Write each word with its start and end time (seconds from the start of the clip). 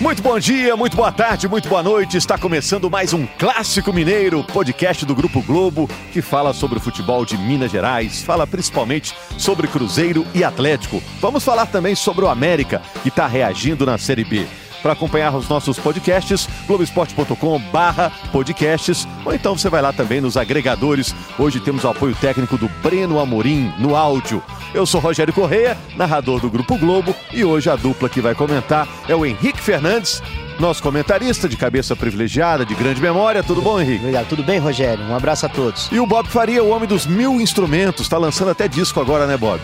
Muito 0.00 0.22
bom 0.22 0.38
dia, 0.38 0.76
muito 0.76 0.96
boa 0.96 1.10
tarde, 1.10 1.48
muito 1.48 1.68
boa 1.68 1.82
noite. 1.82 2.16
Está 2.16 2.38
começando 2.38 2.88
mais 2.88 3.12
um 3.12 3.26
Clássico 3.26 3.92
Mineiro, 3.92 4.44
podcast 4.44 5.04
do 5.04 5.12
Grupo 5.12 5.42
Globo, 5.42 5.90
que 6.12 6.22
fala 6.22 6.52
sobre 6.52 6.78
o 6.78 6.80
futebol 6.80 7.24
de 7.24 7.36
Minas 7.36 7.72
Gerais, 7.72 8.22
fala 8.22 8.46
principalmente 8.46 9.12
sobre 9.36 9.66
Cruzeiro 9.66 10.24
e 10.32 10.44
Atlético. 10.44 11.02
Vamos 11.20 11.42
falar 11.42 11.66
também 11.66 11.96
sobre 11.96 12.24
o 12.24 12.28
América, 12.28 12.80
que 13.02 13.08
está 13.08 13.26
reagindo 13.26 13.84
na 13.84 13.98
Série 13.98 14.24
B. 14.24 14.46
Para 14.82 14.92
acompanhar 14.92 15.34
os 15.34 15.48
nossos 15.48 15.78
podcasts, 15.78 16.48
globesport.com 16.66 17.58
barra 17.72 18.12
podcasts, 18.32 19.06
ou 19.24 19.34
então 19.34 19.56
você 19.56 19.68
vai 19.68 19.82
lá 19.82 19.92
também 19.92 20.20
nos 20.20 20.36
agregadores. 20.36 21.14
Hoje 21.38 21.60
temos 21.60 21.84
o 21.84 21.88
apoio 21.88 22.14
técnico 22.14 22.56
do 22.56 22.68
Breno 22.82 23.18
Amorim 23.18 23.72
no 23.78 23.96
áudio. 23.96 24.42
Eu 24.74 24.86
sou 24.86 25.00
Rogério 25.00 25.32
Correia, 25.32 25.76
narrador 25.96 26.40
do 26.40 26.50
Grupo 26.50 26.76
Globo, 26.76 27.14
e 27.32 27.44
hoje 27.44 27.70
a 27.70 27.76
dupla 27.76 28.08
que 28.08 28.20
vai 28.20 28.34
comentar 28.34 28.86
é 29.08 29.16
o 29.16 29.24
Henrique 29.24 29.60
Fernandes, 29.60 30.22
nosso 30.60 30.82
comentarista 30.82 31.48
de 31.48 31.56
cabeça 31.56 31.96
privilegiada, 31.96 32.64
de 32.66 32.74
grande 32.74 33.00
memória. 33.00 33.42
Tudo 33.42 33.62
bom, 33.62 33.80
Henrique? 33.80 34.00
Obrigado. 34.00 34.28
Tudo 34.28 34.42
bem, 34.42 34.58
Rogério? 34.58 35.04
Um 35.04 35.16
abraço 35.16 35.46
a 35.46 35.48
todos. 35.48 35.88
E 35.90 36.00
o 36.00 36.06
Bob 36.06 36.28
Faria, 36.28 36.62
o 36.62 36.70
homem 36.70 36.88
dos 36.88 37.06
mil 37.06 37.40
instrumentos, 37.40 38.02
está 38.02 38.18
lançando 38.18 38.50
até 38.50 38.68
disco 38.68 39.00
agora, 39.00 39.26
né, 39.26 39.36
Bob? 39.36 39.60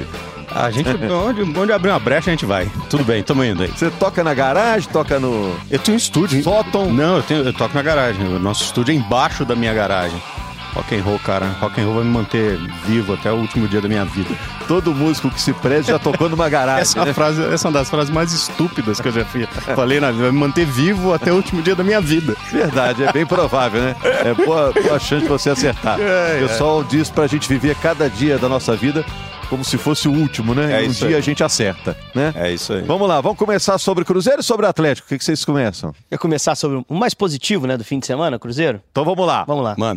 A 0.55 0.71
gente, 0.71 0.89
onde, 1.11 1.43
onde 1.59 1.73
abrir 1.73 1.91
uma 1.91 1.99
brecha, 1.99 2.31
a 2.31 2.33
gente 2.33 2.47
vai. 2.47 2.71
Tudo 2.89 3.05
bem, 3.05 3.23
tamo 3.25 3.43
indo 3.43 3.65
aí. 3.65 3.69
Você 3.69 3.91
toca 3.91 4.23
na 4.23 4.33
garagem, 4.33 4.89
toca 4.89 5.19
no. 5.19 5.53
Eu 5.69 5.79
tenho 5.81 5.97
um 5.97 5.99
estúdio. 5.99 6.43
Sótão? 6.45 6.93
Não, 6.93 7.17
eu, 7.17 7.23
tenho, 7.25 7.43
eu 7.43 7.53
toco 7.53 7.75
na 7.75 7.83
garagem. 7.83 8.25
O 8.25 8.39
nosso 8.39 8.63
estúdio 8.63 8.93
é 8.93 8.95
embaixo 8.95 9.45
da 9.45 9.57
minha 9.57 9.75
garagem. 9.75 10.21
Rock 10.75 10.95
and 10.95 11.03
roll, 11.03 11.19
cara. 11.21 11.47
Rock 11.61 11.81
and 11.81 11.85
roll 11.85 11.95
vai 11.97 12.05
me 12.05 12.11
manter 12.11 12.59
vivo 12.85 13.15
até 13.15 13.33
o 13.33 13.37
último 13.37 13.67
dia 13.69 13.81
da 13.81 13.89
minha 13.89 14.05
vida. 14.05 14.31
Todo 14.67 14.95
músico 14.95 15.31
que 15.31 15.41
se 15.41 15.53
preze 15.53 15.89
já 15.89 15.99
tocou 15.99 16.29
numa 16.29 16.49
garagem. 16.49 16.83
essa, 16.83 17.05
né? 17.05 17.13
frase, 17.13 17.43
essa 17.53 17.67
é 17.67 17.71
uma 17.71 17.79
das 17.79 17.91
frases 17.91 18.11
mais 18.11 18.33
estúpidas 18.33 19.01
que 19.01 19.09
eu 19.09 19.13
já 19.13 19.25
fiz. 19.25 19.49
falei 19.75 20.01
na 20.01 20.11
vida. 20.11 20.25
Vai 20.25 20.33
me 20.33 20.39
manter 20.39 20.67
vivo 20.67 21.13
até 21.13 21.33
o 21.33 21.37
último 21.37 21.63
dia 21.63 21.75
da 21.75 21.85
minha 21.85 22.01
vida. 22.01 22.37
Verdade, 22.51 23.05
é 23.05 23.13
bem 23.13 23.27
provável, 23.27 23.81
né? 23.81 23.97
É 24.25 24.35
boa, 24.35 24.73
boa 24.73 24.99
chance 24.99 25.23
de 25.23 25.29
você 25.29 25.51
acertar. 25.51 25.99
É, 26.01 26.43
o 26.45 26.49
pessoal 26.49 26.83
diz 26.83 27.09
pra 27.09 27.27
gente 27.27 27.49
viver 27.49 27.77
cada 27.77 28.09
dia 28.09 28.37
da 28.39 28.49
nossa 28.49 28.75
vida 28.77 29.05
como 29.47 29.65
se 29.65 29.77
fosse 29.79 30.09
o 30.09 30.13
último, 30.13 30.55
né? 30.55 30.81
É 30.81 30.85
e 30.85 30.89
um 30.89 30.91
isso 30.91 31.01
dia 31.07 31.17
aí. 31.17 31.21
a 31.21 31.21
gente 31.21 31.43
acerta, 31.45 31.97
né? 32.15 32.33
É 32.37 32.51
isso 32.53 32.73
aí. 32.73 32.83
Vamos 32.83 33.09
lá, 33.09 33.21
vamos 33.21 33.39
começar 33.39 33.79
sobre 33.79 34.05
Cruzeiro 34.05 34.41
e 34.41 34.45
sobre 34.45 34.67
Atlético. 34.67 35.07
O 35.07 35.09
que, 35.09 35.19
que 35.19 35.25
vocês 35.25 35.45
começam? 35.45 35.95
Quer 36.09 36.19
começar 36.19 36.55
sobre 36.55 36.85
o 36.89 36.95
mais 36.95 37.15
positivo, 37.15 37.67
né, 37.67 37.77
do 37.77 37.85
fim 37.85 37.99
de 37.99 38.07
semana, 38.07 38.39
Cruzeiro? 38.39 38.81
Então 38.91 39.05
vamos 39.05 39.27
lá. 39.27 39.45
Vamos 39.45 39.65
lá. 39.65 39.75
Mano, 39.79 39.97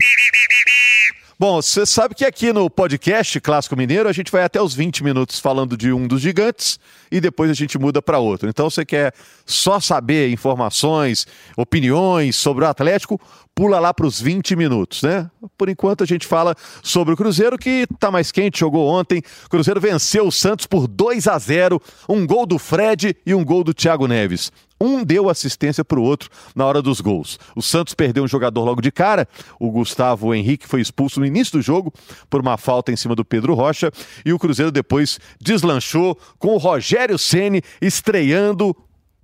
Bom, 1.39 1.61
você 1.61 1.85
sabe 1.85 2.15
que 2.15 2.25
aqui 2.25 2.51
no 2.51 2.67
podcast 2.67 3.39
Clássico 3.39 3.77
Mineiro 3.77 4.09
a 4.09 4.11
gente 4.11 4.31
vai 4.31 4.41
até 4.41 4.59
os 4.59 4.73
20 4.73 5.03
minutos 5.03 5.39
falando 5.39 5.77
de 5.77 5.93
um 5.93 6.07
dos 6.07 6.19
gigantes 6.19 6.79
e 7.11 7.21
depois 7.21 7.51
a 7.51 7.53
gente 7.53 7.77
muda 7.77 8.01
para 8.01 8.17
outro. 8.17 8.49
Então 8.49 8.67
você 8.67 8.83
quer 8.83 9.13
só 9.45 9.79
saber 9.79 10.31
informações, 10.31 11.27
opiniões 11.55 12.35
sobre 12.35 12.65
o 12.65 12.67
Atlético, 12.67 13.21
pula 13.53 13.79
lá 13.79 13.93
para 13.93 14.07
os 14.07 14.19
20 14.19 14.55
minutos, 14.55 15.03
né? 15.03 15.29
Por 15.55 15.69
enquanto 15.69 16.03
a 16.03 16.07
gente 16.07 16.25
fala 16.25 16.55
sobre 16.81 17.13
o 17.13 17.17
Cruzeiro 17.17 17.55
que 17.55 17.85
tá 17.99 18.09
mais 18.09 18.31
quente, 18.31 18.61
jogou 18.61 18.87
ontem. 18.87 19.21
O 19.45 19.49
Cruzeiro 19.49 19.79
venceu 19.79 20.25
o 20.25 20.31
Santos 20.31 20.65
por 20.65 20.87
2 20.87 21.27
a 21.27 21.37
0, 21.37 21.79
um 22.09 22.25
gol 22.25 22.47
do 22.47 22.57
Fred 22.57 23.15
e 23.23 23.35
um 23.35 23.45
gol 23.45 23.63
do 23.63 23.75
Thiago 23.75 24.07
Neves. 24.07 24.51
Um 24.79 25.03
deu 25.03 25.29
assistência 25.29 25.83
para 25.83 25.99
o 25.99 26.03
outro 26.03 26.29
na 26.55 26.65
hora 26.65 26.81
dos 26.81 27.01
gols. 27.01 27.39
O 27.55 27.61
Santos 27.61 27.93
perdeu 27.93 28.23
um 28.23 28.27
jogador 28.27 28.63
logo 28.63 28.81
de 28.81 28.91
cara. 28.91 29.27
O 29.59 29.71
Gustavo 29.71 30.33
Henrique 30.33 30.67
foi 30.67 30.81
expulso 30.81 31.19
no 31.19 31.25
início 31.25 31.57
do 31.57 31.61
jogo 31.61 31.91
por 32.29 32.41
uma 32.41 32.57
falta 32.57 32.91
em 32.91 32.95
cima 32.95 33.15
do 33.15 33.25
Pedro 33.25 33.53
Rocha. 33.53 33.91
E 34.25 34.31
o 34.31 34.39
Cruzeiro 34.39 34.71
depois 34.71 35.19
deslanchou 35.41 36.17
com 36.37 36.53
o 36.53 36.57
Rogério 36.57 37.17
Ceni 37.17 37.61
estreando 37.81 38.75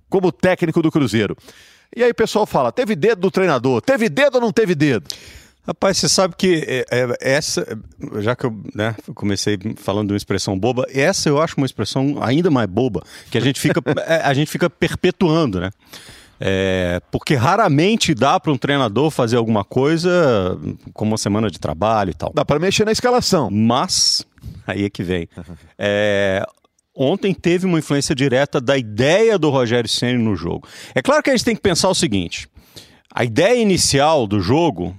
como 0.08 0.32
técnico 0.32 0.82
do 0.82 0.90
Cruzeiro. 0.90 1.36
E 1.96 2.02
aí 2.02 2.10
o 2.10 2.14
pessoal 2.14 2.46
fala: 2.46 2.72
teve 2.72 2.96
dedo 2.96 3.20
do 3.20 3.30
treinador? 3.30 3.80
Teve 3.80 4.08
dedo 4.08 4.36
ou 4.36 4.40
não 4.40 4.52
teve 4.52 4.74
dedo? 4.74 5.06
Rapaz, 5.66 5.96
você 5.96 6.10
sabe 6.10 6.34
que 6.36 6.62
é, 6.66 6.84
é, 6.90 7.16
essa, 7.20 7.66
já 8.20 8.36
que 8.36 8.44
eu 8.44 8.54
né, 8.74 8.94
comecei 9.14 9.58
falando 9.76 10.08
de 10.08 10.12
uma 10.12 10.18
expressão 10.18 10.58
boba, 10.58 10.86
essa 10.92 11.28
eu 11.28 11.40
acho 11.40 11.56
uma 11.56 11.64
expressão 11.64 12.18
ainda 12.20 12.50
mais 12.50 12.68
boba, 12.68 13.02
que 13.30 13.38
a 13.38 13.40
gente 13.40 13.58
fica, 13.58 13.80
é, 14.06 14.16
a 14.16 14.34
gente 14.34 14.50
fica 14.50 14.68
perpetuando, 14.68 15.60
né? 15.60 15.70
É, 16.38 17.00
porque 17.10 17.34
raramente 17.34 18.12
dá 18.12 18.38
para 18.38 18.52
um 18.52 18.58
treinador 18.58 19.10
fazer 19.10 19.36
alguma 19.36 19.64
coisa 19.64 20.58
como 20.92 21.12
uma 21.12 21.16
semana 21.16 21.50
de 21.50 21.58
trabalho 21.58 22.10
e 22.10 22.14
tal. 22.14 22.32
Dá 22.34 22.44
para 22.44 22.58
mexer 22.58 22.84
na 22.84 22.92
escalação. 22.92 23.50
Mas, 23.50 24.26
aí 24.66 24.84
é 24.84 24.90
que 24.90 25.02
vem. 25.02 25.28
É, 25.78 26.44
ontem 26.94 27.32
teve 27.32 27.64
uma 27.64 27.78
influência 27.78 28.14
direta 28.14 28.60
da 28.60 28.76
ideia 28.76 29.38
do 29.38 29.48
Rogério 29.48 29.88
Ceni 29.88 30.18
no 30.18 30.36
jogo. 30.36 30.68
É 30.94 31.00
claro 31.00 31.22
que 31.22 31.30
a 31.30 31.32
gente 31.36 31.44
tem 31.44 31.56
que 31.56 31.62
pensar 31.62 31.88
o 31.88 31.94
seguinte: 31.94 32.48
a 33.14 33.24
ideia 33.24 33.58
inicial 33.58 34.26
do 34.26 34.40
jogo 34.40 34.94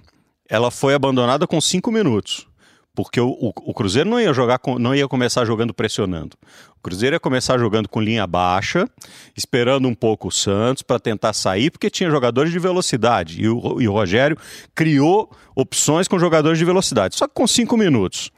ela 0.49 0.71
foi 0.71 0.93
abandonada 0.93 1.47
com 1.47 1.59
cinco 1.59 1.91
minutos. 1.91 2.47
Porque 2.95 3.19
o, 3.19 3.29
o, 3.29 3.49
o 3.49 3.73
Cruzeiro 3.73 4.09
não 4.09 4.19
ia 4.19 4.33
jogar, 4.33 4.57
com, 4.57 4.79
não 4.79 4.95
ia 4.95 5.07
começar 5.07 5.43
jogando 5.43 5.73
pressionando. 5.73 6.37
O 6.77 6.81
Cruzeiro 6.81 7.15
ia 7.15 7.19
começar 7.19 7.57
jogando 7.57 7.89
com 7.89 7.99
linha 7.99 8.25
baixa, 8.25 8.89
esperando 9.35 9.85
um 9.87 9.93
pouco 9.93 10.29
o 10.29 10.31
Santos 10.31 10.81
para 10.81 10.97
tentar 10.97 11.33
sair, 11.33 11.69
porque 11.69 11.89
tinha 11.89 12.09
jogadores 12.09 12.53
de 12.53 12.59
velocidade. 12.59 13.41
E 13.41 13.49
o, 13.49 13.81
e 13.81 13.87
o 13.87 13.91
Rogério 13.91 14.37
criou 14.73 15.29
opções 15.53 16.07
com 16.07 16.17
jogadores 16.17 16.57
de 16.57 16.63
velocidade. 16.63 17.15
Só 17.15 17.27
que 17.27 17.33
com 17.33 17.45
cinco 17.45 17.75
minutos. 17.75 18.31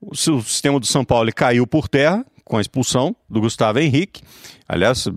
O, 0.00 0.12
o 0.12 0.42
sistema 0.42 0.78
do 0.78 0.86
São 0.86 1.04
Paulo 1.04 1.32
caiu 1.34 1.66
por 1.66 1.88
terra 1.88 2.24
com 2.52 2.58
a 2.58 2.60
expulsão 2.60 3.16
do 3.30 3.40
Gustavo 3.40 3.78
Henrique. 3.78 4.20
Aliás, 4.68 5.08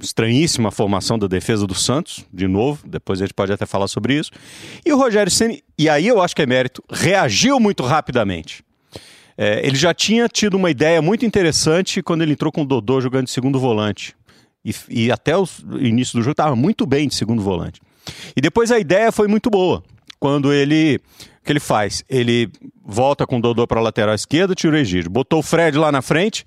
estranhíssima 0.00 0.70
formação 0.70 1.18
da 1.18 1.26
defesa 1.26 1.66
do 1.66 1.74
Santos, 1.74 2.24
de 2.32 2.48
novo, 2.48 2.88
depois 2.88 3.20
a 3.20 3.26
gente 3.26 3.34
pode 3.34 3.52
até 3.52 3.66
falar 3.66 3.86
sobre 3.86 4.14
isso. 4.14 4.30
E 4.82 4.90
o 4.90 4.96
Rogério 4.96 5.30
Ceni, 5.30 5.62
e 5.76 5.90
aí 5.90 6.06
eu 6.06 6.22
acho 6.22 6.34
que 6.34 6.40
é 6.40 6.46
mérito, 6.46 6.82
reagiu 6.90 7.60
muito 7.60 7.82
rapidamente. 7.82 8.64
É, 9.36 9.60
ele 9.62 9.76
já 9.76 9.92
tinha 9.92 10.26
tido 10.26 10.54
uma 10.54 10.70
ideia 10.70 11.02
muito 11.02 11.26
interessante 11.26 12.02
quando 12.02 12.22
ele 12.22 12.32
entrou 12.32 12.50
com 12.50 12.62
o 12.62 12.64
Dodô 12.64 12.98
jogando 12.98 13.26
de 13.26 13.30
segundo 13.30 13.60
volante. 13.60 14.16
E, 14.64 14.74
e 14.88 15.12
até 15.12 15.36
o 15.36 15.46
início 15.78 16.18
do 16.18 16.22
jogo 16.22 16.32
estava 16.32 16.56
muito 16.56 16.86
bem 16.86 17.08
de 17.08 17.14
segundo 17.14 17.42
volante. 17.42 17.78
E 18.34 18.40
depois 18.40 18.72
a 18.72 18.78
ideia 18.78 19.12
foi 19.12 19.28
muito 19.28 19.50
boa. 19.50 19.84
Quando 20.20 20.52
ele. 20.52 21.00
O 21.40 21.44
que 21.44 21.52
ele 21.52 21.58
faz? 21.58 22.04
Ele 22.08 22.50
volta 22.84 23.26
com 23.26 23.38
o 23.38 23.40
Dodô 23.40 23.66
para 23.66 23.80
a 23.80 23.82
lateral 23.82 24.14
esquerda, 24.14 24.54
tira 24.54 24.74
o 24.74 24.78
Egídio. 24.78 25.10
Botou 25.10 25.38
o 25.38 25.42
Fred 25.42 25.78
lá 25.78 25.90
na 25.90 26.02
frente 26.02 26.44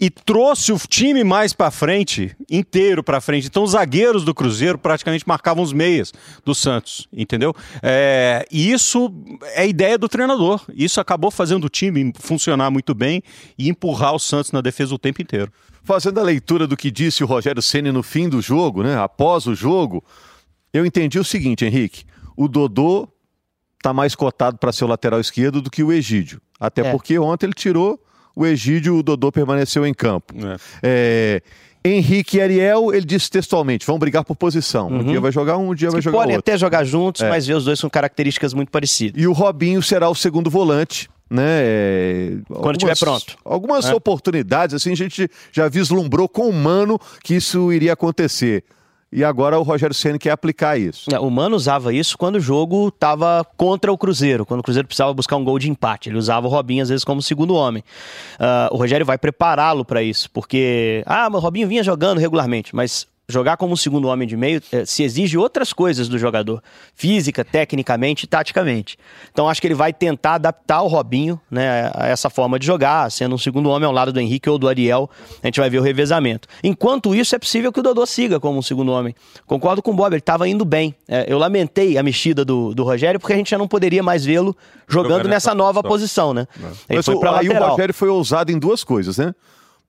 e 0.00 0.10
trouxe 0.10 0.72
o 0.72 0.78
time 0.78 1.22
mais 1.22 1.52
para 1.52 1.70
frente, 1.70 2.34
inteiro 2.50 3.02
para 3.02 3.20
frente. 3.20 3.46
Então 3.46 3.62
os 3.62 3.72
zagueiros 3.72 4.24
do 4.24 4.34
Cruzeiro 4.34 4.78
praticamente 4.78 5.26
marcavam 5.26 5.62
os 5.62 5.72
meias 5.72 6.12
do 6.44 6.54
Santos, 6.54 7.06
entendeu? 7.12 7.54
É, 7.82 8.46
e 8.50 8.72
isso 8.72 9.12
é 9.54 9.66
ideia 9.66 9.96
do 9.96 10.08
treinador. 10.08 10.62
Isso 10.74 11.00
acabou 11.00 11.30
fazendo 11.30 11.64
o 11.64 11.68
time 11.68 12.12
funcionar 12.18 12.70
muito 12.70 12.94
bem 12.94 13.22
e 13.58 13.68
empurrar 13.68 14.14
o 14.14 14.18
Santos 14.18 14.52
na 14.52 14.60
defesa 14.60 14.94
o 14.94 14.98
tempo 14.98 15.22
inteiro. 15.22 15.52
Fazendo 15.82 16.18
a 16.18 16.22
leitura 16.22 16.66
do 16.66 16.76
que 16.76 16.90
disse 16.90 17.22
o 17.22 17.26
Rogério 17.26 17.60
Ceni 17.60 17.92
no 17.92 18.02
fim 18.02 18.28
do 18.28 18.40
jogo, 18.40 18.82
né? 18.82 18.98
Após 18.98 19.46
o 19.46 19.54
jogo, 19.54 20.02
eu 20.72 20.84
entendi 20.84 21.18
o 21.18 21.24
seguinte, 21.24 21.64
Henrique. 21.64 22.04
O 22.36 22.48
Dodô 22.48 23.08
tá 23.82 23.92
mais 23.92 24.14
cotado 24.14 24.58
para 24.58 24.72
ser 24.72 24.84
o 24.84 24.88
lateral 24.88 25.20
esquerdo 25.20 25.60
do 25.60 25.70
que 25.70 25.82
o 25.82 25.92
Egídio. 25.92 26.40
Até 26.58 26.82
É. 26.86 26.90
porque 26.90 27.18
ontem 27.18 27.46
ele 27.46 27.52
tirou 27.54 28.00
o 28.34 28.44
Egídio, 28.46 28.96
o 28.96 29.02
Dodô 29.02 29.30
permaneceu 29.30 29.86
em 29.86 29.92
campo. 29.94 30.34
É, 30.82 31.40
Henrique 31.84 32.38
e 32.38 32.40
Ariel, 32.40 32.94
ele 32.94 33.04
disse 33.04 33.30
textualmente, 33.30 33.86
vão 33.86 33.98
brigar 33.98 34.24
por 34.24 34.34
posição. 34.36 34.88
Um 34.88 35.04
dia 35.04 35.20
vai 35.20 35.30
jogar 35.30 35.58
um, 35.58 35.70
um 35.70 35.74
dia 35.74 35.90
vai 35.90 36.00
jogar 36.00 36.16
podem 36.18 36.36
outro. 36.36 36.50
até 36.52 36.58
jogar 36.58 36.82
juntos, 36.84 37.20
É. 37.20 37.28
mas 37.28 37.46
ver 37.46 37.54
os 37.54 37.64
dois 37.66 37.80
com 37.80 37.90
características 37.90 38.54
muito 38.54 38.70
parecidas. 38.70 39.22
E 39.22 39.26
o 39.26 39.32
Robinho 39.32 39.82
será 39.82 40.08
o 40.08 40.14
segundo 40.14 40.48
volante. 40.48 41.08
Né? 41.30 41.42
É, 41.46 42.30
Quando 42.48 42.76
estiver 42.76 42.96
pronto. 42.98 43.36
Algumas 43.44 43.86
É. 43.86 43.94
oportunidades, 43.94 44.74
assim, 44.74 44.92
a 44.92 44.96
gente 44.96 45.28
já 45.52 45.68
vislumbrou 45.68 46.28
com 46.28 46.48
o 46.48 46.52
Mano 46.52 46.98
que 47.22 47.34
isso 47.34 47.72
iria 47.72 47.92
acontecer. 47.94 48.62
E 49.16 49.22
agora 49.22 49.56
o 49.56 49.62
Rogério 49.62 49.94
Ceni 49.94 50.18
quer 50.18 50.32
aplicar 50.32 50.76
isso. 50.76 51.08
É, 51.14 51.20
O 51.20 51.30
Mano 51.30 51.54
usava 51.54 51.94
isso 51.94 52.18
quando 52.18 52.34
o 52.34 52.40
jogo 52.40 52.88
estava 52.88 53.46
contra 53.56 53.92
o 53.92 53.96
Cruzeiro, 53.96 54.44
quando 54.44 54.58
o 54.58 54.62
Cruzeiro 54.64 54.88
precisava 54.88 55.14
buscar 55.14 55.36
um 55.36 55.44
gol 55.44 55.56
de 55.56 55.70
empate. 55.70 56.08
Ele 56.08 56.18
usava 56.18 56.48
o 56.48 56.50
Robinho 56.50 56.82
às 56.82 56.88
vezes 56.88 57.04
como 57.04 57.22
segundo 57.22 57.54
homem. 57.54 57.84
Ah, 58.40 58.68
o 58.72 58.76
Rogério 58.76 59.06
vai 59.06 59.16
prepará-lo 59.16 59.84
para 59.84 60.02
isso, 60.02 60.28
porque 60.32 61.04
ah, 61.06 61.30
mas 61.30 61.40
o 61.40 61.44
Robinho 61.44 61.68
vinha 61.68 61.84
jogando 61.84 62.18
regularmente, 62.18 62.74
mas 62.74 63.06
jogar 63.28 63.56
como 63.56 63.72
um 63.72 63.76
segundo 63.76 64.08
homem 64.08 64.28
de 64.28 64.36
meio 64.36 64.60
eh, 64.70 64.84
se 64.84 65.02
exige 65.02 65.38
outras 65.38 65.72
coisas 65.72 66.08
do 66.08 66.18
jogador, 66.18 66.62
física, 66.94 67.44
tecnicamente 67.44 68.24
e 68.24 68.26
taticamente. 68.26 68.98
Então 69.32 69.48
acho 69.48 69.60
que 69.60 69.66
ele 69.66 69.74
vai 69.74 69.92
tentar 69.92 70.34
adaptar 70.34 70.82
o 70.82 70.88
Robinho 70.88 71.40
né, 71.50 71.90
a 71.94 72.06
essa 72.08 72.28
forma 72.28 72.58
de 72.58 72.66
jogar, 72.66 73.10
sendo 73.10 73.34
um 73.34 73.38
segundo 73.38 73.70
homem 73.70 73.86
ao 73.86 73.92
lado 73.92 74.12
do 74.12 74.20
Henrique 74.20 74.48
ou 74.50 74.58
do 74.58 74.68
Ariel. 74.68 75.08
A 75.42 75.46
gente 75.46 75.58
vai 75.58 75.70
ver 75.70 75.78
o 75.78 75.82
revezamento. 75.82 76.46
Enquanto 76.62 77.14
isso, 77.14 77.34
é 77.34 77.38
possível 77.38 77.72
que 77.72 77.80
o 77.80 77.82
Dodô 77.82 78.04
siga 78.04 78.38
como 78.38 78.58
um 78.58 78.62
segundo 78.62 78.92
homem. 78.92 79.14
Concordo 79.46 79.82
com 79.82 79.90
o 79.92 79.94
Bob, 79.94 80.12
ele 80.12 80.18
estava 80.20 80.46
indo 80.48 80.64
bem. 80.64 80.94
É, 81.08 81.24
eu 81.26 81.38
lamentei 81.38 81.96
a 81.96 82.02
mexida 82.02 82.44
do, 82.44 82.74
do 82.74 82.84
Rogério 82.84 83.18
porque 83.18 83.32
a 83.32 83.36
gente 83.36 83.50
já 83.50 83.58
não 83.58 83.66
poderia 83.68 84.02
mais 84.02 84.24
vê-lo 84.24 84.54
jogando 84.86 85.18
Jogar 85.22 85.28
nessa 85.28 85.54
nova 85.54 85.82
posição. 85.82 85.94
posição, 85.94 86.34
né? 86.34 86.46
Ele 86.88 86.98
Mas 86.98 87.06
foi 87.06 87.14
o- 87.14 87.28
aí 87.34 87.48
o. 87.48 87.68
Rogério 87.70 87.94
foi 87.94 88.08
ousado 88.08 88.52
em 88.52 88.58
duas 88.58 88.84
coisas, 88.84 89.16
né? 89.16 89.34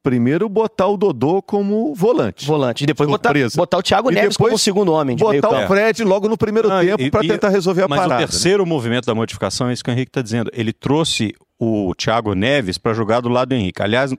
Primeiro 0.06 0.48
botar 0.48 0.86
o 0.88 0.96
Dodô 0.96 1.42
como 1.42 1.92
volante. 1.96 2.46
Volante. 2.46 2.84
E 2.84 2.88
depois 2.88 3.10
botar, 3.10 3.34
botar 3.56 3.80
o 3.80 3.82
Thiago 3.82 4.12
E 4.12 4.14
Neves 4.14 4.38
como 4.38 4.56
segundo 4.56 4.94
homem 4.94 5.16
de 5.16 5.24
meio 5.24 5.42
Botar 5.42 5.50
o 5.50 5.60
campo. 5.62 5.74
Fred 5.74 6.04
logo 6.04 6.30
no 6.30 6.38
primeiro 6.38 6.70
Não, 6.70 6.80
tempo 6.80 7.10
para 7.10 7.22
tentar 7.22 7.50
resolver 7.50 7.82
a 7.82 7.88
Mas 7.88 7.98
parada. 8.02 8.14
o 8.14 8.20
né? 8.20 8.28
terceiro 8.28 8.64
movimento 8.68 9.08
da 9.08 9.16
modificação 9.16 9.68
é 9.68 9.74
isso 9.74 9.84
que 9.84 9.90
o 9.90 9.94
Henrique 9.94 10.12
está 10.12 10.22
dizendo. 10.22 10.52
Ele 10.54 10.72
trouxe 10.72 11.34
o 11.60 11.96
Thiago 11.96 12.36
Neves 12.36 12.78
para 12.78 12.94
jogar 12.94 13.20
do 13.20 13.30
lado 13.30 13.50
do 13.50 13.56
Henrique. 13.56 13.82
Aliás, 13.82 14.14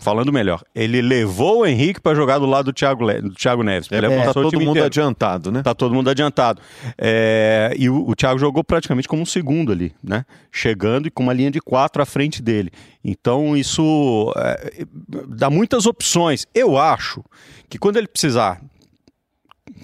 falando 0.00 0.32
melhor, 0.32 0.62
ele 0.74 1.02
levou 1.02 1.60
o 1.60 1.66
Henrique 1.66 2.00
para 2.00 2.14
jogar 2.14 2.38
do 2.38 2.46
lado 2.46 2.66
do 2.66 2.72
Thiago, 2.72 3.04
Le- 3.04 3.20
do 3.20 3.34
Thiago 3.34 3.62
Neves. 3.62 3.88
Ele 3.92 4.08
Tá 4.08 4.14
avançou 4.22 4.42
o 4.42 4.44
todo 4.50 4.54
mundo 4.58 4.70
inteiro. 4.70 4.86
adiantado, 4.86 5.52
né? 5.52 5.62
Tá 5.62 5.74
todo 5.74 5.94
mundo 5.94 6.08
adiantado. 6.10 6.60
É, 6.96 7.74
e 7.78 7.88
o, 7.90 8.08
o 8.08 8.14
Thiago 8.16 8.38
jogou 8.38 8.64
praticamente 8.64 9.06
como 9.06 9.22
um 9.22 9.26
segundo 9.26 9.70
ali, 9.70 9.94
né? 10.02 10.24
Chegando 10.50 11.06
e 11.08 11.10
com 11.10 11.22
uma 11.22 11.32
linha 11.32 11.50
de 11.50 11.60
quatro 11.60 12.00
à 12.02 12.06
frente 12.06 12.40
dele. 12.42 12.70
Então 13.04 13.56
isso 13.56 14.32
é, 14.36 14.86
dá 15.28 15.50
muitas 15.50 15.86
opções. 15.86 16.46
Eu 16.54 16.78
acho 16.78 17.22
que 17.68 17.78
quando 17.78 17.96
ele 17.98 18.06
precisar 18.08 18.60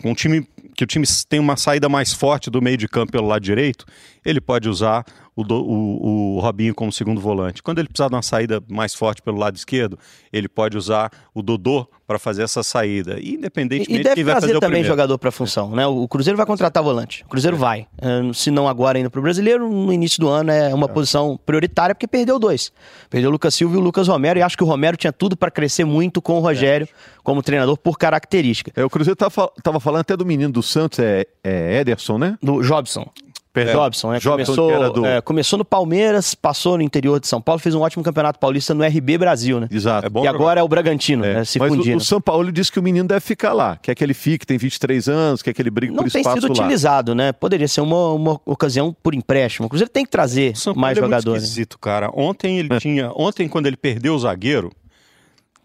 um 0.04 0.14
time 0.14 0.46
que 0.74 0.84
o 0.84 0.86
time 0.86 1.04
tem 1.28 1.40
uma 1.40 1.56
saída 1.56 1.88
mais 1.88 2.12
forte 2.12 2.48
do 2.50 2.62
meio 2.62 2.76
de 2.76 2.86
campo 2.86 3.10
pelo 3.10 3.26
lado 3.26 3.42
direito, 3.42 3.84
ele 4.24 4.40
pode 4.40 4.68
usar 4.68 5.04
o, 5.40 5.44
do- 5.44 5.62
o- 5.64 6.36
o 6.36 6.40
Robinho 6.40 6.74
como 6.74 6.90
segundo 6.90 7.20
volante. 7.20 7.62
Quando 7.62 7.78
ele 7.78 7.86
precisar 7.88 8.08
de 8.08 8.14
uma 8.16 8.22
saída 8.22 8.60
mais 8.68 8.92
forte 8.94 9.22
pelo 9.22 9.38
lado 9.38 9.54
esquerdo, 9.56 9.96
ele 10.32 10.48
pode 10.48 10.76
usar 10.76 11.10
o 11.32 11.42
Dodô 11.42 11.86
para 12.06 12.18
fazer 12.18 12.42
essa 12.42 12.62
saída. 12.62 13.18
E, 13.20 13.34
independentemente 13.34 13.92
E, 13.92 13.94
e 13.94 13.98
de 13.98 14.02
deve 14.02 14.14
quem 14.16 14.24
vai 14.24 14.34
fazer 14.34 14.46
trazer 14.46 14.56
o 14.56 14.60
também 14.60 14.80
primeiro. 14.80 14.88
jogador 14.88 15.16
para 15.18 15.28
a 15.28 15.32
função, 15.32 15.70
né? 15.70 15.86
O 15.86 16.08
Cruzeiro 16.08 16.36
vai 16.36 16.46
contratar 16.46 16.82
volante. 16.82 17.22
O 17.24 17.28
Cruzeiro 17.28 17.56
vai. 17.56 17.86
Eh, 18.00 18.32
Se 18.32 18.50
não 18.50 18.66
agora 18.66 18.98
indo 18.98 19.10
pro 19.10 19.22
Brasileiro, 19.22 19.68
no 19.70 19.92
início 19.92 20.18
do 20.20 20.28
ano 20.28 20.50
é 20.50 20.74
uma 20.74 20.88
posição 20.88 21.38
prioritária 21.46 21.94
porque 21.94 22.08
perdeu 22.08 22.38
dois. 22.38 22.72
Perdeu 23.10 23.28
o 23.28 23.32
Lucas 23.32 23.54
Silva 23.54 23.74
e 23.76 23.78
o 23.78 23.80
Lucas 23.80 24.08
Romero 24.08 24.38
e 24.38 24.42
acho 24.42 24.56
que 24.56 24.64
o 24.64 24.66
Romero 24.66 24.96
tinha 24.96 25.12
tudo 25.12 25.36
para 25.36 25.50
crescer 25.50 25.84
muito 25.84 26.20
com 26.20 26.38
o 26.38 26.40
Rogério 26.40 26.88
como 27.22 27.42
treinador 27.42 27.76
por 27.76 27.96
característica. 27.98 28.72
É, 28.74 28.84
o 28.84 28.90
Cruzeiro 28.90 29.14
tava, 29.16 29.30
fal- 29.30 29.52
tava 29.62 29.78
falando 29.78 30.00
até 30.00 30.16
do 30.16 30.24
menino 30.26 30.50
do 30.52 30.62
Santos, 30.62 30.98
é, 30.98 31.26
é 31.44 31.80
Ederson, 31.80 32.16
né? 32.18 32.38
Do 32.42 32.60
Jobson. 32.62 33.06
Perdão. 33.52 33.74
Jobson, 33.74 34.10
né? 34.12 34.18
Jobson, 34.20 34.30
começou, 34.54 34.68
que 34.68 34.74
era 34.74 34.90
do- 34.90 35.06
é, 35.06 35.20
começou 35.20 35.58
no 35.58 35.64
Palmeiras, 35.64 36.34
passou 36.34 36.76
no 36.76 36.82
interior 36.82 37.18
de 37.18 37.26
São 37.26 37.40
Paulo, 37.40 37.58
fez 37.58 37.74
um 37.74 37.80
ótimo 37.80 38.04
campeonato 38.04 38.38
paulista 38.38 38.74
no 38.74 38.84
RB 38.84 39.18
Brasil, 39.18 39.58
né? 39.58 39.68
Exato. 39.70 40.06
É 40.06 40.08
bom 40.10 40.20
e 40.20 40.26
jogar. 40.26 40.36
agora 40.38 40.60
é 40.60 40.62
o 40.62 40.68
Bragantino, 40.68 41.24
É, 41.24 41.34
né? 41.34 41.44
Se 41.44 41.58
Mas 41.58 41.72
o, 41.72 41.76
fundindo. 41.76 41.96
o 41.96 42.00
São 42.00 42.20
Paulo 42.20 42.52
disse 42.52 42.70
que 42.70 42.78
o 42.78 42.82
menino 42.82 43.08
deve 43.08 43.20
ficar 43.20 43.52
lá. 43.52 43.76
Quer 43.76 43.94
que 43.94 44.04
ele 44.04 44.14
fique, 44.14 44.46
tem 44.46 44.58
23 44.58 45.08
anos, 45.08 45.42
quer 45.42 45.52
que 45.52 45.60
ele 45.62 45.70
brigue 45.70 45.92
Não 45.92 46.04
por 46.04 46.10
tem 46.12 46.20
espaço 46.20 46.40
sido 46.42 46.52
lá. 46.56 46.64
utilizado, 46.64 47.14
né? 47.14 47.32
Poderia 47.32 47.66
ser 47.66 47.80
uma, 47.80 48.12
uma 48.12 48.40
ocasião 48.46 48.94
por 49.02 49.14
empréstimo. 49.14 49.66
O 49.66 49.68
Cruzeiro 49.70 49.90
tem 49.90 50.04
que 50.04 50.10
trazer 50.10 50.52
O 50.52 50.56
São 50.56 50.72
Paulo 50.74 50.80
mais 50.82 50.98
é 50.98 51.00
muito 51.00 51.10
jogadores. 51.10 51.42
esquisito, 51.44 51.78
cara. 51.78 52.10
Ontem 52.14 52.58
ele 52.58 52.78
tinha. 52.78 53.10
Ontem, 53.16 53.48
quando 53.48 53.66
ele 53.66 53.76
perdeu 53.76 54.14
o 54.14 54.18
zagueiro, 54.18 54.70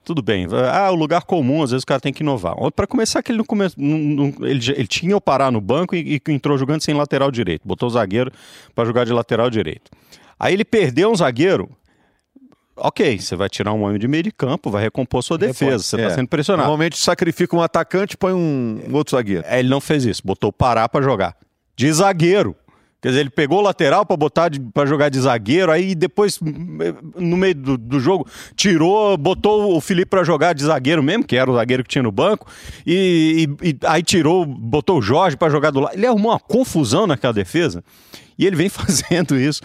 tudo 0.03 0.21
bem. 0.21 0.47
Ah, 0.71 0.91
o 0.91 0.95
lugar 0.95 1.23
comum, 1.23 1.63
às 1.63 1.71
vezes 1.71 1.83
o 1.83 1.87
cara 1.87 1.99
tem 1.99 2.11
que 2.13 2.21
inovar. 2.23 2.55
Para 2.75 2.85
começar, 2.87 3.21
que 3.23 3.31
ele 3.31 3.37
não 3.39 3.45
começou. 3.45 3.81
Ele, 4.41 4.71
ele 4.75 4.87
tinha 4.87 5.15
o 5.15 5.21
Pará 5.21 5.49
no 5.49 5.61
banco 5.61 5.95
e, 5.95 6.21
e 6.27 6.31
entrou 6.31 6.57
jogando 6.57 6.81
sem 6.81 6.93
lateral 6.93 7.31
direito. 7.31 7.61
Botou 7.67 7.87
o 7.87 7.91
zagueiro 7.91 8.31
para 8.75 8.85
jogar 8.85 9.05
de 9.05 9.13
lateral 9.13 9.49
direito. 9.49 9.91
Aí 10.39 10.53
ele 10.53 10.65
perdeu 10.65 11.11
um 11.11 11.15
zagueiro. 11.15 11.69
Ok, 12.75 13.19
você 13.19 13.35
vai 13.35 13.47
tirar 13.49 13.71
um 13.71 13.83
homem 13.83 13.99
de 13.99 14.07
meio 14.07 14.23
de 14.23 14.31
campo, 14.31 14.71
vai 14.71 14.81
recompor 14.81 15.21
sua 15.21 15.37
defesa. 15.37 15.83
Você 15.83 15.95
está 15.95 16.09
É. 16.09 16.15
sendo 16.15 16.27
pressionado. 16.27 16.63
Normalmente 16.67 16.97
sacrifica 16.97 17.55
um 17.55 17.61
atacante 17.61 18.15
e 18.15 18.17
põe 18.17 18.33
um, 18.33 18.81
um 18.89 18.95
outro 18.95 19.15
zagueiro. 19.15 19.43
É, 19.47 19.59
ele 19.59 19.69
não 19.69 19.79
fez 19.79 20.05
isso, 20.05 20.23
botou 20.25 20.49
o 20.49 20.53
Pará 20.53 20.89
pra 20.89 21.01
jogar. 21.01 21.35
De 21.75 21.91
zagueiro. 21.93 22.55
Quer 23.03 23.09
dizer, 23.09 23.19
ele 23.19 23.29
pegou 23.29 23.59
o 23.59 23.61
lateral 23.61 24.05
pra 24.05 24.15
botar 24.15 24.49
para 24.73 24.85
jogar 24.85 25.09
de 25.09 25.19
zagueiro, 25.19 25.69
aí 25.69 25.93
depois, 25.93 26.39
no 26.41 27.35
meio 27.35 27.53
do, 27.53 27.77
do 27.77 27.99
jogo, 27.99 28.25
tirou, 28.55 29.17
botou 29.17 29.75
o 29.75 29.81
Felipe 29.81 30.09
pra 30.11 30.23
jogar 30.23 30.53
de 30.53 30.63
zagueiro 30.63 31.03
mesmo, 31.03 31.25
que 31.25 31.35
era 31.35 31.51
o 31.51 31.53
zagueiro 31.53 31.83
que 31.83 31.89
tinha 31.89 32.01
no 32.01 32.13
banco, 32.13 32.47
e, 32.87 33.49
e- 33.61 33.69
e 33.71 33.77
aí 33.83 34.01
tirou, 34.01 34.45
botou 34.45 34.99
o 34.99 35.01
Jorge 35.01 35.35
pra 35.35 35.49
jogar 35.49 35.71
do 35.71 35.81
lado. 35.81 35.93
Ele 35.97 36.07
arrumou 36.07 36.31
uma 36.31 36.39
confusão 36.39 37.05
naquela 37.05 37.33
defesa. 37.33 37.83
E 38.37 38.45
ele 38.45 38.55
vem 38.55 38.69
fazendo 38.69 39.35
isso. 39.37 39.61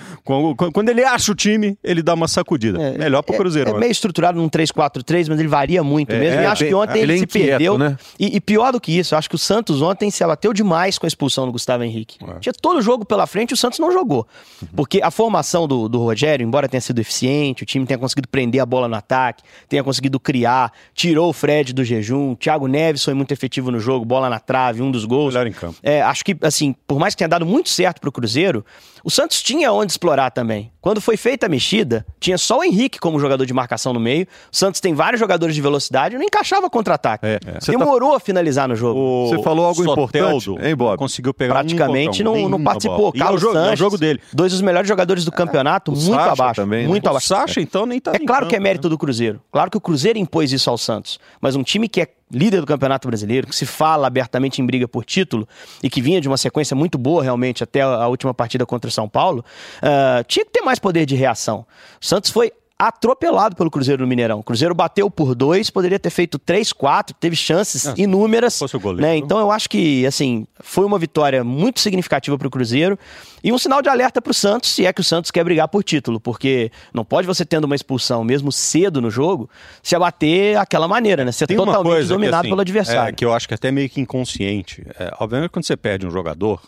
Quando 0.73 0.88
ele 0.88 1.05
acha 1.05 1.32
o 1.32 1.35
time, 1.35 1.79
ele 1.82 2.03
dá 2.03 2.15
uma 2.15 2.29
sacudida. 2.29 2.81
É, 2.81 2.99
Melhor 2.99 3.23
pro 3.23 3.35
é- 3.35 3.38
Cruzeiro. 3.38 3.70
É, 3.70 3.79
meio 3.79 3.91
estruturado 3.93 4.38
num 4.38 4.49
3-4-3, 4.49 5.29
mas 5.29 5.38
ele 5.38 5.49
varia 5.49 5.82
muito 5.82 6.12
É, 6.12 6.19
mesmo. 6.19 6.41
E 6.41 6.44
é, 6.44 6.47
acho 6.47 6.62
bem- 6.62 6.69
que 6.70 6.75
ontem 6.75 6.99
ele 7.00 7.12
ele, 7.12 7.15
é 7.15 7.17
se 7.19 7.25
inquieto, 7.25 7.49
perdeu. 7.49 7.79
né? 7.79 7.97
E, 8.19 8.37
e 8.37 8.41
pior 8.41 8.73
do 8.73 8.81
que 8.81 8.97
isso, 8.97 9.17
acho 9.17 9.29
que 9.29 9.35
o 9.35 9.38
Santos 9.38 9.81
ontem 9.82 10.11
se 10.11 10.23
abateu 10.23 10.53
demais 10.53 10.99
com 10.99 11.06
a 11.06 11.09
expulsão 11.09 11.47
do 11.47 11.53
Gustavo 11.53 11.82
Henrique. 11.85 12.19
É. 12.26 12.38
Tinha 12.41 12.53
todo 12.53 12.79
o 12.79 12.82
jogo 12.82 13.05
pela 13.05 13.26
frente 13.26 13.50
e 13.53 13.55
o 13.55 13.56
Santos 13.56 13.79
não 13.79 13.91
jogou. 13.93 14.26
Uhum. 14.62 14.69
Porque 14.76 15.00
a 15.03 15.11
formação 15.11 15.67
do, 15.67 15.88
do 15.88 15.99
Rogério, 16.03 16.44
embora 16.44 16.69
tenha 16.69 16.81
sido 16.81 16.99
eficiente, 16.99 17.62
o 17.62 17.67
time 17.67 17.87
tenha 17.87 17.99
conseguido 17.99 18.29
prender 18.29 18.61
a 18.61 18.67
bola 18.67 18.88
no 18.88 18.94
ataque, 18.97 19.43
tenha 19.69 19.82
conseguido 19.82 20.19
criar, 20.21 20.73
tirou 20.94 21.31
o 21.31 21.32
Fred 21.32 21.73
do 21.73 21.85
jejum, 21.85 22.35
Thiago 22.35 22.67
Neves 22.67 23.05
foi 23.05 23.14
muito 23.14 23.32
efetivo 23.32 23.71
no 23.71 23.81
jogo, 23.81 24.05
bola 24.05 24.29
na 24.29 24.38
trave, 24.38 24.82
um 24.82 24.91
dos 24.91 25.05
gols. 25.05 25.35
Melhor 25.35 25.47
em 25.47 25.53
campo. 25.53 25.76
É, 25.82 26.03
acho 26.03 26.25
que, 26.25 26.37
assim, 26.43 26.75
por 26.87 26.99
mais 26.99 27.14
que 27.14 27.19
tenha 27.19 27.29
dado 27.29 27.47
muito 27.47 27.69
certo 27.69 28.00
pro 28.00 28.12
Cruzeiro, 28.12 28.58
o 29.05 29.11
Santos 29.11 29.43
tinha 29.43 29.73
onde 29.73 29.93
explorar 29.93 30.31
também. 30.31 30.71
Quando 30.81 31.01
foi 31.01 31.17
feita 31.17 31.47
a 31.47 31.49
mexida, 31.49 32.07
tinha 32.19 32.39
só 32.39 32.59
o 32.61 32.65
Henrique 32.65 32.99
como 32.99 33.19
jogador 33.21 33.45
de 33.45 33.53
marcação 33.53 33.93
no 33.93 34.01
meio. 34.01 34.27
O 34.53 34.57
Santos 34.57 34.81
tem 34.81 34.95
vários 34.95 35.21
jogadores 35.21 35.55
de 35.55 35.61
velocidade 35.61 36.15
e 36.15 36.19
não 36.19 36.25
encaixava 36.25 36.69
contra-ataque. 36.71 37.27
É. 37.27 37.39
Você 37.61 37.73
tá- 37.73 37.79
Demorou 37.79 38.15
a 38.15 38.21
finalizar 38.21 38.69
no 38.69 38.75
jogo. 38.77 38.99
O 38.99 39.29
Você 39.29 39.43
falou 39.43 39.67
algo 39.67 39.83
importante, 39.83 40.45
Soteldo 40.45 40.67
hein, 40.67 40.75
Bob? 40.75 40.97
Conseguiu 40.99 41.35
pegar 41.35 41.55
Praticamente 41.55 42.23
um 42.23 42.25
não, 42.25 42.33
um, 42.35 42.49
não 42.49 42.63
participou. 42.63 43.07
é 43.07 43.09
o 43.09 43.13
Carlos 43.13 43.41
jogo, 43.41 43.57
é 43.57 43.61
o 43.61 43.65
Sanches, 43.65 43.79
jogo 43.79 43.99
dele. 43.99 44.21
dois 44.33 44.53
dos 44.53 44.61
melhores 44.63 44.89
jogadores 44.89 45.25
do 45.25 45.33
campeonato, 45.33 45.93
o 45.93 45.95
muito 45.97 46.11
Sacha 46.15 46.33
abaixo. 46.33 46.61
também, 46.63 46.83
né? 46.83 46.89
muito 46.89 47.05
O 47.07 47.09
abaixo. 47.11 47.27
Sacha, 47.29 47.61
então, 47.61 47.85
nem 47.87 48.01
tá 48.01 48.13
É 48.15 48.19
claro 48.19 48.43
campo, 48.43 48.51
que 48.51 48.57
é 48.57 48.61
mérito 48.61 48.89
do 48.89 48.97
Cruzeiro. 48.97 49.41
Claro 49.53 49.71
que 49.71 49.77
o 49.77 49.81
Cruzeiro 49.81 50.19
impôs 50.19 50.53
isso 50.53 50.71
ao 50.71 50.79
Santos. 50.79 51.19
Mas 51.41 51.55
um 51.57 51.63
time 51.63 51.89
que 51.89 52.01
é 52.01 52.09
líder 52.31 52.61
do 52.61 52.67
Campeonato 52.67 53.09
Brasileiro, 53.09 53.47
que 53.47 53.55
se 53.55 53.67
fala 53.67 54.07
abertamente 54.07 54.61
em 54.61 54.67
briga 54.67 54.87
por 54.87 55.05
título 55.05 55.49
e 55.83 55.89
que 55.89 56.01
vinha 56.01 56.21
de 56.21 56.29
uma 56.29 56.37
sequência 56.37 56.77
muito 56.77 56.99
boa 56.99 57.23
realmente 57.23 57.63
até 57.65 57.81
a 57.81 58.07
última 58.07 58.35
partida 58.35 58.67
contra 58.67 58.89
o 58.89 58.93
São 58.93 59.09
Paulo, 59.09 59.45
ah, 59.83 60.23
tinha 60.27 60.45
que 60.45 60.51
ter 60.51 60.61
mais 60.61 60.79
poder 60.79 61.07
de 61.07 61.15
reação. 61.15 61.67
O 62.01 62.05
Santos 62.05 62.31
foi 62.31 62.53
atropelado 62.79 63.57
pelo 63.57 63.71
Cruzeiro 63.71 64.03
no 64.03 64.07
Mineirão. 64.09 64.39
O 64.39 64.43
Cruzeiro 64.43 64.73
bateu 64.75 65.11
por 65.11 65.35
dois, 65.35 65.69
poderia 65.69 65.99
ter 65.99 66.11
feito 66.11 66.39
três, 66.39 66.73
quatro, 66.73 67.15
teve 67.19 67.35
chances 67.35 67.87
É, 67.87 67.95
inúmeras. 67.97 68.57
fosse 68.57 68.77
o 68.77 68.81
goleiro. 68.81 69.03
né? 69.03 69.17
Então 69.17 69.39
eu 69.41 69.51
acho 69.51 69.69
que 69.69 70.07
assim 70.07 70.47
foi 70.61 70.85
uma 70.85 70.99
vitória 70.99 71.43
muito 71.43 71.81
significativa 71.81 72.39
para 72.39 72.47
o 72.47 72.51
Cruzeiro 72.51 72.97
e 73.43 73.53
um 73.53 73.59
sinal 73.59 73.83
de 73.83 73.89
alerta 73.89 74.23
para 74.23 74.31
o 74.31 74.35
Santos, 74.35 74.71
se 74.71 74.87
é 74.87 74.93
que 74.93 75.01
o 75.01 75.05
Santos 75.05 75.31
quer 75.33 75.43
brigar 75.43 75.67
por 75.67 75.83
título, 75.83 76.21
porque 76.21 76.71
não 76.95 77.05
pode 77.05 77.27
você 77.27 77.45
tendo 77.45 77.65
uma 77.65 77.75
expulsão 77.75 78.23
mesmo 78.23 78.53
cedo 78.53 79.01
no 79.01 79.11
jogo 79.11 79.51
se 79.83 79.97
abater 79.97 80.57
aquela 80.57 80.87
maneira, 80.87 81.25
né? 81.25 81.33
Ser 81.33 81.49
Tem 81.49 81.57
totalmente 81.57 81.83
coisa 81.85 82.07
que, 82.09 82.15
dominado 82.15 82.41
assim, 82.43 82.49
pelo 82.51 82.61
adversário. 82.61 83.11
é, 83.11 83.13
que 83.13 83.25
eu 83.25 83.33
acho 83.35 83.49
que 83.49 83.55
é 83.55 83.57
até 83.57 83.73
meio 83.73 83.89
que 83.91 84.00
inconsciente. 84.00 84.87
É, 84.99 85.12
obviamente, 85.19 85.50
quando 85.50 85.64
você 85.64 85.76
perde 85.76 86.07
um 86.07 86.11
jogador, 86.11 86.62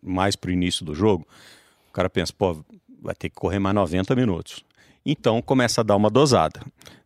mais 0.00 0.36
pro 0.36 0.50
início 0.52 0.84
do 0.84 0.94
jogo, 0.94 1.26
o 1.90 1.92
cara 1.92 2.08
pensa, 2.08 2.32
pô, 2.36 2.56
vai 3.02 3.14
ter 3.14 3.28
que 3.30 3.34
correr 3.36 3.58
mais 3.58 3.74
90 3.74 4.14
minutos. 4.14 4.62
Então 5.04 5.42
começa 5.42 5.80
a 5.80 5.84
dar 5.84 5.96
uma 5.96 6.08
dosada, 6.08 6.60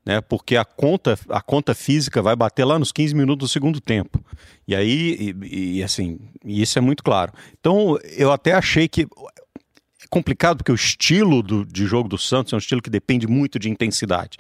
né? 0.05 0.21
Porque 0.21 0.57
a 0.57 0.65
conta, 0.65 1.19
a 1.29 1.41
conta 1.41 1.75
física 1.75 2.23
vai 2.23 2.37
bater 2.37 2.65
lá 2.65 2.79
nos 2.79 2.93
15 2.93 3.15
minutos 3.15 3.49
do 3.49 3.53
segundo 3.53 3.81
tempo. 3.81 4.25
E 4.67 4.75
aí, 4.75 5.35
e, 5.43 5.79
e, 5.79 5.83
assim, 5.83 6.19
isso 6.45 6.79
é 6.79 6.83
muito 6.83 7.03
claro. 7.03 7.33
Então, 7.59 7.99
eu 8.17 8.31
até 8.31 8.53
achei 8.53 8.89
que 8.89 9.03
é 9.03 9.07
complicado 10.09 10.59
porque 10.59 10.73
o 10.73 10.77
estilo 10.77 11.43
do, 11.43 11.67
de 11.67 11.87
jogo 11.87 12.09
do 12.09 12.17
Santos 12.17 12.53
é 12.53 12.57
um 12.57 12.59
estilo 12.59 12.81
que 12.81 12.91
depende 12.91 13.27
muito 13.27 13.59
de 13.59 13.69
intensidade. 13.69 14.39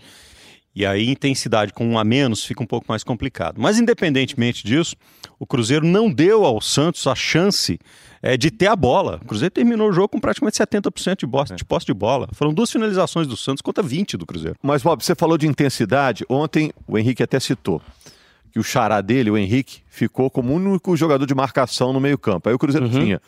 E 0.78 0.86
aí, 0.86 1.08
intensidade 1.10 1.72
com 1.72 1.84
um 1.84 1.98
a 1.98 2.04
menos 2.04 2.44
fica 2.44 2.62
um 2.62 2.66
pouco 2.66 2.86
mais 2.88 3.02
complicado. 3.02 3.56
Mas, 3.58 3.80
independentemente 3.80 4.64
disso, 4.64 4.94
o 5.36 5.44
Cruzeiro 5.44 5.84
não 5.84 6.08
deu 6.08 6.44
ao 6.44 6.60
Santos 6.60 7.04
a 7.08 7.16
chance 7.16 7.80
é, 8.22 8.36
de 8.36 8.48
ter 8.48 8.68
a 8.68 8.76
bola. 8.76 9.18
O 9.20 9.26
Cruzeiro 9.26 9.52
terminou 9.52 9.88
o 9.88 9.92
jogo 9.92 10.10
com 10.10 10.20
praticamente 10.20 10.56
70% 10.56 11.18
de, 11.18 11.26
bo- 11.26 11.42
de 11.42 11.64
posse 11.64 11.84
de 11.84 11.92
bola. 11.92 12.28
Foram 12.32 12.54
duas 12.54 12.70
finalizações 12.70 13.26
do 13.26 13.36
Santos 13.36 13.60
contra 13.60 13.82
20 13.82 14.16
do 14.16 14.24
Cruzeiro. 14.24 14.56
Mas, 14.62 14.80
Bob, 14.80 15.02
você 15.04 15.16
falou 15.16 15.36
de 15.36 15.48
intensidade. 15.48 16.24
Ontem 16.28 16.72
o 16.86 16.96
Henrique 16.96 17.24
até 17.24 17.40
citou 17.40 17.82
que 18.52 18.60
o 18.60 18.62
xará 18.62 19.00
dele, 19.00 19.32
o 19.32 19.36
Henrique, 19.36 19.80
ficou 19.88 20.30
como 20.30 20.54
único 20.54 20.96
jogador 20.96 21.26
de 21.26 21.34
marcação 21.34 21.92
no 21.92 21.98
meio-campo. 21.98 22.48
Aí 22.48 22.54
o 22.54 22.58
Cruzeiro 22.58 22.88
tinha, 22.88 23.20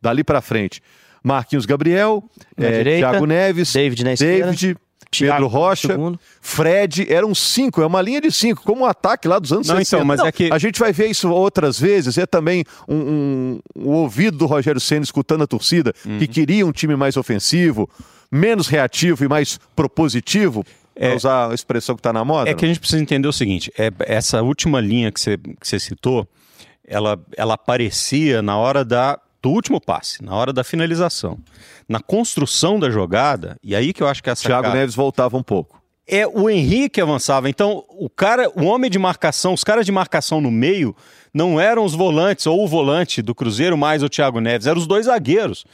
dali 0.00 0.22
pra 0.22 0.42
frente, 0.42 0.82
Marquinhos 1.24 1.64
Gabriel, 1.64 2.22
eh, 2.56 2.70
direita, 2.78 3.08
Thiago 3.10 3.24
Neves, 3.26 3.72
David 3.72 4.04
na 4.04 4.12
esquerda, 4.12 4.44
David, 4.52 4.76
Pedro 5.10 5.46
Rocha, 5.46 5.88
segundo. 5.88 6.18
Fred, 6.40 7.06
eram 7.12 7.34
cinco, 7.34 7.80
é 7.80 7.86
uma 7.86 8.00
linha 8.02 8.20
de 8.20 8.30
cinco, 8.30 8.62
como 8.62 8.82
o 8.82 8.86
ataque 8.86 9.26
lá 9.26 9.38
dos 9.38 9.52
anos 9.52 9.66
Não, 9.68 9.76
60. 9.76 9.96
então, 9.96 10.06
mas 10.06 10.20
é 10.20 10.30
que- 10.30 10.50
A 10.52 10.58
gente 10.58 10.78
vai 10.78 10.92
ver 10.92 11.06
isso 11.08 11.30
outras 11.30 11.78
vezes, 11.78 12.18
é 12.18 12.26
também 12.26 12.64
um, 12.88 12.96
um- 12.96 13.60
um 13.76 13.88
ouvido 13.90 14.36
do 14.36 14.46
Rogério 14.46 14.80
Senna 14.80 15.02
escutando 15.04 15.42
a 15.44 15.46
torcida, 15.46 15.92
que 16.02 16.08
Uhum. 16.08 16.26
queria 16.26 16.66
um 16.66 16.72
time 16.72 16.94
mais 16.96 17.16
ofensivo, 17.16 17.88
menos 18.30 18.66
reativo 18.68 19.24
e 19.24 19.28
mais 19.28 19.58
propositivo, 19.74 20.64
para 20.94 21.14
usar 21.14 21.50
a 21.50 21.54
expressão 21.54 21.94
que 21.94 22.00
está 22.00 22.12
na 22.12 22.24
moda. 22.24 22.50
É 22.50 22.54
que 22.54 22.64
a 22.64 22.68
gente 22.68 22.80
precisa 22.80 23.00
entender 23.00 23.28
o 23.28 23.32
seguinte: 23.32 23.72
é, 23.78 23.90
essa 24.00 24.42
última 24.42 24.80
linha 24.80 25.12
que 25.12 25.20
você, 25.20 25.36
que 25.38 25.66
você 25.66 25.78
citou, 25.78 26.26
ela, 26.86 27.18
ela 27.36 27.54
aparecia 27.54 28.42
na 28.42 28.56
hora 28.56 28.84
da, 28.84 29.18
do 29.42 29.50
último 29.50 29.80
passe, 29.80 30.22
na 30.24 30.34
hora 30.34 30.52
da 30.52 30.64
finalização. 30.64 31.38
Na 31.88 32.00
construção 32.00 32.78
da 32.78 32.90
jogada, 32.90 33.56
e 33.62 33.74
aí 33.74 33.92
que 33.92 34.02
eu 34.02 34.08
acho 34.08 34.22
que 34.22 34.30
essa 34.30 34.42
Thiago 34.42 34.64
cara- 34.64 34.74
Neves 34.74 34.94
voltava 34.94 35.36
um 35.36 35.42
pouco. 35.42 35.80
é 36.06 36.26
o 36.26 36.48
Henrique 36.48 37.00
avançava. 37.00 37.48
Então, 37.50 37.84
o 37.90 38.08
cara, 38.08 38.50
o 38.54 38.64
homem 38.64 38.90
de 38.90 38.98
marcação, 38.98 39.52
os 39.52 39.62
caras 39.62 39.84
de 39.84 39.92
marcação 39.92 40.40
no 40.40 40.50
meio 40.50 40.96
não 41.34 41.60
eram 41.60 41.84
os 41.84 41.94
volantes 41.94 42.46
ou 42.46 42.64
o 42.64 42.66
volante 42.66 43.20
do 43.20 43.34
Cruzeiro 43.34 43.76
mais 43.76 44.02
o 44.02 44.08
Thiago 44.08 44.40
Neves, 44.40 44.66
eram 44.66 44.78
os 44.80 44.86
dois 44.86 45.06
zagueiros. 45.06 45.64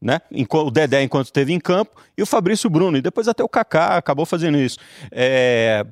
Né? 0.00 0.18
O 0.50 0.70
Dedé 0.70 1.02
enquanto 1.02 1.26
esteve 1.26 1.52
em 1.52 1.60
campo 1.60 2.00
e 2.16 2.22
o 2.22 2.26
Fabrício 2.26 2.70
Bruno 2.70 2.96
e 2.96 3.02
depois 3.02 3.28
até 3.28 3.44
o 3.44 3.48
Kaká 3.48 3.96
acabou 3.98 4.24
fazendo 4.24 4.56
isso. 4.56 4.78
É... 5.12 5.84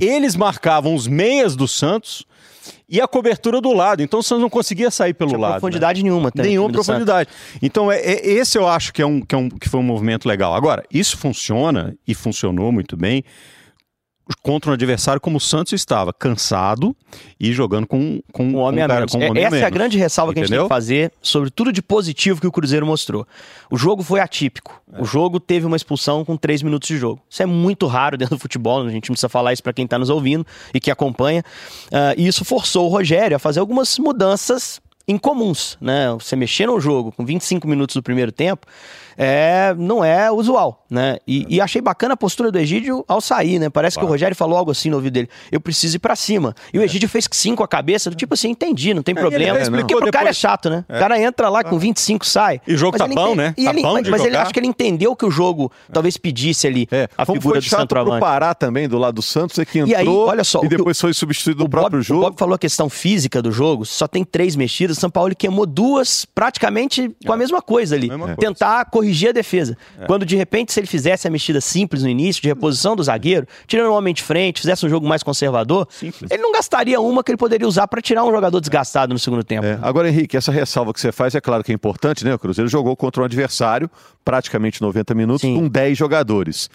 Eles 0.00 0.34
marcavam 0.34 0.94
os 0.94 1.06
meias 1.06 1.54
do 1.54 1.68
Santos 1.68 2.24
e 2.88 3.00
a 3.00 3.08
cobertura 3.08 3.60
do 3.60 3.72
lado. 3.72 4.02
Então 4.02 4.20
o 4.20 4.22
Santos 4.22 4.42
não 4.42 4.50
conseguia 4.50 4.90
sair 4.90 5.14
pelo 5.14 5.30
Tinha 5.30 5.40
lado. 5.40 5.52
profundidade 5.52 6.02
né? 6.02 6.08
nenhuma. 6.08 6.30
Nenhuma 6.34 6.70
profundidade. 6.70 7.28
Então 7.62 7.90
é, 7.90 7.98
é, 8.00 8.26
esse 8.26 8.58
eu 8.58 8.66
acho 8.66 8.92
que, 8.92 9.02
é 9.02 9.06
um, 9.06 9.20
que, 9.20 9.34
é 9.34 9.38
um, 9.38 9.48
que 9.48 9.68
foi 9.68 9.80
um 9.80 9.84
movimento 9.84 10.28
legal. 10.28 10.54
Agora, 10.54 10.84
isso 10.92 11.16
funciona 11.16 11.94
e 12.06 12.14
funcionou 12.14 12.72
muito 12.72 12.96
bem 12.96 13.24
contra 14.42 14.70
um 14.70 14.74
adversário 14.74 15.20
como 15.20 15.36
o 15.38 15.40
Santos 15.40 15.72
estava, 15.72 16.12
cansado 16.12 16.94
e 17.38 17.52
jogando 17.52 17.86
com, 17.86 18.20
com 18.32 18.44
um 18.44 18.56
homem 18.56 18.80
um 18.80 18.84
a 18.84 18.88
cara, 18.88 19.06
com 19.06 19.18
um 19.18 19.22
É- 19.22 19.30
homem 19.30 19.44
Essa 19.44 19.56
é 19.56 19.64
a 19.64 19.70
grande 19.70 19.98
ressalva 19.98 20.32
que 20.32 20.38
a 20.38 20.42
gente 20.42 20.50
tem 20.50 20.56
Entendeu? 20.58 20.68
que 20.68 20.74
fazer 20.74 21.12
sobre 21.20 21.50
tudo 21.50 21.72
de 21.72 21.82
positivo 21.82 22.40
que 22.40 22.46
o 22.46 22.52
Cruzeiro 22.52 22.86
mostrou. 22.86 23.26
O 23.70 23.76
jogo 23.76 24.02
foi 24.02 24.20
atípico. 24.20 24.80
É. 24.92 25.00
O 25.00 25.04
jogo 25.04 25.38
teve 25.40 25.66
uma 25.66 25.76
expulsão 25.76 26.24
com 26.24 26.36
três 26.36 26.62
minutos 26.62 26.88
de 26.88 26.96
jogo. 26.96 27.20
Isso 27.28 27.42
é 27.42 27.46
muito 27.46 27.86
raro 27.86 28.16
dentro 28.16 28.36
do 28.36 28.40
futebol, 28.40 28.82
a 28.86 28.90
gente 28.90 29.08
não 29.10 29.14
precisa 29.14 29.28
falar 29.28 29.52
isso 29.52 29.62
para 29.62 29.72
quem 29.72 29.84
está 29.84 29.98
nos 29.98 30.10
ouvindo 30.10 30.46
e 30.74 30.80
que 30.80 30.90
acompanha. 30.90 31.42
Ah, 31.92 32.14
e 32.16 32.26
isso 32.26 32.44
forçou 32.44 32.86
o 32.86 32.88
Rogério 32.88 33.36
a 33.36 33.38
fazer 33.38 33.60
algumas 33.60 33.98
mudanças 33.98 34.80
incomuns, 35.08 35.76
né? 35.80 36.12
Você 36.20 36.36
mexer 36.36 36.66
no 36.66 36.78
jogo 36.80 37.10
com 37.10 37.24
25 37.24 37.66
minutos 37.66 37.96
do 37.96 38.02
primeiro 38.02 38.30
tempo 38.30 38.64
é, 39.16 39.74
não 39.76 40.04
é 40.04 40.30
usual, 40.30 40.84
né? 40.90 41.18
E, 41.26 41.46
e 41.48 41.60
achei 41.60 41.80
bacana 41.80 42.14
a 42.14 42.16
postura 42.16 42.50
do 42.50 42.58
Egídio 42.58 43.04
ao 43.08 43.20
sair, 43.20 43.58
né? 43.58 43.68
Parece 43.70 43.98
que 43.98 44.04
o 44.04 44.08
Rogério 44.08 44.36
falou 44.36 44.56
algo 44.58 44.70
assim 44.70 44.90
no 44.90 44.96
ouvido 44.96 45.14
dele: 45.14 45.28
eu 45.50 45.60
preciso 45.60 45.96
ir 45.96 45.98
pra 45.98 46.16
cima. 46.16 46.54
E 46.72 46.78
o 46.78 46.82
Egídio 46.82 47.08
fez 47.08 47.26
sim 47.30 47.54
com 47.54 47.62
a 47.62 47.68
cabeça, 47.68 48.10
do 48.10 48.16
tipo 48.16 48.34
assim, 48.34 48.50
entendi, 48.50 48.92
não 48.94 49.02
tem 49.02 49.14
problema. 49.14 49.54
ele 49.54 49.62
explicou 49.62 49.88
Porque 49.98 50.02
pro 50.02 50.12
cara 50.12 50.24
é 50.24 50.26
depois- 50.26 50.36
chato, 50.36 50.70
né? 50.70 50.84
O 50.88 50.98
cara 50.98 51.20
entra 51.20 51.48
lá 51.48 51.62
com 51.64 51.78
25, 51.78 52.26
sai. 52.26 52.60
E 52.66 52.74
o 52.74 52.76
jogo 52.76 52.96
tá 52.98 53.06
bom, 53.06 53.34
né? 53.34 53.54
E 53.56 53.64
Tá 53.64 53.70
ele, 53.70 53.82
bom 53.82 53.92
mas 53.94 54.08
mas 54.08 54.24
ele 54.24 54.36
acho 54.36 54.52
que 54.52 54.58
ele 54.58 54.66
entendeu 54.66 55.14
que 55.14 55.24
o 55.24 55.30
jogo 55.30 55.70
talvez 55.92 56.16
pedisse 56.16 56.66
ali 56.66 56.88
É, 56.90 57.08
a 57.16 57.24
como 57.26 57.40
figura 57.40 57.60
foi 57.60 57.68
do 57.68 57.76
centroavante. 57.80 58.20
Pará 58.20 58.54
também, 58.54 58.88
do 58.88 58.98
lado 58.98 59.14
do 59.16 59.22
Santos, 59.22 59.58
é 59.58 59.64
que 59.64 59.78
E 59.78 59.82
entrou 59.82 60.24
aí, 60.24 60.30
olha 60.30 60.44
só, 60.44 60.62
e 60.62 60.66
o 60.66 60.68
depois 60.68 61.00
foi 61.00 61.12
substituído 61.14 61.60
no 61.60 61.64
O 61.66 61.68
Bob, 61.68 61.80
próprio 61.80 62.00
o 62.00 62.02
jogo. 62.02 62.20
Bob 62.22 62.36
falou 62.38 62.54
a 62.54 62.58
questão 62.58 62.88
física 62.90 63.40
do 63.42 63.50
jogo, 63.52 63.84
só 63.86 64.06
tem 64.08 64.24
três 64.24 64.56
mexidas. 64.56 64.96
O 64.96 65.00
São 65.00 65.10
Paulo 65.10 65.34
queimou 65.36 65.66
duas 65.66 66.24
praticamente 66.24 67.14
com 67.26 67.32
a 67.32 67.36
mesma 67.36 67.60
coisa 67.62 67.94
ali. 67.94 68.08
mesma 68.08 68.24
coisa. 68.26 68.36
Corrigir 69.00 69.30
a 69.30 69.32
defesa. 69.32 69.76
Quando 70.06 70.26
de 70.26 70.36
repente, 70.36 70.72
se 70.72 70.80
ele 70.80 70.86
fizesse 70.86 71.26
a 71.26 71.30
mexida 71.30 71.60
simples 71.60 72.02
no 72.02 72.08
início, 72.08 72.42
de 72.42 72.48
reposição 72.48 72.94
do 72.94 73.02
zagueiro, 73.02 73.46
tirando 73.66 73.88
o 73.88 73.94
homem 73.94 74.12
de 74.12 74.22
frente, 74.22 74.60
fizesse 74.60 74.84
um 74.84 74.88
jogo 74.88 75.08
mais 75.08 75.22
conservador, 75.22 75.88
Simples. 75.90 76.30
ele 76.30 76.42
não 76.42 76.52
gastaria 76.52 77.00
uma 77.00 77.24
que 77.24 77.30
ele 77.30 77.38
poderia 77.38 77.66
usar 77.66 77.88
para 77.88 78.02
tirar 78.02 78.24
um 78.24 78.30
jogador 78.30 78.60
desgastado 78.60 79.12
no 79.12 79.18
segundo 79.18 79.42
tempo. 79.42 79.64
É, 79.66 79.78
Agora, 79.80 80.08
Henrique, 80.08 80.36
essa 80.36 80.52
ressalva 80.52 80.92
que 80.92 81.00
você 81.00 81.10
faz 81.10 81.34
é 81.34 81.40
claro 81.40 81.64
que 81.64 81.72
é 81.72 81.74
importante, 81.74 82.24
né? 82.24 82.34
O 82.34 82.38
Cruzeiro 82.38 82.68
jogou 82.68 82.94
contra 82.94 83.22
um 83.22 83.24
adversário, 83.24 83.90
praticamente 84.24 84.82
90 84.82 85.14
minutos, 85.14 85.40
Sim. 85.40 85.54
com 85.56 85.68
10 85.68 85.96
jogadores. 85.96 86.68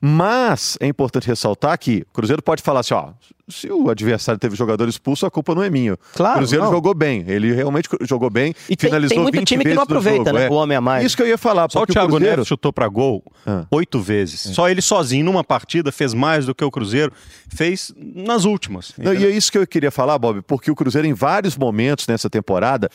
Mas 0.00 0.76
é 0.80 0.86
importante 0.86 1.26
ressaltar 1.26 1.78
que 1.78 2.04
o 2.10 2.14
Cruzeiro 2.14 2.42
pode 2.42 2.62
falar 2.62 2.80
assim: 2.80 2.94
ó, 2.94 3.10
se 3.48 3.70
o 3.70 3.88
adversário 3.90 4.38
teve 4.38 4.54
jogador 4.56 4.88
expulso, 4.88 5.24
a 5.26 5.30
culpa 5.30 5.54
não 5.54 5.62
é 5.62 5.70
minha. 5.70 5.96
Claro, 6.14 6.34
O 6.34 6.38
Cruzeiro 6.38 6.64
não. 6.64 6.70
jogou 6.72 6.94
bem. 6.94 7.24
Ele 7.26 7.52
realmente 7.52 7.88
jogou 8.02 8.28
bem, 8.28 8.54
E 8.68 8.76
tem- 8.76 8.88
finalizou 8.88 9.14
tem 9.16 9.22
muito 9.22 9.38
20 9.38 9.48
time 9.48 9.64
que 9.64 9.74
não 9.74 9.82
aproveita, 9.82 10.24
jogo, 10.30 10.38
né, 10.38 10.46
é. 10.46 10.50
o 10.50 10.52
homem 10.54 10.76
a 10.76 10.80
mais. 10.80 11.04
Isso 11.06 11.16
que 11.16 11.22
eu 11.22 11.26
ia 11.28 11.38
falar, 11.38 11.70
Só 11.70 11.82
o 11.82 11.86
Thiago 11.86 12.08
Cruzeiro... 12.10 12.36
Neves 12.36 12.48
chutou 12.48 12.72
pra 12.72 12.88
gol 12.88 13.22
Ah. 13.46 13.64
oito 13.70 14.00
vezes. 14.00 14.40
Só 14.40 14.68
ele 14.68 14.82
sozinho 14.82 15.24
numa 15.24 15.44
partida 15.44 15.90
fez 15.92 16.12
mais 16.12 16.46
do 16.46 16.54
que 16.54 16.64
o 16.64 16.70
Cruzeiro 16.70 17.12
fez 17.48 17.92
nas 17.96 18.44
últimas. 18.44 18.92
Não, 18.98 19.14
e 19.14 19.24
é 19.24 19.30
isso 19.30 19.50
que 19.52 19.58
eu 19.58 19.66
queria 19.66 19.90
falar, 19.90 20.18
Bob, 20.18 20.42
porque 20.42 20.70
o 20.70 20.74
Cruzeiro, 20.74 21.06
em 21.06 21.14
vários 21.14 21.56
momentos 21.56 22.06
nessa 22.06 22.28
temporada, 22.28 22.90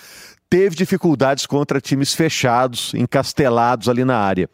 teve 0.49 0.75
dificuldades 0.75 1.45
contra 1.45 1.79
times 1.79 2.13
fechados, 2.13 2.93
encastelados 2.93 3.87
ali 3.87 4.03
na 4.03 4.17
área. 4.17 4.49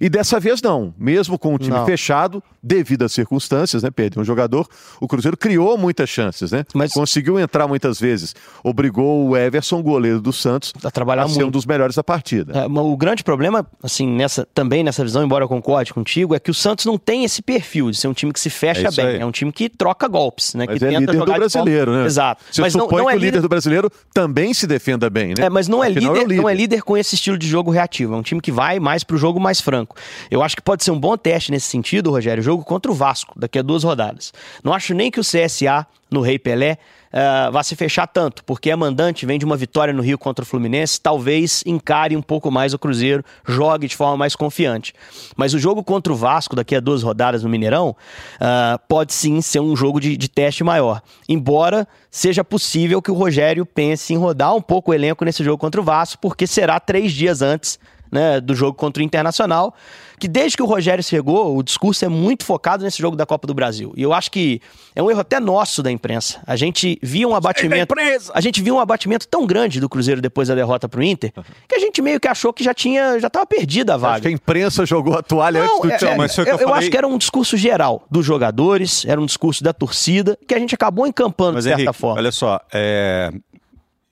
E 0.00 0.08
dessa 0.08 0.38
vez 0.40 0.60
não. 0.62 0.94
Mesmo 0.98 1.38
com 1.38 1.54
o 1.54 1.58
time 1.58 1.76
Não. 1.76 1.86
fechado, 1.86 2.42
devido 2.64 3.02
às 3.04 3.12
circunstâncias, 3.12 3.82
né? 3.82 3.90
Perdeu 3.90 4.22
um 4.22 4.24
jogador, 4.24 4.66
o 5.00 5.06
Cruzeiro 5.06 5.36
criou 5.36 5.76
muitas 5.76 6.08
chances, 6.08 6.50
né? 6.50 6.64
Mas- 6.74 6.92
Conseguiu 6.94 7.38
entrar 7.38 7.68
muitas 7.68 8.00
vezes. 8.00 8.34
Obrigou 8.62 9.28
o 9.28 9.36
Everson, 9.36 9.82
goleiro 9.82 10.20
do 10.20 10.32
Santos, 10.32 10.72
A 10.82 10.90
trabalhar 10.90 11.24
a 11.24 11.28
ser 11.28 11.34
muito. 11.34 11.48
um 11.48 11.50
dos 11.50 11.66
melhores 11.66 11.94
da 11.96 12.02
partida. 12.02 12.58
É, 12.64 12.68
mas 12.68 12.84
o 12.84 12.96
grande 12.96 13.22
problema, 13.22 13.66
assim, 13.82 14.06
nessa, 14.08 14.46
também 14.54 14.82
nessa 14.82 15.04
visão, 15.04 15.22
embora 15.22 15.44
eu 15.44 15.48
concorde 15.48 15.92
contigo, 15.92 16.34
é 16.34 16.38
que 16.40 16.50
o 16.50 16.54
Santos 16.54 16.86
não 16.86 16.96
tem 16.96 17.24
esse 17.24 17.42
perfil 17.42 17.90
de 17.90 17.96
ser 17.98 18.08
um 18.08 18.14
time 18.14 18.32
que 18.32 18.40
se 18.40 18.48
fecha 18.48 18.88
É 18.88 18.90
bem. 18.90 19.06
aí. 19.06 19.18
É 19.20 19.26
um 19.26 19.30
time 19.30 19.52
que 19.52 19.68
troca 19.68 20.08
golpes, 20.08 20.54
né? 20.54 20.64
Mas 20.66 20.78
que 20.78 20.84
é 20.84 20.88
tenta 20.88 21.00
líder 21.12 21.18
do 21.24 21.32
brasileiro, 21.34 21.92
né? 21.92 22.06
Exato. 22.06 22.42
Você 22.50 22.60
mas 22.62 22.74
não, 22.74 22.84
supõe 22.84 23.02
não 23.02 23.10
é 23.10 23.12
que 23.12 23.18
o 23.18 23.20
líder 23.20 23.26
líder 23.34 23.42
do 23.42 23.48
brasileiro 23.48 23.90
também 24.14 24.54
se 24.54 24.66
defenda 24.66 25.10
bem, 25.10 25.28
né? 25.36 25.44
É, 25.46 25.50
mas 25.50 25.68
não 25.68 25.82
é, 25.84 25.88
Afinal, 25.88 26.14
líder, 26.14 26.34
o 26.38 26.42
não 26.42 26.48
é 26.48 26.54
líder 26.54 26.82
com 26.82 26.96
esse 26.96 27.14
estilo 27.14 27.36
de 27.36 27.46
jogo 27.46 27.70
reativo. 27.70 28.14
É 28.14 28.16
um 28.16 28.22
time 28.22 28.40
que 28.40 28.52
vai 28.52 28.78
mais 28.80 29.02
pro 29.04 29.16
jogo 29.18 29.38
mais 29.40 29.60
franco. 29.60 29.96
Eu 30.30 30.42
acho 30.42 30.56
que 30.56 30.62
pode 30.62 30.84
ser 30.84 30.90
um 30.90 30.98
bom 30.98 31.16
teste 31.16 31.50
nesse 31.50 31.66
sentido, 31.68 32.10
Rogério, 32.10 32.42
jogo 32.54 32.64
contra 32.64 32.90
o 32.90 32.94
Vasco, 32.94 33.32
daqui 33.36 33.58
a 33.58 33.62
duas 33.62 33.82
rodadas. 33.82 34.32
Não 34.62 34.72
acho 34.72 34.94
nem 34.94 35.10
que 35.10 35.18
o 35.18 35.22
CSA, 35.22 35.86
no 36.10 36.20
Rei 36.20 36.38
Pelé, 36.38 36.78
eh, 37.12 37.50
vá 37.50 37.62
se 37.62 37.74
fechar 37.74 38.06
tanto, 38.06 38.44
porque 38.44 38.70
a 38.70 38.76
mandante 38.76 39.26
vem 39.26 39.38
de 39.38 39.44
uma 39.44 39.56
vitória 39.56 39.92
no 39.92 40.00
Rio 40.00 40.16
contra 40.16 40.44
o 40.44 40.46
Fluminense, 40.46 41.00
talvez 41.00 41.64
encare 41.66 42.16
um 42.16 42.22
pouco 42.22 42.50
mais 42.50 42.72
o 42.72 42.78
Cruzeiro, 42.78 43.24
jogue 43.44 43.88
de 43.88 43.96
forma 43.96 44.16
mais 44.16 44.36
confiante. 44.36 44.94
Mas 45.36 45.52
o 45.54 45.58
jogo 45.58 45.82
contra 45.82 46.12
o 46.12 46.16
Vasco, 46.16 46.54
daqui 46.54 46.76
a 46.76 46.80
duas 46.80 47.02
rodadas 47.02 47.42
no 47.42 47.48
Mineirão, 47.48 47.96
ah, 48.40 48.78
pode 48.88 49.12
sim 49.12 49.40
ser 49.40 49.60
um 49.60 49.74
jogo 49.74 50.00
de, 50.00 50.16
de 50.16 50.28
teste 50.28 50.62
maior. 50.62 51.02
Embora 51.28 51.88
seja 52.10 52.44
possível 52.44 53.02
que 53.02 53.10
o 53.10 53.14
Rogério 53.14 53.66
pense 53.66 54.14
em 54.14 54.16
rodar 54.16 54.54
um 54.54 54.62
pouco 54.62 54.92
o 54.92 54.94
elenco 54.94 55.24
nesse 55.24 55.42
jogo 55.42 55.58
contra 55.58 55.80
o 55.80 55.84
Vasco, 55.84 56.20
porque 56.20 56.46
será 56.46 56.78
três 56.78 57.12
dias 57.12 57.42
antes 57.42 57.78
né, 58.14 58.40
do 58.40 58.54
jogo 58.54 58.74
contra 58.78 59.02
o 59.02 59.04
Internacional, 59.04 59.74
que 60.18 60.28
desde 60.28 60.56
que 60.56 60.62
o 60.62 60.66
Rogério 60.66 61.02
chegou, 61.02 61.56
o 61.56 61.62
discurso 61.62 62.04
é 62.04 62.08
muito 62.08 62.44
focado 62.44 62.84
nesse 62.84 62.98
jogo 63.02 63.16
da 63.16 63.26
Copa 63.26 63.46
do 63.48 63.52
Brasil. 63.52 63.92
E 63.96 64.02
eu 64.02 64.12
acho 64.14 64.30
que 64.30 64.60
é 64.94 65.02
um 65.02 65.10
erro 65.10 65.20
até 65.20 65.40
nosso 65.40 65.82
da 65.82 65.90
imprensa. 65.90 66.40
A 66.46 66.54
gente 66.54 66.96
via 67.02 67.26
um 67.26 67.34
abatimento, 67.34 67.92
a 68.32 68.40
gente 68.40 68.62
viu 68.62 68.76
um 68.76 68.80
abatimento 68.80 69.26
tão 69.26 69.44
grande 69.44 69.80
do 69.80 69.88
Cruzeiro 69.88 70.20
depois 70.20 70.46
da 70.48 70.54
derrota 70.54 70.88
pro 70.88 71.02
Inter, 71.02 71.32
que 71.68 71.74
a 71.74 71.78
gente 71.80 72.00
meio 72.00 72.20
que 72.20 72.28
achou 72.28 72.52
que 72.52 72.62
já 72.62 72.72
tinha, 72.72 73.18
já 73.18 73.26
estava 73.26 73.44
perdida 73.44 73.92
a 73.92 73.96
Acho 73.96 74.02
vaga. 74.02 74.20
que 74.20 74.28
a 74.28 74.30
imprensa 74.30 74.86
jogou 74.86 75.18
a 75.18 75.22
toalha 75.22 75.64
Não, 75.64 75.78
antes 75.78 75.80
do 75.82 75.90
é- 75.92 75.96
time. 75.98 76.10
é- 76.12 76.16
mas 76.16 76.34
foi 76.34 76.44
o 76.44 76.46
que 76.46 76.52
eu, 76.52 76.54
eu 76.56 76.60
eu 76.60 76.68
falei. 76.68 76.82
acho 76.82 76.90
que 76.92 76.96
era 76.96 77.08
um 77.08 77.18
discurso 77.18 77.56
geral 77.56 78.04
dos 78.08 78.24
jogadores, 78.24 79.04
era 79.04 79.20
um 79.20 79.26
discurso 79.26 79.64
da 79.64 79.72
torcida, 79.72 80.38
que 80.46 80.54
a 80.54 80.58
gente 80.60 80.74
acabou 80.74 81.06
encampando 81.08 81.54
Mas, 81.54 81.64
de 81.64 81.70
certa 81.70 81.82
Henrique, 81.82 81.98
forma. 81.98 82.20
olha 82.20 82.30
só, 82.32 82.60
é, 82.72 83.32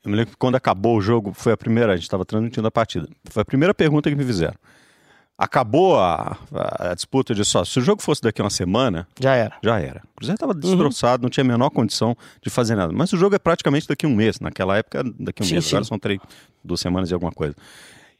eu 0.04 0.10
me 0.10 0.16
lembro 0.16 0.32
que 0.32 0.36
quando 0.38 0.56
acabou 0.56 0.96
o 0.96 1.00
jogo, 1.00 1.32
foi 1.34 1.52
a 1.52 1.56
primeira, 1.56 1.92
a 1.92 1.96
gente 1.96 2.04
estava 2.04 2.24
transmitindo 2.24 2.66
a 2.66 2.70
partida. 2.70 3.08
Foi 3.30 3.42
a 3.42 3.44
primeira 3.44 3.72
pergunta 3.74 4.10
que 4.10 4.16
me 4.16 4.24
fizeram. 4.24 4.54
Acabou 5.38 5.98
a, 5.98 6.36
a- 6.54 6.90
a 6.90 6.94
disputa 6.94 7.34
de 7.34 7.44
só. 7.44 7.64
Se 7.64 7.78
o 7.78 7.82
jogo 7.82 8.00
fosse 8.02 8.20
daqui 8.22 8.40
a 8.40 8.44
uma 8.44 8.50
semana, 8.50 9.08
Já 9.18 9.34
era. 9.34 9.56
já 9.62 9.80
era. 9.80 10.02
O 10.12 10.16
Cruzeiro 10.16 10.34
estava 10.36 10.52
Uhum. 10.52 10.60
destroçado, 10.60 11.22
não 11.22 11.30
tinha 11.30 11.42
a 11.42 11.46
menor 11.46 11.70
condição 11.70 12.16
de 12.42 12.50
fazer 12.50 12.76
nada. 12.76 12.92
Mas 12.92 13.12
o 13.12 13.16
jogo 13.16 13.34
é 13.34 13.38
praticamente 13.38 13.88
daqui 13.88 14.06
a 14.06 14.08
um 14.08 14.14
mês. 14.14 14.38
Naquela 14.40 14.76
época, 14.76 15.02
daqui 15.18 15.42
a 15.42 15.44
um 15.44 15.48
Sim, 15.48 15.54
mês. 15.54 15.64
sim. 15.64 15.70
Agora 15.70 15.84
são 15.84 15.98
três, 15.98 16.20
duas 16.62 16.80
semanas 16.80 17.10
e 17.10 17.14
alguma 17.14 17.32
coisa. 17.32 17.56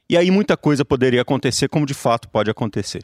E 0.08 0.16
aí 0.16 0.30
muita 0.30 0.56
coisa 0.56 0.84
poderia 0.84 1.22
acontecer, 1.22 1.68
como 1.68 1.86
de 1.86 1.94
fato 1.94 2.28
pode 2.28 2.50
acontecer. 2.50 3.02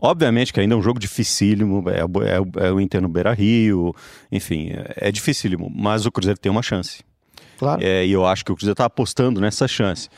Obviamente 0.00 0.52
que 0.52 0.60
ainda 0.60 0.74
é 0.74 0.78
um 0.78 0.82
jogo 0.82 0.98
dificílimo, 0.98 1.84
é, 1.90 2.04
o- 2.04 2.22
é 2.22 2.66
é 2.66 2.72
o 2.72 2.80
Inter 2.80 3.00
no 3.02 3.08
Beira 3.08 3.32
Rio, 3.32 3.94
enfim, 4.30 4.70
é, 4.70 5.08
é 5.08 5.12
dificílimo, 5.12 5.70
mas 5.74 6.06
o 6.06 6.12
Cruzeiro 6.12 6.38
tem 6.38 6.50
uma 6.52 6.62
chance. 6.62 7.02
Claro. 7.58 7.82
É, 7.84 8.04
e 8.06 8.12
eu 8.12 8.26
acho 8.26 8.44
que 8.44 8.50
o 8.52 8.54
Cruzeiro 8.54 8.72
está 8.72 8.84
apostando 8.86 9.40
nessa 9.40 9.66
chance. 9.68 10.08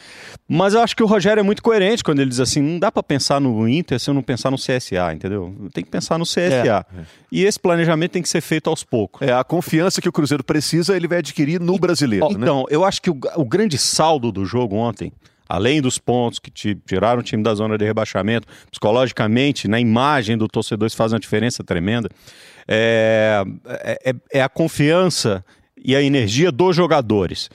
Mas 0.49 0.75
eu 0.75 0.81
acho 0.81 0.95
que 0.97 1.03
o 1.03 1.07
Rogério 1.07 1.41
é 1.41 1.43
muito 1.43 1.63
coerente 1.63 2.03
quando 2.05 2.21
ele 2.21 2.31
diz 2.31 2.41
assim: 2.41 2.61
não 2.63 2.79
dá 2.79 2.91
para 2.93 3.03
pensar 3.03 3.41
no 3.41 3.69
Inter 3.69 3.99
se 3.99 4.09
eu 4.11 4.15
não 4.15 4.23
pensar 4.23 4.51
no 4.51 4.57
CSA, 4.57 5.13
entendeu? 5.15 5.55
Tem 5.73 5.83
que 5.85 5.91
pensar 5.91 6.19
no 6.19 6.25
CSA. 6.25 6.87
E 7.33 7.45
esse 7.45 7.59
planejamento 7.59 8.13
tem 8.13 8.23
que 8.23 8.29
ser 8.29 8.41
feito 8.41 8.71
aos 8.71 8.83
poucos. 8.85 9.27
É, 9.27 9.33
a 9.33 9.43
confiança 9.45 10.01
que 10.01 10.09
o 10.09 10.13
Cruzeiro 10.13 10.45
precisa, 10.45 10.97
ele 10.97 11.09
vai 11.09 11.19
adquirir 11.19 11.61
no 11.61 11.79
brasileiro, 11.79 12.27
né? 12.29 12.45
Então, 12.45 12.65
eu 12.71 12.85
acho 12.85 13.03
que 13.03 13.11
o, 13.11 13.19
o 13.37 13.45
grande 13.45 13.77
saldo 13.77 14.31
do 14.33 14.45
jogo 14.45 14.77
ontem, 14.77 15.13
além 15.49 15.81
dos 15.83 15.99
pontos 15.99 16.39
que 16.39 16.51
ti- 16.51 16.79
tiraram 16.87 17.21
o 17.21 17.23
time 17.23 17.43
da 17.43 17.55
zona 17.55 17.77
de 17.77 17.85
rebaixamento, 17.85 18.47
psicologicamente, 18.71 19.69
na 19.69 19.79
imagem 19.81 20.37
do 20.39 20.49
torcedor, 20.49 20.87
isso 20.87 20.97
faz 20.97 21.13
uma 21.13 21.21
diferença 21.21 21.63
tremenda, 21.65 22.09
é, 22.69 23.45
é- 24.05 24.15
é 24.33 24.43
a 24.43 24.49
confiança 24.49 25.45
e 25.83 25.95
a 25.95 26.03
energia 26.03 26.51
dos 26.51 26.75
jogadores. 26.75 27.51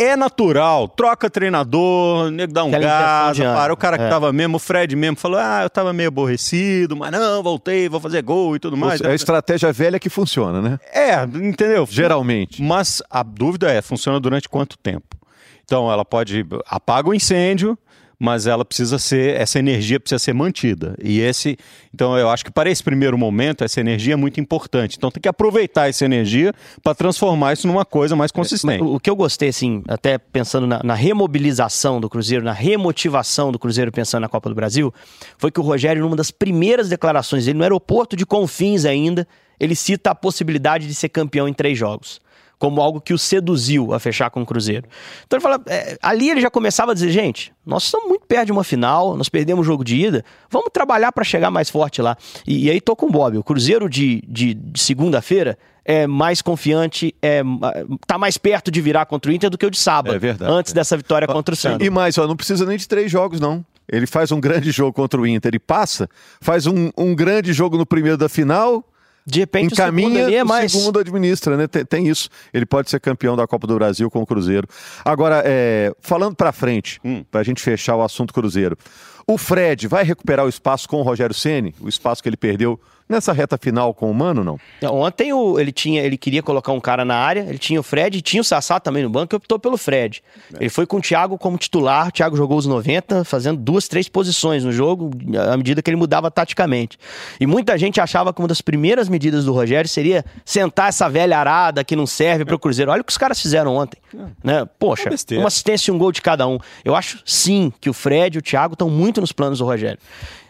É 0.00 0.14
natural, 0.14 0.86
troca 0.86 1.28
treinador, 1.28 2.30
nego 2.30 2.52
dá 2.52 2.62
um 2.62 2.68
Aquela 2.68 2.84
gás, 2.84 3.38
para 3.38 3.72
o 3.72 3.76
cara 3.76 3.98
que 3.98 4.04
é. 4.04 4.08
tava 4.08 4.32
mesmo, 4.32 4.56
o 4.56 4.60
Fred 4.60 4.94
mesmo, 4.94 5.16
falou: 5.16 5.40
ah, 5.40 5.62
eu 5.64 5.70
tava 5.70 5.92
meio 5.92 6.06
aborrecido, 6.06 6.94
mas 6.94 7.10
não, 7.10 7.42
voltei, 7.42 7.88
vou 7.88 7.98
fazer 7.98 8.22
gol 8.22 8.54
e 8.54 8.60
tudo 8.60 8.76
mais. 8.76 9.00
É 9.00 9.10
a 9.10 9.14
estratégia 9.14 9.72
velha 9.72 9.98
que 9.98 10.08
funciona, 10.08 10.62
né? 10.62 10.78
É, 10.92 11.20
entendeu? 11.24 11.84
Geralmente. 11.90 12.62
Mas 12.62 13.02
a 13.10 13.24
dúvida 13.24 13.72
é, 13.72 13.82
funciona 13.82 14.20
durante 14.20 14.48
quanto 14.48 14.78
tempo? 14.78 15.16
Então, 15.64 15.90
ela 15.90 16.04
pode 16.04 16.46
apaga 16.66 17.10
o 17.10 17.14
incêndio, 17.14 17.76
mas 18.18 18.46
ela 18.46 18.64
precisa 18.64 18.98
ser, 18.98 19.36
essa 19.40 19.58
energia 19.58 20.00
precisa 20.00 20.18
ser 20.18 20.32
mantida. 20.32 20.96
E 21.00 21.20
esse, 21.20 21.56
então 21.94 22.18
eu 22.18 22.28
acho 22.28 22.44
que 22.44 22.50
para 22.50 22.68
esse 22.68 22.82
primeiro 22.82 23.16
momento, 23.16 23.62
essa 23.62 23.80
energia 23.80 24.14
é 24.14 24.16
muito 24.16 24.40
importante. 24.40 24.96
Então 24.96 25.10
tem 25.10 25.20
que 25.20 25.28
aproveitar 25.28 25.88
essa 25.88 26.04
energia 26.04 26.52
para 26.82 26.94
transformar 26.94 27.52
isso 27.52 27.66
numa 27.68 27.84
coisa 27.84 28.16
mais 28.16 28.32
consistente. 28.32 28.82
O 28.82 28.98
que 28.98 29.08
eu 29.08 29.14
gostei, 29.14 29.50
assim, 29.50 29.84
até 29.86 30.18
pensando 30.18 30.66
na, 30.66 30.82
na, 30.82 30.94
remobilização 30.94 32.00
do 32.00 32.08
Cruzeiro, 32.08 32.44
na 32.44 32.52
remotivação 32.52 33.52
do 33.52 33.58
Cruzeiro 33.58 33.92
pensando 33.92 34.22
na 34.22 34.28
Copa 34.28 34.48
do 34.48 34.54
Brasil, 34.54 34.92
foi 35.36 35.52
que 35.52 35.60
o 35.60 35.62
Rogério, 35.62 36.02
numa 36.02 36.16
das 36.16 36.32
primeiras 36.32 36.88
declarações 36.88 37.44
dele, 37.44 37.58
no 37.58 37.64
aeroporto 37.64 38.16
de 38.16 38.26
Confins 38.26 38.84
ainda, 38.84 39.28
ele 39.60 39.76
cita 39.76 40.10
a 40.10 40.14
possibilidade 40.14 40.88
de 40.88 40.94
ser 40.94 41.08
campeão 41.08 41.46
em 41.46 41.52
três 41.52 41.78
jogos 41.78 42.20
como 42.58 42.80
algo 42.80 43.00
que 43.00 43.14
o 43.14 43.18
seduziu 43.18 43.94
a 43.94 44.00
fechar 44.00 44.30
com 44.30 44.42
o 44.42 44.46
Cruzeiro. 44.46 44.86
Então 45.26 45.36
ele 45.36 45.42
fala, 45.42 45.60
é, 45.66 45.96
ali 46.02 46.28
ele 46.28 46.40
já 46.40 46.50
começava 46.50 46.90
a 46.90 46.94
dizer, 46.94 47.10
gente, 47.10 47.52
nós 47.64 47.84
estamos 47.84 48.08
muito 48.08 48.26
perto 48.26 48.46
de 48.46 48.52
uma 48.52 48.64
final, 48.64 49.16
nós 49.16 49.28
perdemos 49.28 49.64
o 49.64 49.66
jogo 49.66 49.84
de 49.84 49.96
ida, 49.96 50.24
vamos 50.50 50.70
trabalhar 50.72 51.12
para 51.12 51.22
chegar 51.22 51.50
mais 51.50 51.70
forte 51.70 52.02
lá. 52.02 52.16
E, 52.46 52.66
e, 52.66 52.70
aí 52.70 52.80
tô 52.80 52.96
com 52.96 53.06
o 53.06 53.10
Bob, 53.10 53.38
o 53.38 53.44
Cruzeiro 53.44 53.88
de, 53.88 54.22
de, 54.26 54.54
de 54.54 54.80
segunda-feira 54.80 55.56
é 55.84 56.06
mais 56.06 56.42
confiante, 56.42 57.14
é, 57.22 57.42
tá 58.06 58.18
mais 58.18 58.36
perto 58.36 58.70
de 58.70 58.80
virar 58.80 59.06
contra 59.06 59.30
o 59.30 59.34
Inter 59.34 59.48
do 59.48 59.56
que 59.56 59.64
o 59.64 59.70
de 59.70 59.78
sábado, 59.78 60.14
é 60.14 60.18
verdade, 60.18 60.52
antes 60.52 60.72
dessa 60.72 60.96
vitória 60.96 61.26
contra 61.26 61.54
o 61.54 61.56
Santos. 61.56 61.86
E 61.86 61.88
mais, 61.88 62.18
ó, 62.18 62.26
não 62.26 62.36
precisa 62.36 62.66
nem 62.66 62.76
de 62.76 62.86
três 62.86 63.10
jogos, 63.10 63.40
não. 63.40 63.64
Ele 63.90 64.06
faz 64.06 64.30
um 64.30 64.38
grande 64.38 64.70
jogo 64.70 64.92
contra 64.92 65.18
o 65.18 65.26
Inter 65.26 65.54
e 65.54 65.58
passa, 65.58 66.10
faz 66.40 66.66
um, 66.66 66.90
um 66.98 67.14
grande 67.14 67.54
jogo 67.54 67.78
no 67.78 67.86
primeiro 67.86 68.18
da 68.18 68.28
final 68.28 68.84
de 69.28 69.40
repente 69.40 69.72
encaminha, 69.74 70.08
o 70.08 70.12
segundo, 70.14 70.34
é 70.34 70.44
mais... 70.44 70.74
o 70.74 70.78
segundo 70.78 70.98
administra, 70.98 71.56
né? 71.56 71.66
Tem, 71.66 71.84
tem, 71.84 72.08
isso. 72.08 72.28
Ele 72.52 72.64
pode 72.64 72.88
ser 72.88 72.98
campeão 72.98 73.36
da 73.36 73.46
Copa 73.46 73.66
do 73.66 73.74
Brasil 73.74 74.10
com 74.10 74.22
o 74.22 74.26
Cruzeiro. 74.26 74.66
Agora, 75.04 75.42
é, 75.44 75.92
falando 76.00 76.34
para 76.34 76.50
frente, 76.50 76.98
hum. 77.04 77.22
para 77.30 77.40
a 77.40 77.44
gente 77.44 77.62
fechar 77.62 77.94
o 77.96 78.02
assunto 78.02 78.32
Cruzeiro. 78.32 78.76
O 79.26 79.36
Fred 79.36 79.86
vai 79.86 80.04
recuperar 80.04 80.46
o 80.46 80.48
espaço 80.48 80.88
com 80.88 80.96
o 80.96 81.02
Rogério 81.02 81.34
Ceni, 81.34 81.74
o 81.80 81.88
espaço 81.88 82.22
que 82.22 82.28
ele 82.28 82.36
perdeu 82.36 82.80
nessa 83.08 83.32
reta 83.32 83.56
final 83.56 83.94
com 83.94 84.10
o 84.10 84.14
Mano, 84.14 84.44
não? 84.44 84.58
Ontem 84.90 85.32
o, 85.32 85.58
ele 85.58 85.72
tinha, 85.72 86.02
ele 86.02 86.16
queria 86.16 86.42
colocar 86.42 86.72
um 86.72 86.80
cara 86.80 87.04
na 87.04 87.16
área, 87.16 87.40
ele 87.48 87.58
tinha 87.58 87.80
o 87.80 87.82
Fred 87.82 88.18
e 88.18 88.20
tinha 88.20 88.40
o 88.40 88.44
Sassá 88.44 88.78
também 88.78 89.02
no 89.02 89.10
banco 89.10 89.34
e 89.34 89.36
optou 89.36 89.58
pelo 89.58 89.76
Fred. 89.78 90.22
É. 90.54 90.56
Ele 90.60 90.68
foi 90.68 90.86
com 90.86 90.98
o 90.98 91.00
Thiago 91.00 91.38
como 91.38 91.56
titular, 91.56 92.08
o 92.08 92.12
Thiago 92.12 92.36
jogou 92.36 92.58
os 92.58 92.66
90, 92.66 93.24
fazendo 93.24 93.58
duas, 93.58 93.88
três 93.88 94.08
posições 94.08 94.64
no 94.64 94.72
jogo, 94.72 95.10
à 95.50 95.56
medida 95.56 95.80
que 95.80 95.90
ele 95.90 95.96
mudava 95.96 96.30
taticamente. 96.30 96.98
E 97.40 97.46
muita 97.46 97.78
gente 97.78 98.00
achava 98.00 98.32
que 98.32 98.40
uma 98.40 98.48
das 98.48 98.60
primeiras 98.60 99.08
medidas 99.08 99.44
do 99.44 99.52
Rogério 99.52 99.88
seria 99.88 100.24
sentar 100.44 100.88
essa 100.88 101.08
velha 101.08 101.38
arada 101.38 101.82
que 101.82 101.96
não 101.96 102.06
serve 102.06 102.44
para 102.44 102.54
o 102.54 102.58
Cruzeiro. 102.58 102.90
Olha 102.90 103.00
o 103.00 103.04
que 103.04 103.12
os 103.12 103.18
caras 103.18 103.40
fizeram 103.40 103.74
ontem. 103.74 103.98
É. 104.14 104.18
Né? 104.42 104.68
Poxa, 104.78 105.08
uma 105.32 105.48
assistência 105.48 105.90
e 105.90 105.94
um 105.94 105.98
gol 105.98 106.12
de 106.12 106.20
cada 106.20 106.46
um. 106.46 106.58
Eu 106.84 106.94
acho 106.94 107.22
sim 107.24 107.72
que 107.80 107.88
o 107.88 107.92
Fred 107.92 108.36
e 108.36 108.38
o 108.38 108.42
Thiago 108.42 108.74
estão 108.74 108.90
muito 108.90 109.20
nos 109.20 109.32
planos 109.32 109.58
do 109.58 109.64
Rogério. 109.64 109.98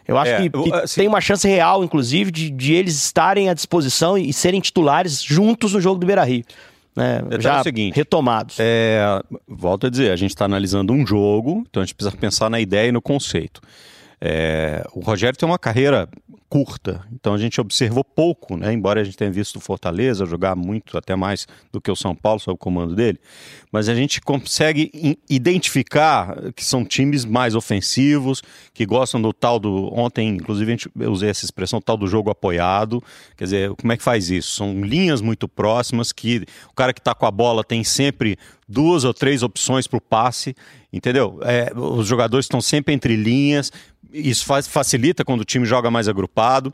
Eu 0.08 0.16
acho 0.16 0.30
é, 0.32 0.48
que, 0.48 0.50
que 0.50 0.72
assim, 0.72 1.00
tem 1.02 1.08
uma 1.08 1.20
chance 1.20 1.46
real, 1.46 1.84
inclusive, 1.84 2.30
de, 2.30 2.50
de, 2.50 2.72
eles 2.72 2.94
estarem 2.96 3.50
à 3.50 3.54
disposição 3.54 4.16
e, 4.16 4.32
serem 4.32 4.58
titulares 4.58 5.22
juntos 5.22 5.74
no 5.74 5.80
jogo 5.82 6.00
do 6.00 6.06
Beira 6.06 6.24
Rio. 6.24 6.42
Né, 6.96 7.22
já 7.38 7.60
é 7.60 7.62
seguinte, 7.62 7.94
retomados. 7.94 8.56
É, 8.58 9.20
volto 9.46 9.86
a 9.86 9.90
dizer, 9.90 10.10
a 10.10 10.16
gente 10.16 10.30
está 10.30 10.46
analisando 10.46 10.92
um 10.94 11.06
jogo, 11.06 11.62
então 11.68 11.82
a 11.82 11.86
gente 11.86 11.94
precisa 11.94 12.16
pensar 12.16 12.48
na 12.48 12.58
ideia 12.58 12.88
e 12.88 12.92
no 12.92 13.02
conceito. 13.02 13.60
É, 14.20 14.84
o 14.94 15.00
Rogério 15.00 15.38
tem 15.38 15.48
uma 15.48 15.58
carreira 15.58 16.08
curta, 16.48 17.06
então 17.12 17.34
a 17.34 17.38
gente 17.38 17.60
observou 17.60 18.02
pouco, 18.02 18.56
né? 18.56 18.72
embora 18.72 19.00
a 19.00 19.04
gente 19.04 19.16
tenha 19.16 19.30
visto 19.30 19.56
o 19.56 19.60
Fortaleza 19.60 20.24
jogar 20.24 20.56
muito, 20.56 20.96
até 20.96 21.14
mais 21.14 21.46
do 21.70 21.80
que 21.80 21.90
o 21.90 21.96
São 21.96 22.14
Paulo 22.14 22.40
sob 22.40 22.54
o 22.54 22.58
comando 22.58 22.94
dele, 22.94 23.20
mas 23.70 23.88
a 23.88 23.94
gente 23.94 24.20
consegue 24.20 25.18
identificar 25.28 26.52
que 26.52 26.64
são 26.64 26.84
times 26.84 27.24
mais 27.24 27.54
ofensivos, 27.54 28.42
que 28.72 28.86
gostam 28.86 29.20
do 29.20 29.32
tal 29.32 29.58
do. 29.58 29.92
Ontem, 29.92 30.28
inclusive, 30.28 30.76
eu 30.98 31.12
usei 31.12 31.28
essa 31.28 31.44
expressão, 31.44 31.80
tal 31.80 31.96
do 31.96 32.06
jogo 32.06 32.30
apoiado. 32.30 33.02
Quer 33.36 33.44
dizer, 33.44 33.74
como 33.74 33.92
é 33.92 33.96
que 33.96 34.02
faz 34.02 34.30
isso? 34.30 34.56
São 34.56 34.80
linhas 34.82 35.20
muito 35.20 35.46
próximas 35.46 36.12
que 36.12 36.44
o 36.70 36.74
cara 36.74 36.92
que 36.92 37.00
está 37.00 37.14
com 37.14 37.26
a 37.26 37.30
bola 37.30 37.62
tem 37.62 37.84
sempre 37.84 38.38
duas 38.68 39.04
ou 39.04 39.14
três 39.14 39.42
opções 39.42 39.86
para 39.86 39.96
o 39.96 40.00
passe, 40.00 40.54
entendeu? 40.92 41.40
É, 41.42 41.72
os 41.74 42.06
jogadores 42.06 42.44
estão 42.44 42.60
sempre 42.60 42.92
entre 42.92 43.16
linhas, 43.16 43.72
isso 44.12 44.44
faz, 44.44 44.66
facilita 44.66 45.24
quando 45.24 45.42
o 45.42 45.44
time 45.44 45.64
joga 45.64 45.90
mais 45.90 46.08
agrupado. 46.08 46.72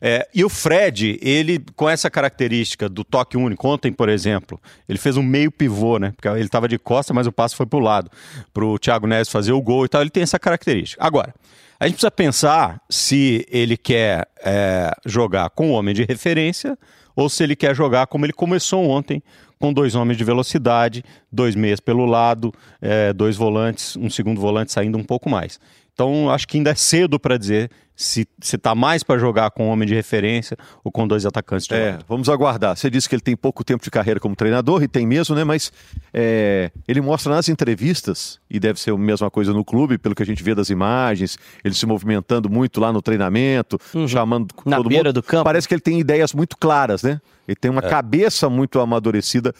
É, 0.00 0.28
e 0.34 0.44
o 0.44 0.48
Fred, 0.48 1.18
ele 1.22 1.64
com 1.74 1.88
essa 1.88 2.10
característica 2.10 2.88
do 2.88 3.04
toque 3.04 3.36
único, 3.36 3.68
ontem, 3.68 3.92
por 3.92 4.08
exemplo, 4.08 4.60
ele 4.88 4.98
fez 4.98 5.16
um 5.16 5.22
meio 5.22 5.50
pivô, 5.50 5.98
né? 5.98 6.12
Porque 6.16 6.28
ele 6.28 6.44
estava 6.44 6.68
de 6.68 6.78
costa, 6.78 7.12
mas 7.12 7.26
o 7.26 7.32
passe 7.32 7.54
foi 7.56 7.66
para 7.66 7.78
o 7.78 7.82
lado, 7.82 8.10
para 8.52 8.64
o 8.64 8.78
Thiago 8.78 9.06
Neves 9.06 9.28
fazer 9.28 9.52
o 9.52 9.62
gol 9.62 9.84
e 9.84 9.88
tal. 9.88 10.00
Ele 10.00 10.10
tem 10.10 10.22
essa 10.22 10.38
característica. 10.38 11.04
Agora, 11.04 11.34
a 11.78 11.86
gente 11.86 11.94
precisa 11.94 12.10
pensar 12.10 12.80
se 12.88 13.46
ele 13.50 13.76
quer 13.76 14.26
é, 14.44 14.90
jogar 15.04 15.50
com 15.50 15.70
o 15.70 15.72
homem 15.72 15.94
de 15.94 16.04
referência 16.04 16.78
ou 17.14 17.28
se 17.28 17.42
ele 17.42 17.56
quer 17.56 17.74
jogar 17.74 18.06
como 18.06 18.26
ele 18.26 18.32
começou 18.32 18.88
ontem, 18.88 19.22
com 19.58 19.72
dois 19.72 19.94
homens 19.94 20.16
de 20.16 20.24
velocidade, 20.24 21.02
dois 21.30 21.54
meias 21.54 21.80
pelo 21.80 22.04
lado, 22.04 22.52
é, 22.80 23.12
dois 23.12 23.36
volantes, 23.36 23.96
um 23.96 24.10
segundo 24.10 24.40
volante 24.40 24.72
saindo 24.72 24.98
um 24.98 25.04
pouco 25.04 25.28
mais. 25.28 25.58
Então, 25.92 26.30
acho 26.30 26.46
que 26.46 26.58
ainda 26.58 26.70
é 26.70 26.74
cedo 26.74 27.18
para 27.18 27.38
dizer 27.38 27.70
se 27.96 28.28
está 28.40 28.74
mais 28.74 29.02
para 29.02 29.18
jogar 29.18 29.50
com 29.50 29.66
um 29.66 29.70
homem 29.70 29.88
de 29.88 29.94
referência 29.94 30.56
ou 30.84 30.92
com 30.92 31.08
dois 31.08 31.24
atacantes 31.24 31.66
de 31.66 31.74
É, 31.74 31.92
lado. 31.92 32.04
vamos 32.06 32.28
aguardar. 32.28 32.76
Você 32.76 32.90
disse 32.90 33.08
que 33.08 33.14
ele 33.14 33.22
tem 33.22 33.34
pouco 33.34 33.64
tempo 33.64 33.82
de 33.82 33.90
carreira 33.90 34.20
como 34.20 34.36
treinador, 34.36 34.82
e 34.82 34.88
tem 34.88 35.06
mesmo, 35.06 35.34
né? 35.34 35.44
Mas 35.44 35.72
é, 36.12 36.70
ele 36.86 37.00
mostra 37.00 37.32
nas 37.34 37.48
entrevistas, 37.48 38.38
e 38.50 38.60
deve 38.60 38.78
ser 38.78 38.92
a 38.92 38.98
mesma 38.98 39.30
coisa 39.30 39.52
no 39.52 39.64
clube, 39.64 39.98
pelo 39.98 40.14
que 40.14 40.22
a 40.22 40.26
gente 40.26 40.42
vê 40.42 40.54
das 40.54 40.68
imagens, 40.70 41.38
ele 41.64 41.74
se 41.74 41.86
movimentando 41.86 42.50
muito 42.50 42.80
lá 42.80 42.92
no 42.92 43.00
treinamento, 43.00 43.78
uhum. 43.94 44.06
chamando 44.06 44.54
Na 44.64 44.76
todo 44.76 44.88
beira 44.88 45.08
mundo. 45.08 45.14
do 45.14 45.22
campo. 45.22 45.44
Parece 45.44 45.66
que 45.66 45.74
ele 45.74 45.80
tem 45.80 45.98
ideias 45.98 46.34
muito 46.34 46.56
claras, 46.56 47.02
né? 47.02 47.20
Ele 47.48 47.54
tem 47.54 47.70
uma 47.70 47.80
é. 47.80 47.88
cabeça 47.88 48.50
muito 48.50 48.80
amadurecida 48.80 49.54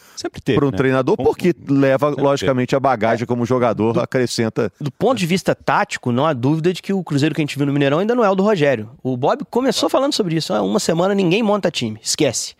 para 0.56 0.66
um 0.66 0.70
né? 0.72 0.76
treinador, 0.76 1.16
porque 1.16 1.54
leva, 1.68 2.08
Sempre 2.08 2.24
logicamente, 2.24 2.70
teve. 2.70 2.76
a 2.76 2.80
bagagem 2.80 3.22
é. 3.22 3.26
como 3.26 3.46
jogador, 3.46 3.92
do, 3.92 4.00
acrescenta. 4.00 4.72
Do 4.80 4.90
ponto 4.90 5.18
de 5.18 5.26
vista 5.26 5.54
tático, 5.54 6.10
não 6.10 6.26
há 6.26 6.32
dúvida 6.32 6.72
de 6.72 6.82
que 6.82 6.92
o 6.92 7.04
Cruzeiro 7.04 7.32
que 7.34 7.40
a 7.40 7.44
gente 7.44 7.56
viu 7.56 7.64
no 7.64 7.72
Mineirão 7.72 8.00
ainda 8.00 8.14
não 8.14 8.24
é 8.26 8.30
o 8.30 8.34
do 8.34 8.42
Rogério. 8.42 8.90
O 9.02 9.16
Bob 9.16 9.44
começou 9.50 9.88
falando 9.88 10.12
sobre 10.12 10.36
isso. 10.36 10.52
Ah, 10.52 10.62
uma 10.62 10.80
semana 10.80 11.14
ninguém 11.14 11.42
monta 11.42 11.70
time, 11.70 11.98
esquece. 12.02 12.54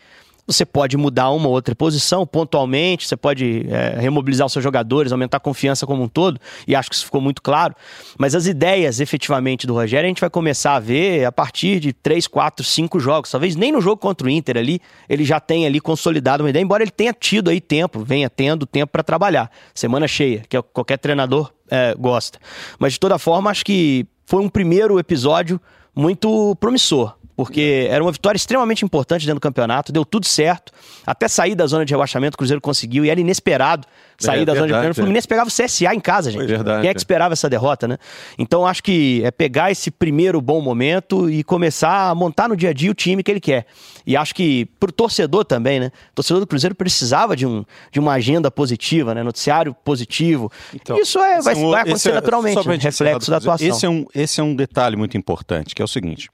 Você 0.46 0.64
pode 0.64 0.96
mudar 0.96 1.30
uma 1.30 1.48
ou 1.48 1.54
outra 1.54 1.74
posição 1.74 2.24
pontualmente, 2.24 3.08
você 3.08 3.16
pode 3.16 3.66
é, 3.68 3.98
remobilizar 3.98 4.46
os 4.46 4.52
seus 4.52 4.62
jogadores, 4.62 5.10
aumentar 5.10 5.38
a 5.38 5.40
confiança 5.40 5.84
como 5.86 6.04
um 6.04 6.08
todo, 6.08 6.40
e 6.68 6.76
acho 6.76 6.88
que 6.88 6.94
isso 6.94 7.04
ficou 7.04 7.20
muito 7.20 7.42
claro. 7.42 7.74
Mas 8.16 8.34
as 8.34 8.46
ideias 8.46 9.00
efetivamente 9.00 9.66
do 9.66 9.74
Rogério 9.74 10.06
a 10.06 10.08
gente 10.08 10.20
vai 10.20 10.30
começar 10.30 10.76
a 10.76 10.78
ver 10.78 11.24
a 11.24 11.32
partir 11.32 11.80
de 11.80 11.92
3, 11.92 12.28
4, 12.28 12.64
5 12.64 13.00
jogos. 13.00 13.30
Talvez 13.30 13.56
nem 13.56 13.72
no 13.72 13.80
jogo 13.80 13.96
contra 13.96 14.26
o 14.26 14.30
Inter 14.30 14.56
ali 14.56 14.80
ele 15.08 15.24
já 15.24 15.40
tenha 15.40 15.66
ali 15.66 15.80
consolidado 15.80 16.44
uma 16.44 16.50
ideia, 16.50 16.62
embora 16.62 16.84
ele 16.84 16.92
tenha 16.92 17.12
tido 17.12 17.50
aí 17.50 17.60
tempo, 17.60 18.04
venha 18.04 18.30
tendo 18.30 18.66
tempo 18.66 18.92
para 18.92 19.02
trabalhar. 19.02 19.50
Semana 19.74 20.06
cheia, 20.06 20.44
que 20.48 20.56
é 20.56 20.62
qualquer 20.62 20.98
treinador 20.98 21.52
é, 21.68 21.92
gosta. 21.98 22.38
Mas 22.78 22.92
de 22.92 23.00
toda 23.00 23.18
forma, 23.18 23.50
acho 23.50 23.64
que 23.64 24.06
foi 24.26 24.42
um 24.42 24.48
primeiro 24.48 24.98
episódio 24.98 25.60
muito 25.94 26.54
promissor 26.56 27.16
porque 27.36 27.86
era 27.90 28.02
uma 28.02 28.10
vitória 28.10 28.36
extremamente 28.36 28.84
importante 28.84 29.26
dentro 29.26 29.38
do 29.38 29.42
campeonato, 29.42 29.92
deu 29.92 30.04
tudo 30.04 30.26
certo. 30.26 30.72
Até 31.06 31.28
sair 31.28 31.54
da 31.54 31.66
zona 31.66 31.84
de 31.84 31.92
rebaixamento, 31.92 32.34
o 32.34 32.38
Cruzeiro 32.38 32.60
conseguiu, 32.60 33.04
e 33.04 33.10
era 33.10 33.20
inesperado 33.20 33.86
sair 34.18 34.42
é, 34.42 34.44
da 34.46 34.52
verdade, 34.52 34.56
zona 34.56 34.66
de 34.66 34.72
rebaixamento. 34.72 34.92
O 34.92 35.02
Fluminense 35.02 35.28
pegava 35.28 35.48
o 35.48 35.52
CSA 35.52 35.94
em 35.94 36.00
casa, 36.00 36.30
gente. 36.30 36.46
Verdade, 36.46 36.80
Quem 36.80 36.90
é 36.90 36.94
que 36.94 36.98
esperava 36.98 37.34
essa 37.34 37.50
derrota, 37.50 37.86
né? 37.86 37.98
Então 38.38 38.66
acho 38.66 38.82
que 38.82 39.22
é 39.22 39.30
pegar 39.30 39.70
esse 39.70 39.90
primeiro 39.90 40.40
bom 40.40 40.62
momento 40.62 41.28
e 41.28 41.44
começar 41.44 42.08
a 42.08 42.14
montar 42.14 42.48
no 42.48 42.56
dia 42.56 42.70
a 42.70 42.72
dia 42.72 42.90
o 42.90 42.94
time 42.94 43.22
que 43.22 43.30
ele 43.30 43.40
quer. 43.40 43.66
E 44.06 44.16
acho 44.16 44.34
que 44.34 44.66
pro 44.80 44.90
torcedor 44.90 45.44
também, 45.44 45.78
né? 45.78 45.92
O 46.12 46.14
torcedor 46.14 46.40
do 46.40 46.46
Cruzeiro 46.46 46.74
precisava 46.74 47.36
de, 47.36 47.46
um, 47.46 47.64
de 47.92 48.00
uma 48.00 48.12
agenda 48.12 48.50
positiva, 48.50 49.14
né? 49.14 49.22
Noticiário 49.22 49.74
positivo. 49.84 50.50
Então, 50.72 50.98
Isso 50.98 51.18
é, 51.18 51.42
vai, 51.42 51.54
é 51.54 51.56
um, 51.58 51.70
vai 51.70 51.82
acontecer 51.82 52.10
é, 52.10 52.14
naturalmente, 52.14 52.66
né? 52.66 52.76
reflexo 52.80 53.30
da 53.30 53.36
atuação. 53.36 53.66
Esse 53.68 53.84
é, 53.84 53.88
um, 53.90 54.06
esse 54.14 54.40
é 54.40 54.42
um 54.42 54.54
detalhe 54.54 54.96
muito 54.96 55.18
importante, 55.18 55.74
que 55.74 55.82
é 55.82 55.84
o 55.84 55.88
seguinte. 55.88 56.30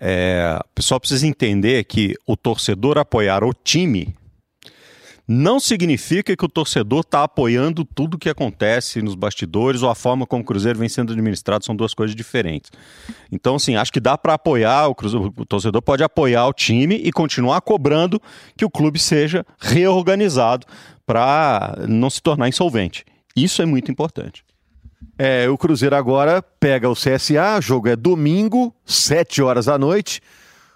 É, 0.00 0.58
o 0.60 0.74
pessoal 0.74 1.00
precisa 1.00 1.26
entender 1.26 1.84
que 1.84 2.14
o 2.26 2.36
torcedor 2.36 2.98
apoiar 2.98 3.42
o 3.42 3.52
time 3.52 4.14
não 5.28 5.58
significa 5.58 6.36
que 6.36 6.44
o 6.44 6.48
torcedor 6.48 7.00
está 7.00 7.24
apoiando 7.24 7.84
tudo 7.84 8.18
que 8.18 8.28
acontece 8.28 9.02
nos 9.02 9.16
bastidores 9.16 9.82
ou 9.82 9.90
a 9.90 9.94
forma 9.94 10.24
como 10.24 10.42
o 10.42 10.46
Cruzeiro 10.46 10.78
vem 10.78 10.88
sendo 10.88 11.12
administrado, 11.12 11.64
são 11.64 11.74
duas 11.74 11.94
coisas 11.94 12.14
diferentes. 12.14 12.70
Então, 13.32 13.56
assim, 13.56 13.74
acho 13.74 13.92
que 13.92 13.98
dá 13.98 14.16
para 14.16 14.34
apoiar, 14.34 14.86
o, 14.86 14.94
Cruzeiro, 14.94 15.32
o 15.36 15.44
torcedor 15.44 15.82
pode 15.82 16.04
apoiar 16.04 16.46
o 16.46 16.52
time 16.52 16.94
e 16.96 17.10
continuar 17.10 17.60
cobrando 17.62 18.22
que 18.56 18.64
o 18.64 18.70
clube 18.70 19.00
seja 19.00 19.44
reorganizado 19.58 20.66
para 21.04 21.76
não 21.88 22.08
se 22.08 22.22
tornar 22.22 22.48
insolvente. 22.48 23.04
Isso 23.34 23.60
é 23.60 23.66
muito 23.66 23.90
importante. 23.90 24.45
É, 25.18 25.48
o 25.48 25.56
Cruzeiro 25.56 25.96
agora 25.96 26.42
pega 26.42 26.88
o 26.88 26.94
CSA, 26.94 27.58
o 27.58 27.62
jogo 27.62 27.88
é 27.88 27.96
domingo, 27.96 28.74
7 28.84 29.42
horas 29.42 29.66
da 29.66 29.78
noite. 29.78 30.20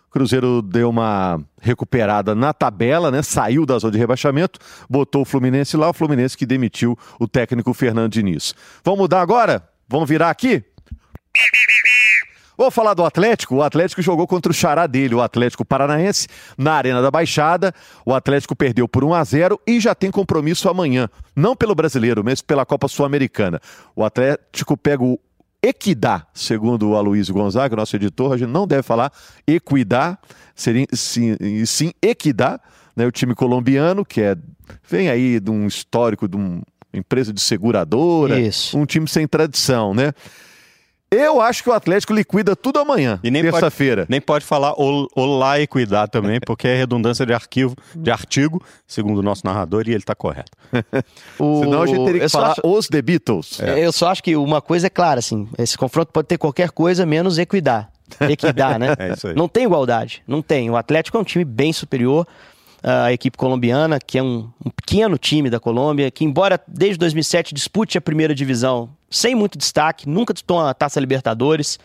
O 0.08 0.12
Cruzeiro 0.12 0.60
deu 0.60 0.90
uma 0.90 1.40
recuperada 1.60 2.34
na 2.34 2.52
tabela, 2.52 3.10
né? 3.10 3.22
Saiu 3.22 3.64
da 3.64 3.78
zona 3.78 3.92
de 3.92 3.98
rebaixamento, 3.98 4.58
botou 4.88 5.22
o 5.22 5.24
Fluminense 5.24 5.76
lá, 5.76 5.88
o 5.88 5.92
Fluminense 5.92 6.36
que 6.36 6.44
demitiu 6.44 6.98
o 7.18 7.28
técnico 7.28 7.72
Fernando 7.72 8.12
Diniz. 8.12 8.54
Vamos 8.84 9.00
mudar 9.00 9.20
agora? 9.20 9.62
Vamos 9.88 10.08
virar 10.08 10.30
aqui? 10.30 10.64
Vou 12.60 12.70
falar 12.70 12.92
do 12.92 13.06
Atlético. 13.06 13.54
O 13.54 13.62
Atlético 13.62 14.02
jogou 14.02 14.26
contra 14.26 14.52
o 14.52 14.54
xará 14.54 14.86
dele, 14.86 15.14
o 15.14 15.22
Atlético 15.22 15.64
Paranaense, 15.64 16.28
na 16.58 16.74
Arena 16.74 17.00
da 17.00 17.10
Baixada. 17.10 17.72
O 18.04 18.12
Atlético 18.12 18.54
perdeu 18.54 18.86
por 18.86 19.02
1 19.02 19.14
a 19.14 19.24
0 19.24 19.60
e 19.66 19.80
já 19.80 19.94
tem 19.94 20.10
compromisso 20.10 20.68
amanhã. 20.68 21.08
Não 21.34 21.56
pelo 21.56 21.74
brasileiro, 21.74 22.22
mas 22.22 22.42
pela 22.42 22.66
Copa 22.66 22.86
Sul-Americana. 22.86 23.62
O 23.96 24.04
Atlético 24.04 24.76
pega 24.76 25.02
o 25.02 25.18
Equidá, 25.62 26.26
segundo 26.34 26.90
o 26.90 26.96
Aloysio 26.96 27.32
Gonzaga, 27.32 27.74
nosso 27.74 27.96
editor, 27.96 28.34
a 28.34 28.36
gente 28.36 28.50
não 28.50 28.66
deve 28.66 28.82
falar 28.82 29.10
Equidá, 29.46 30.18
seria 30.54 30.86
sim, 30.92 31.38
sim 31.64 31.92
Equidá, 32.02 32.60
né, 32.94 33.06
o 33.06 33.10
time 33.10 33.34
colombiano, 33.34 34.04
que 34.04 34.20
é 34.20 34.36
vem 34.86 35.08
aí 35.08 35.40
de 35.40 35.50
um 35.50 35.66
histórico 35.66 36.28
de 36.28 36.36
uma 36.36 36.60
empresa 36.92 37.32
de 37.32 37.40
seguradora, 37.40 38.38
Isso. 38.38 38.76
um 38.76 38.84
time 38.84 39.08
sem 39.08 39.26
tradição, 39.26 39.94
né? 39.94 40.12
Eu 41.12 41.40
acho 41.40 41.64
que 41.64 41.68
o 41.68 41.72
Atlético 41.72 42.12
liquida 42.12 42.54
tudo 42.54 42.78
amanhã, 42.78 43.18
E 43.24 43.32
nem 43.32 43.42
pode- 43.42 43.52
terça-feira. 43.54 44.06
Nem 44.08 44.20
pode 44.20 44.44
falar 44.44 44.74
ol- 44.80 45.08
olá 45.16 45.58
e 45.58 45.66
cuidar 45.66 46.06
também, 46.06 46.38
porque 46.46 46.68
é 46.68 46.76
redundância 46.76 47.26
de 47.26 47.32
arquivo, 47.32 47.74
de 47.96 48.12
artigo, 48.12 48.62
segundo 48.86 49.18
o 49.18 49.22
nosso 49.22 49.44
narrador, 49.44 49.84
e 49.88 49.90
ele 49.90 49.96
está 49.98 50.14
correto. 50.14 50.52
O- 51.36 51.60
Senão 51.64 51.82
a 51.82 51.86
gente 51.86 52.04
teria 52.04 52.20
que 52.20 52.26
eu 52.26 52.30
falar 52.30 52.52
acho- 52.52 52.60
os 52.64 52.86
The 52.86 53.02
Beatles. 53.02 53.58
Eu 53.60 53.90
só 53.92 54.08
acho 54.08 54.22
que 54.22 54.36
uma 54.36 54.60
coisa 54.60 54.86
é 54.86 54.90
clara, 54.90 55.18
assim, 55.18 55.48
esse 55.58 55.76
confronto 55.76 56.12
pode 56.12 56.28
ter 56.28 56.38
qualquer 56.38 56.70
coisa 56.70 57.04
menos 57.04 57.38
equidar. 57.38 57.90
Equidar, 58.28 58.78
né? 58.78 58.94
É 58.98 59.12
isso 59.12 59.28
aí. 59.28 59.34
Não 59.34 59.48
tem 59.48 59.64
igualdade, 59.64 60.22
não 60.26 60.42
tem. 60.42 60.68
O 60.70 60.76
Atlético 60.76 61.16
é 61.16 61.20
um 61.20 61.24
time 61.24 61.44
bem 61.44 61.72
superior 61.72 62.26
à 62.82 63.12
equipe 63.12 63.36
colombiana, 63.36 63.98
que 63.98 64.18
é 64.18 64.22
um, 64.22 64.48
um 64.64 64.70
pequeno 64.70 65.18
time 65.18 65.50
da 65.50 65.60
Colômbia, 65.60 66.10
que 66.10 66.24
embora 66.24 66.60
desde 66.66 66.98
2007 66.98 67.54
dispute 67.54 67.98
a 67.98 68.00
primeira 68.00 68.34
divisão 68.34 68.90
sem 69.10 69.34
muito 69.34 69.58
destaque, 69.58 70.08
nunca 70.08 70.32
disputou 70.32 70.60
a 70.60 70.72
Taça 70.72 71.00
Libertadores. 71.00 71.78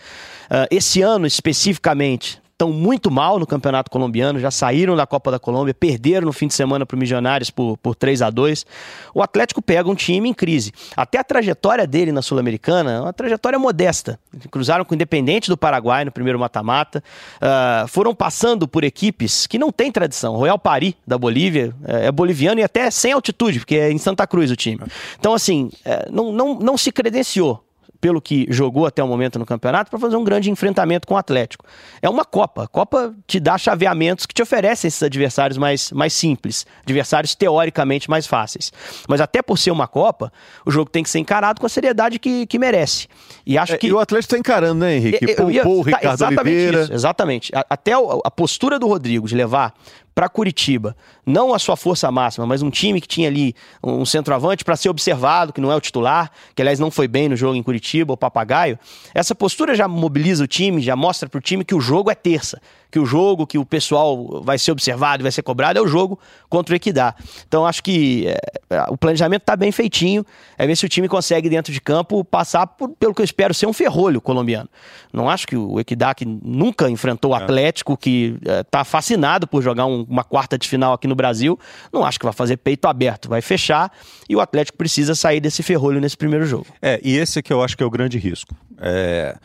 Ah, 0.49 0.67
esse 0.69 1.01
ano, 1.01 1.25
especificamente, 1.25 2.39
estão 2.56 2.72
muito 2.72 3.12
mal 3.12 3.38
no 3.38 3.46
campeonato 3.46 3.91
colombiano, 3.91 4.39
já 4.39 4.50
saíram 4.50 4.96
da 4.96 5.06
Copa 5.06 5.30
da 5.30 5.38
Colômbia, 5.38 5.74
perderam 5.74 6.26
no 6.26 6.32
fim 6.32 6.48
de 6.48 6.54
semana 6.54 6.86
para 6.86 6.96
o 6.96 6.98
Milionários 6.98 7.50
por, 7.50 7.78
por 7.78 7.96
3 7.96 8.22
a 8.22 8.30
2 8.30 8.65
O 9.13 9.22
Atlético 9.22 9.62
pega 9.62 9.89
um 9.89 9.96
time 9.96 10.30
em 10.30 10.34
crise. 10.34 10.72
Até 10.96 11.18
a 11.18 11.24
trajetória 11.24 11.86
dele 11.86 12.13
na 12.13 12.22
Sul-Americana 12.22 12.91
é 12.91 13.00
uma 13.02 13.12
trajetória 13.12 13.60
modesta. 13.60 14.18
Cruzaram 14.50 14.86
com 14.86 14.94
o 14.94 14.96
Independente 14.96 15.50
do 15.50 15.58
Paraguai 15.58 16.06
no 16.06 16.12
primeiro 16.13 16.39
mata-mata, 16.39 17.04
ah, 17.41 17.86
foram 17.89 18.15
passando 18.15 18.68
por 18.70 18.86
equipes 18.86 19.46
que 19.46 19.60
não 19.60 19.70
têm 19.70 19.91
tradição. 19.91 20.38
Royal 20.38 20.58
Paris, 20.58 20.94
da 21.06 21.18
Bolívia, 21.18 21.76
é, 21.86 22.06
é 22.06 22.12
boliviano 22.12 22.62
e 22.62 22.63
até 22.63 22.89
sem 22.89 23.12
altitude, 23.12 23.60
porque 23.60 23.76
é 23.76 23.91
em 23.91 23.98
Santa 23.98 24.26
Cruz 24.26 24.50
o 24.50 24.56
time. 24.56 24.80
Então, 25.20 25.34
assim, 25.34 25.70
é, 25.84 26.08
não, 26.10 26.32
não, 26.32 26.58
não 26.58 26.78
se 26.78 26.89
credenciou 26.89 27.64
pelo 28.01 28.21
que 28.21 28.45
jogou 28.49 28.86
até 28.86 29.03
o 29.03 29.08
momento 29.08 29.39
no 29.39 29.45
campeonato, 29.45 29.89
para 29.89 29.99
fazer 29.99 30.15
um 30.15 30.23
grande 30.23 30.49
enfrentamento 30.51 31.08
com 31.08 31.13
o 31.13 31.17
Atlético. 31.17 31.65
É 32.01 32.10
uma 32.10 32.23
Copa. 32.25 32.63
A 32.63 32.67
Copa 32.67 33.13
te 33.27 33.39
dá 33.39 33.58
chaveamentos 33.58 34.25
que 34.25 34.34
te 34.34 34.41
oferecem 34.41 34.88
esses 34.88 35.01
adversários 35.01 35.58
mais, 35.58 35.91
mais 35.91 36.13
simples, 36.13 36.65
adversários 36.84 37.36
teoricamente 37.36 38.10
mais 38.10 38.27
fáceis. 38.27 38.71
Mas 39.08 39.21
até 39.21 39.41
por 39.41 39.58
ser 39.58 39.71
uma 39.71 39.88
Copa, 39.88 40.31
o 40.65 40.71
jogo 40.71 40.89
tem 40.89 41.03
que 41.03 41.10
ser 41.10 41.19
encarado 41.19 41.60
com 41.60 41.65
a 41.65 41.69
seriedade 41.69 42.19
que, 42.19 42.45
que 42.45 42.60
merece. 42.60 43.08
E 43.45 43.58
acho 43.58 43.73
É, 43.73 43.77
que. 43.77 43.88
E 43.88 43.93
o 43.93 43.99
Atlético 43.99 44.36
está 44.36 44.38
encarando, 44.38 44.79
né, 44.81 44.95
Henrique? 44.95 45.25
Eu- 45.25 45.36
eu 45.45 45.51
ia- 45.51 45.63
Poupou 45.63 45.81
o 45.81 45.84
tá, 45.84 45.97
Ricardo 45.97 46.13
exatamente 46.15 46.49
Oliveira. 46.49 46.81
isso, 46.84 46.93
exatamente. 46.93 47.51
A- 47.55 47.65
Até 47.69 47.97
o- 47.97 48.21
a 48.23 48.31
postura 48.31 48.77
do 48.79 48.88
Rodrigo 48.88 49.27
de 49.27 49.36
levar 49.36 49.73
para 50.15 50.30
Curitiba, 50.30 50.95
não 51.25 51.54
a 51.54 51.60
sua 51.60 51.75
força 51.75 52.10
máxima, 52.10 52.45
mas 52.45 52.62
um 52.62 52.69
time 52.69 53.01
que 53.01 53.08
tinha 53.08 53.28
ali 53.28 53.54
um 53.84 54.06
centroavante 54.06 54.63
para 54.63 54.78
ser 54.78 54.88
observado, 54.88 55.51
que 55.51 55.60
não 55.60 55.69
é 55.69 55.75
o 55.75 55.82
titular, 55.82 56.32
que 56.56 56.62
aliás 56.62 56.80
não 56.80 56.89
foi 56.89 57.06
bem 57.06 57.28
no 57.28 57.36
jogo 57.36 57.56
em 57.56 57.62
Curitiba, 57.62 58.13
o 58.13 58.17
Papagaio. 58.17 58.80
Essa 59.13 59.36
postura 59.36 59.75
já 59.75 59.89
mobiliza 59.89 60.45
o 60.45 60.47
time, 60.47 60.82
já 60.82 60.95
mostra 60.95 61.28
para 61.28 61.38
o 61.38 61.41
time 61.41 61.65
que 61.65 61.75
o 61.75 61.82
jogo 61.82 62.10
é 62.10 62.15
terça, 62.15 62.62
que 62.95 62.99
o 62.99 63.05
jogo, 63.05 63.45
que 63.45 63.58
o 63.58 63.65
pessoal 63.65 64.41
vai 64.41 64.58
ser 64.58 64.71
observado, 64.71 65.21
vai 65.21 65.29
ser 65.29 65.41
cobrado, 65.41 65.77
é 65.77 65.81
o 65.81 65.88
jogo 65.88 66.17
contra 66.47 66.71
o 66.71 66.75
Equidá. 66.77 67.13
Então 67.45 67.65
acho 67.65 67.84
que 67.84 68.25
é, 68.25 68.38
é, 68.69 68.84
o 68.88 68.95
planejamento 68.95 69.41
está 69.41 69.53
bem 69.58 69.69
feitinho, 69.69 70.25
é 70.58 70.65
ver 70.65 70.77
se 70.77 70.86
o 70.86 70.88
time 70.88 71.10
consegue 71.10 71.49
dentro 71.49 71.73
de 71.73 71.81
campo 71.81 72.23
passar 72.23 72.65
por- 72.65 72.91
pelo 72.91 73.13
que 73.13 73.19
eu 73.21 73.25
espero 73.25 73.53
ser 73.53 73.65
um 73.65 73.73
ferrolho 73.73 74.21
colombiano. 74.21 74.69
Não 75.12 75.29
acho 75.29 75.45
que 75.45 75.58
o 75.58 75.77
Equidá, 75.77 76.13
que 76.15 76.23
nunca 76.23 76.89
enfrentou 76.89 77.31
o 77.31 77.36
Atlético, 77.36 77.97
que 77.97 78.38
está 78.45 78.86
fascinado 78.86 79.45
por 79.45 79.62
jogar 79.62 79.86
um- 79.88 80.05
uma 80.10 80.23
quarta 80.23 80.58
de 80.58 80.65
final 80.65 80.93
aqui 80.93 81.05
no 81.05 81.15
Brasil, 81.15 81.60
não 81.91 82.05
acho 82.05 82.17
que 82.17 82.23
vai 82.25 82.34
fazer 82.34 82.55
peito 82.55 82.86
aberto, 82.88 83.27
vai 83.27 83.41
fechar 83.41 83.91
e 84.29 84.38
o 84.38 84.39
Atlético 84.39 84.77
precisa 84.77 85.15
sair 85.15 85.41
desse 85.41 85.62
ferrolho 85.62 85.99
nesse 85.99 86.15
primeiro 86.15 86.45
jogo. 86.45 86.67
É, 86.81 87.01
e 87.03 87.17
esse 87.17 87.43
que 87.43 87.51
eu 87.51 87.62
acho 87.62 87.75
que 87.75 87.84
é 87.84 87.86
o 87.86 87.89
grande 87.89 88.17
risco. 88.17 88.55
É, 88.79 89.36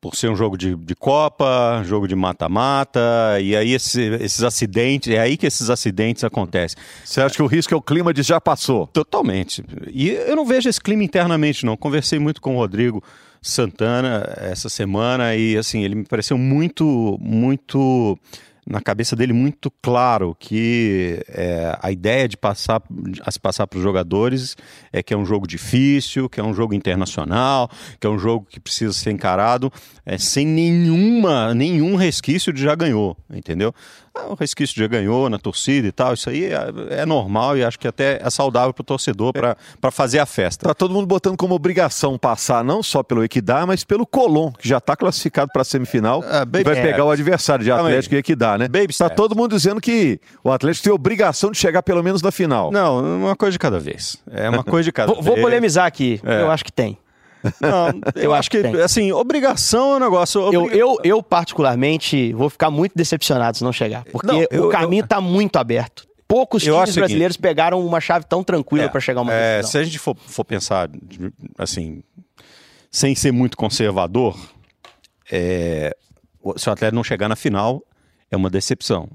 por 0.00 0.16
ser 0.16 0.30
um 0.30 0.36
jogo 0.36 0.56
de, 0.56 0.74
de 0.74 0.94
Copa, 0.94 1.82
jogo 1.84 2.08
de 2.08 2.16
mata-mata, 2.16 3.00
e 3.40 3.54
aí 3.54 3.72
esse- 3.74 4.00
esses 4.20 4.42
acidentes, 4.42 5.12
é 5.12 5.18
aí 5.20 5.36
que 5.36 5.46
esses 5.46 5.68
acidentes 5.68 6.24
acontecem. 6.24 6.78
Você 7.04 7.20
acha 7.20 7.34
que 7.34 7.42
o 7.42 7.46
risco 7.46 7.74
é 7.74 7.76
o 7.76 7.82
clima 7.82 8.14
de 8.14 8.22
já 8.22 8.40
passou? 8.40 8.86
Totalmente. 8.86 9.62
E 9.92 10.08
eu 10.08 10.34
não 10.34 10.46
vejo 10.46 10.68
esse 10.68 10.80
clima 10.80 11.04
internamente, 11.04 11.66
não. 11.66 11.76
Conversei 11.76 12.18
muito 12.18 12.40
com 12.40 12.54
o 12.54 12.58
Rodrigo 12.58 13.02
Santana 13.42 14.26
essa 14.38 14.68
semana 14.68 15.34
e, 15.34 15.56
assim, 15.56 15.82
ele 15.82 15.94
me 15.96 16.04
pareceu 16.04 16.38
muito, 16.38 17.18
muito 17.20 18.18
na 18.70 18.80
cabeça 18.80 19.16
dele 19.16 19.32
muito 19.32 19.68
claro 19.82 20.36
que 20.38 21.20
é, 21.28 21.76
a 21.82 21.90
ideia 21.90 22.28
de 22.28 22.36
passar 22.36 22.80
a 23.22 23.30
se 23.30 23.40
passar 23.40 23.66
para 23.66 23.78
os 23.78 23.82
jogadores 23.82 24.56
é 24.92 25.02
que 25.02 25.12
é 25.12 25.16
um 25.16 25.26
jogo 25.26 25.44
difícil, 25.44 26.28
que 26.28 26.38
é 26.38 26.42
um 26.42 26.54
jogo 26.54 26.72
internacional, 26.72 27.68
que 27.98 28.06
é 28.06 28.10
um 28.10 28.18
jogo 28.18 28.46
que 28.48 28.60
precisa 28.60 28.92
ser 28.92 29.10
encarado 29.10 29.72
é, 30.06 30.16
sem 30.16 30.46
nenhuma 30.46 31.52
nenhum 31.52 31.96
resquício 31.96 32.52
de 32.52 32.62
já 32.62 32.76
ganhou, 32.76 33.16
entendeu? 33.28 33.74
Ah, 34.14 34.26
o 34.28 34.34
resquício 34.34 34.74
de 34.74 34.80
já 34.80 34.88
ganhou 34.88 35.30
na 35.30 35.38
torcida 35.38 35.86
e 35.86 35.92
tal, 35.92 36.14
isso 36.14 36.28
aí 36.28 36.46
é, 36.46 36.58
é 37.02 37.06
normal 37.06 37.56
e 37.56 37.64
acho 37.64 37.78
que 37.78 37.86
até 37.86 38.20
é 38.20 38.28
saudável 38.28 38.74
para 38.74 38.82
o 38.82 38.84
torcedor 38.84 39.32
para 39.32 39.90
fazer 39.92 40.18
a 40.18 40.26
festa. 40.26 40.66
Tá 40.66 40.74
todo 40.74 40.92
mundo 40.92 41.06
botando 41.06 41.36
como 41.36 41.54
obrigação 41.54 42.18
passar 42.18 42.64
não 42.64 42.82
só 42.82 43.02
pelo 43.04 43.22
Equidá, 43.22 43.64
mas 43.64 43.84
pelo 43.84 44.04
Colón, 44.04 44.50
que 44.52 44.68
já 44.68 44.78
está 44.78 44.96
classificado 44.96 45.50
para 45.52 45.62
a 45.62 45.64
semifinal 45.64 46.24
Ah, 46.26 46.42
e 46.42 46.44
baby 46.44 46.64
vai 46.64 46.82
pegar 46.82 47.04
o 47.04 47.10
adversário 47.10 47.64
de. 47.64 47.70
Atlético 47.70 48.16
e 48.16 48.18
Equidá, 48.18 48.58
né? 48.58 48.66
Baby 48.66 48.92
tá 48.96 49.08
todo 49.08 49.36
mundo 49.36 49.54
dizendo 49.54 49.80
que 49.80 50.20
o 50.42 50.50
Atlético 50.50 50.84
tem 50.84 50.92
obrigação 50.92 51.52
de 51.52 51.58
chegar 51.58 51.82
pelo 51.82 52.02
menos 52.02 52.20
na 52.20 52.32
final. 52.32 52.72
Não, 52.72 53.18
uma 53.18 53.36
coisa 53.36 53.52
de 53.52 53.58
cada 53.60 53.78
vez. 53.78 54.16
É 54.30 54.50
uma 54.50 54.64
coisa 54.64 54.84
de 54.84 54.92
cada 54.92 55.12
Vou, 55.12 55.22
vou 55.22 55.34
vez. 55.34 55.46
polemizar 55.46 55.86
aqui, 55.86 56.20
É. 56.24 56.42
eu 56.42 56.50
acho 56.50 56.64
que 56.64 56.72
tem. 56.72 56.98
Não, 57.60 58.00
eu, 58.16 58.34
acho 58.34 58.50
que, 58.50 58.60
tem. 58.62 58.80
assim, 58.80 59.12
obrigação 59.12 59.94
é 59.94 59.96
um 59.96 60.00
negócio. 60.00 60.52
Eu, 60.52 60.70
eu, 60.70 60.96
eu, 61.02 61.22
particularmente, 61.22 62.32
vou 62.32 62.50
ficar 62.50 62.70
muito 62.70 62.92
decepcionado 62.94 63.56
se 63.56 63.64
não 63.64 63.72
chegar, 63.72 64.04
porque 64.12 64.26
Não, 64.26 64.44
eu- 64.50 64.66
o 64.66 64.68
caminho 64.70 65.04
está 65.04 65.20
muito 65.20 65.56
aberto. 65.56 66.06
Poucos 66.28 66.64
Eu 66.64 66.74
times 66.74 66.90
o 66.90 66.92
seguinte- 66.92 67.00
brasileiros 67.08 67.36
pegaram 67.36 67.84
uma 67.84 68.00
chave 68.00 68.24
tão 68.24 68.44
tranquila 68.44 68.84
É, 68.84 68.88
para 68.88 69.00
chegar 69.00 69.20
a 69.20 69.22
uma 69.22 69.32
é, 69.32 69.62
se 69.64 69.76
a 69.76 69.82
gente 69.82 69.98
for, 69.98 70.14
for 70.16 70.44
pensar, 70.44 70.88
assim, 71.58 72.02
sem 72.90 73.14
ser 73.16 73.32
muito 73.32 73.56
conservador, 73.56 74.36
é, 75.30 75.94
se 76.56 76.68
o 76.68 76.72
atleta 76.72 76.94
não 76.94 77.04
chegar 77.04 77.28
na 77.28 77.36
final, 77.36 77.82
é 78.30 78.36
uma 78.36 78.48
decepção. 78.50 79.08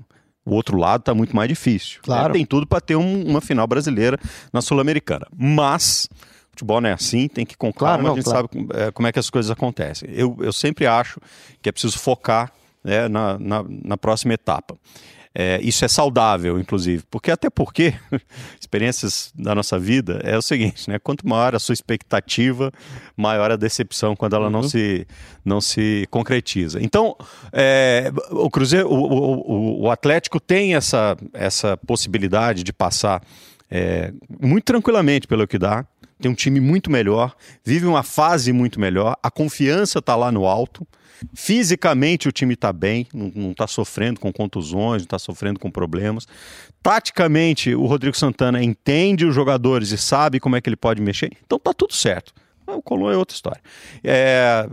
O 0.46 0.54
outro 0.54 0.78
lado 0.78 1.00
está 1.02 1.14
muito 1.14 1.36
mais 1.36 1.50
difícil. 1.50 2.00
Claro. 2.04 2.30
É, 2.32 2.34
tem 2.34 2.46
tudo 2.46 2.68
para 2.68 2.80
ter 2.82 2.96
um- 2.96 3.24
uma 3.26 3.42
final 3.42 3.66
brasileira 3.66 4.20
na 4.54 4.62
Sul-Americana. 4.62 5.26
Mas 5.36 6.08
futebol 6.56 6.82
não 6.82 6.90
é 6.90 6.94
assim, 6.94 7.28
tem 7.28 7.46
que 7.46 7.54
ir 7.54 7.58
com 7.58 7.72
Claro, 7.72 7.98
calma, 7.98 8.08
não, 8.10 8.14
a 8.14 8.16
gente 8.16 8.26
claro. 8.26 8.50
sabe 8.52 8.68
é, 8.74 8.92
como 8.92 9.08
é 9.08 9.12
que 9.12 9.20
as 9.20 9.30
coisas 9.30 9.52
acontecem. 9.52 10.10
Eu, 10.12 10.36
eu 10.40 10.52
sempre 10.54 10.88
acho 10.88 11.20
que 11.62 11.70
é 11.70 11.72
preciso 11.72 12.00
focar 12.00 12.52
né, 12.84 13.08
na, 13.08 13.38
na, 13.38 13.64
na 13.68 13.98
próxima 13.98 14.34
etapa. 14.34 14.78
É, 15.38 15.60
isso 15.62 15.84
é 15.84 15.88
saudável, 15.90 16.58
inclusive, 16.58 17.04
porque 17.12 17.30
até 17.30 17.50
porque 17.50 17.94
experiências 18.58 19.34
da 19.36 19.54
nossa 19.54 19.78
vida 19.78 20.22
é 20.24 20.38
o 20.38 20.42
seguinte, 20.42 20.90
né? 20.90 20.98
Quanto 20.98 21.28
maior 21.28 21.54
a 21.54 21.60
sua 21.60 21.74
expectativa, 21.74 22.72
maior 23.18 23.52
a 23.52 23.58
decepção 23.58 24.16
quando 24.16 24.34
ela 24.36 24.50
não 24.50 24.64
se 24.64 25.06
não 25.44 25.60
se 25.60 26.08
concretiza. 26.10 26.82
Então, 26.82 27.18
é, 27.52 28.14
o 28.32 28.50
Cruzeiro, 28.50 28.88
o, 28.90 28.94
o, 28.96 29.52
o- 29.52 29.82
o 29.84 29.92
Atlético 29.92 30.40
tem 30.40 30.74
essa 30.74 31.18
essa 31.34 31.76
possibilidade 31.76 32.64
de 32.64 32.72
passar 32.72 33.22
é, 33.70 34.14
muito 34.40 34.64
tranquilamente 34.64 35.28
pelo 35.28 35.46
que 35.46 35.58
dá. 35.58 35.86
Tem 36.20 36.32
um 36.32 36.36
time 36.36 36.60
muito 36.60 36.90
melhor, 36.90 37.36
vive 37.64 37.86
uma 37.86 38.04
fase 38.04 38.54
muito 38.54 38.80
melhor, 38.80 39.18
a 39.22 39.30
confiança 39.30 40.00
está 40.00 40.16
lá 40.16 40.32
no 40.32 40.46
alto. 40.46 40.88
Fisicamente 41.34 42.28
o 42.28 42.32
time 42.32 42.56
está 42.56 42.74
bem, 42.74 43.08
não 43.14 43.52
está 43.52 43.68
sofrendo 43.68 44.20
com 44.20 44.32
contusões, 44.34 45.02
não 45.02 45.06
está 45.06 45.20
sofrendo 45.20 45.60
com 45.60 45.72
problemas. 45.72 46.28
Taticamente, 46.84 47.74
o 47.74 47.86
Rodrigo 47.86 48.16
Santana 48.18 48.62
entende 48.62 49.26
os 49.26 49.34
jogadores 49.34 49.92
e 49.92 49.98
sabe 49.98 50.40
como 50.40 50.56
é 50.56 50.62
que 50.62 50.70
ele 50.70 50.76
pode 50.76 51.02
mexer, 51.02 51.32
então 51.46 51.58
tá 51.58 51.74
tudo 51.74 51.94
certo. 51.94 52.34
O 52.68 52.82
Colom 52.82 53.12
é 53.12 53.18
outra 53.18 53.36
história. 53.36 53.62
É, 54.04 54.68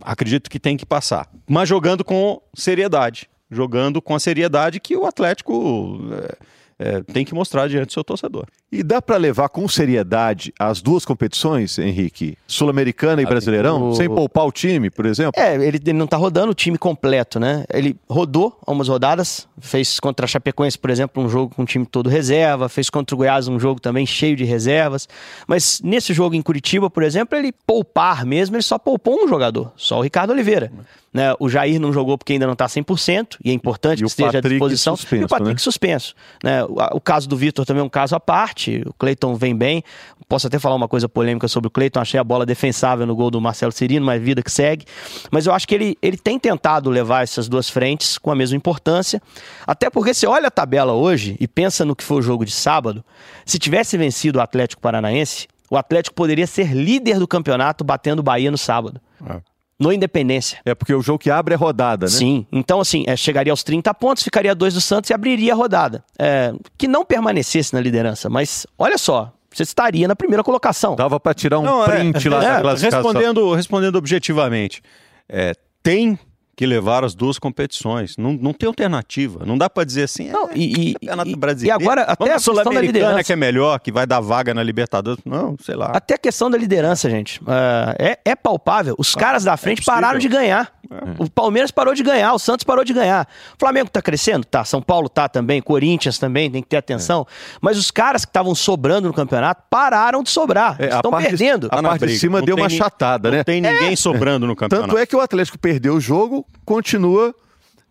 acredito 0.00 0.48
que 0.50 0.60
tem 0.60 0.76
que 0.76 0.86
passar, 0.86 1.28
mas 1.48 1.68
jogando 1.68 2.04
com 2.04 2.40
seriedade. 2.54 3.28
jogando 3.52 4.00
com 4.00 4.14
a 4.14 4.20
seriedade 4.20 4.80
que 4.80 4.96
o 4.96 5.04
Atlético 5.04 6.00
é, 6.12 6.36
é, 6.78 7.02
tem 7.02 7.24
que 7.24 7.34
mostrar 7.34 7.68
diante 7.68 7.86
do 7.86 7.92
seu 7.92 8.04
torcedor. 8.04 8.46
E 8.70 8.82
dá 8.82 9.02
para 9.02 9.16
levar 9.16 9.48
com 9.48 9.68
seriedade 9.68 10.52
as 10.58 10.80
duas 10.80 11.04
competições, 11.04 11.78
Henrique? 11.78 12.36
Sul-Americana 12.46 13.20
e 13.20 13.26
Brasileirão? 13.26 13.90
O... 13.90 13.94
Sem 13.94 14.08
poupar 14.08 14.46
o 14.46 14.52
time, 14.52 14.90
por 14.90 15.04
exemplo? 15.04 15.40
É, 15.40 15.54
ele, 15.54 15.76
ele 15.76 15.92
não 15.92 16.06
está 16.06 16.16
rodando 16.16 16.52
o 16.52 16.54
time 16.54 16.78
completo, 16.78 17.38
né? 17.38 17.64
Ele 17.72 17.96
rodou 18.08 18.58
algumas 18.66 18.88
rodadas, 18.88 19.46
fez 19.60 20.00
contra 20.00 20.24
a 20.24 20.28
Chapecoense, 20.28 20.78
por 20.78 20.90
exemplo, 20.90 21.22
um 21.22 21.28
jogo 21.28 21.54
com 21.54 21.62
o 21.62 21.66
time 21.66 21.84
todo 21.84 22.08
reserva, 22.08 22.68
fez 22.68 22.88
contra 22.88 23.14
o 23.14 23.18
Goiás 23.18 23.46
um 23.48 23.60
jogo 23.60 23.80
também 23.80 24.06
cheio 24.06 24.34
de 24.36 24.44
reservas. 24.44 25.08
Mas 25.46 25.80
nesse 25.84 26.14
jogo 26.14 26.34
em 26.34 26.42
Curitiba, 26.42 26.88
por 26.88 27.02
exemplo, 27.02 27.36
ele 27.36 27.52
poupar 27.66 28.24
mesmo, 28.24 28.56
ele 28.56 28.62
só 28.62 28.78
poupou 28.78 29.24
um 29.24 29.28
jogador, 29.28 29.72
só 29.76 29.98
o 29.98 30.02
Ricardo 30.02 30.30
Oliveira. 30.30 30.72
Né? 31.12 31.34
O 31.38 31.48
Jair 31.48 31.78
não 31.78 31.92
jogou 31.92 32.16
porque 32.16 32.32
ainda 32.32 32.46
não 32.46 32.54
está 32.54 32.66
100%, 32.66 33.36
e 33.44 33.50
é 33.50 33.52
importante 33.52 33.98
e 33.98 34.02
que 34.02 34.08
esteja 34.08 34.32
Patrick 34.32 34.46
à 34.46 34.50
disposição. 34.50 34.96
Suspenso, 34.96 35.22
e 35.22 35.24
o 35.24 35.28
Patrick 35.28 35.52
né? 35.52 35.58
suspenso. 35.58 36.14
Né? 36.42 36.64
O, 36.64 36.96
o, 36.96 37.00
caso 37.00 37.28
do 37.28 37.36
Vitor 37.36 37.66
também 37.66 37.82
é 37.82 37.84
um 37.84 37.88
caso 37.88 38.16
à 38.16 38.20
parte. 38.20 38.82
O 38.86 38.94
Cleiton 38.94 39.34
vem 39.34 39.54
bem. 39.54 39.84
Posso 40.26 40.46
até 40.46 40.58
falar 40.58 40.74
uma 40.74 40.88
coisa 40.88 41.08
polêmica 41.08 41.46
sobre 41.48 41.68
o 41.68 41.70
Cleiton. 41.70 42.00
Achei 42.00 42.18
a 42.18 42.24
bola 42.24 42.46
defensável 42.46 43.06
no 43.06 43.14
gol 43.14 43.30
do 43.30 43.40
Marcelo 43.40 43.72
Cirino, 43.72 44.06
mas 44.06 44.22
vida 44.22 44.42
que 44.42 44.50
segue. 44.50 44.86
Mas 45.30 45.46
eu 45.46 45.52
acho 45.52 45.68
que 45.68 45.74
ele, 45.74 45.98
ele 46.00 46.16
tem 46.16 46.38
tentado 46.38 46.88
levar 46.88 47.22
essas 47.22 47.46
duas 47.46 47.68
frentes 47.68 48.16
com 48.16 48.30
a 48.30 48.34
mesma 48.34 48.56
importância. 48.56 49.20
Até 49.66 49.90
porque 49.90 50.14
você 50.14 50.26
olha 50.26 50.48
a 50.48 50.50
tabela 50.50 50.94
hoje 50.94 51.36
e 51.38 51.46
pensa 51.46 51.84
no 51.84 51.94
que 51.94 52.02
foi 52.02 52.18
o 52.18 52.22
jogo 52.22 52.46
de 52.46 52.52
sábado. 52.52 53.04
Se 53.44 53.58
tivesse 53.58 53.98
vencido 53.98 54.38
o 54.38 54.42
Atlético 54.42 54.80
Paranaense, 54.80 55.46
o 55.70 55.76
Atlético 55.76 56.14
poderia 56.14 56.46
ser 56.46 56.72
líder 56.72 57.18
do 57.18 57.28
campeonato 57.28 57.84
batendo 57.84 58.20
o 58.20 58.22
Bahia 58.22 58.50
no 58.50 58.58
sábado. 58.58 58.98
É 59.26 59.51
no 59.82 59.92
Independência. 59.92 60.58
É 60.64 60.74
porque 60.74 60.94
o 60.94 61.02
jogo 61.02 61.18
que 61.18 61.30
abre 61.30 61.54
é 61.54 61.56
rodada, 61.56 62.06
né? 62.06 62.12
Sim. 62.12 62.46
Então, 62.50 62.80
assim, 62.80 63.04
é, 63.06 63.16
chegaria 63.16 63.52
aos 63.52 63.62
30 63.62 63.92
pontos, 63.94 64.22
ficaria 64.22 64.54
dois 64.54 64.74
do 64.74 64.80
Santos 64.80 65.10
e 65.10 65.14
abriria 65.14 65.52
a 65.52 65.56
rodada. 65.56 66.04
É, 66.18 66.54
que 66.78 66.86
não 66.86 67.04
permanecesse 67.04 67.74
na 67.74 67.80
liderança, 67.80 68.30
mas 68.30 68.66
olha 68.78 68.96
só. 68.96 69.32
Você 69.52 69.64
estaria 69.64 70.08
na 70.08 70.16
primeira 70.16 70.42
colocação. 70.42 70.96
Dava 70.96 71.20
para 71.20 71.34
tirar 71.34 71.58
um 71.58 71.62
não, 71.62 71.84
é, 71.84 71.86
print 71.86 72.26
é, 72.26 72.30
lá 72.30 72.42
é, 72.42 72.74
respondendo, 72.74 73.54
respondendo 73.54 73.96
objetivamente, 73.96 74.82
é, 75.28 75.54
tem 75.82 76.18
que 76.56 76.66
levar 76.66 77.04
as 77.04 77.14
duas 77.14 77.38
competições. 77.38 78.16
Não, 78.16 78.32
não 78.32 78.52
tem 78.52 78.66
alternativa. 78.66 79.44
Não 79.44 79.56
dá 79.56 79.70
para 79.70 79.84
dizer 79.84 80.04
assim. 80.04 80.30
Não, 80.30 80.50
é, 80.50 80.56
e, 80.56 80.94
campeonato 80.94 81.36
brasileiro. 81.36 81.80
E 81.80 81.82
agora 81.82 82.02
até 82.02 82.32
a 82.32 82.38
Sul-Americana 82.38 83.24
que 83.24 83.32
é 83.32 83.36
melhor, 83.36 83.80
que 83.80 83.90
vai 83.90 84.06
dar 84.06 84.20
vaga 84.20 84.52
na 84.52 84.62
Libertadores. 84.62 85.22
Não, 85.24 85.56
sei 85.62 85.74
lá. 85.74 85.86
Até 85.86 86.14
a 86.14 86.18
questão 86.18 86.50
da 86.50 86.58
liderança, 86.58 87.08
gente. 87.08 87.40
Uh, 87.42 87.94
é, 87.98 88.18
é 88.24 88.36
palpável. 88.36 88.94
Os 88.98 89.16
ah, 89.16 89.20
caras 89.20 89.44
da 89.44 89.56
frente 89.56 89.80
é 89.80 89.84
pararam 89.84 90.18
de 90.18 90.28
ganhar. 90.28 90.72
É. 90.92 91.22
O 91.22 91.30
Palmeiras 91.30 91.70
parou 91.70 91.94
de 91.94 92.02
ganhar, 92.02 92.34
o 92.34 92.38
Santos 92.38 92.64
parou 92.64 92.84
de 92.84 92.92
ganhar. 92.92 93.26
O 93.54 93.58
Flamengo 93.58 93.88
tá 93.90 94.02
crescendo? 94.02 94.44
Tá. 94.44 94.64
São 94.64 94.82
Paulo 94.82 95.08
tá 95.08 95.28
também, 95.28 95.62
Corinthians 95.62 96.18
também, 96.18 96.50
tem 96.50 96.62
que 96.62 96.68
ter 96.68 96.76
atenção. 96.76 97.26
É. 97.28 97.58
Mas 97.60 97.78
os 97.78 97.90
caras 97.90 98.24
que 98.24 98.30
estavam 98.30 98.54
sobrando 98.54 99.08
no 99.08 99.14
campeonato 99.14 99.62
pararam 99.70 100.22
de 100.22 100.30
sobrar. 100.30 100.76
É, 100.78 100.94
estão 100.94 101.10
perdendo. 101.10 101.68
A, 101.70 101.78
a 101.78 101.82
parte 101.82 102.06
de 102.06 102.18
cima 102.18 102.38
não 102.38 102.46
deu 102.46 102.56
uma 102.56 102.68
chatada, 102.68 103.30
né? 103.30 103.38
Não 103.38 103.44
tem 103.44 103.60
ninguém 103.60 103.96
sobrando 103.96 104.46
no 104.46 104.54
campeonato. 104.54 104.88
Tanto 104.88 105.00
é 105.00 105.06
que 105.06 105.16
o 105.16 105.20
Atlético 105.20 105.58
perdeu 105.58 105.94
o 105.94 106.00
jogo, 106.00 106.46
continua 106.64 107.34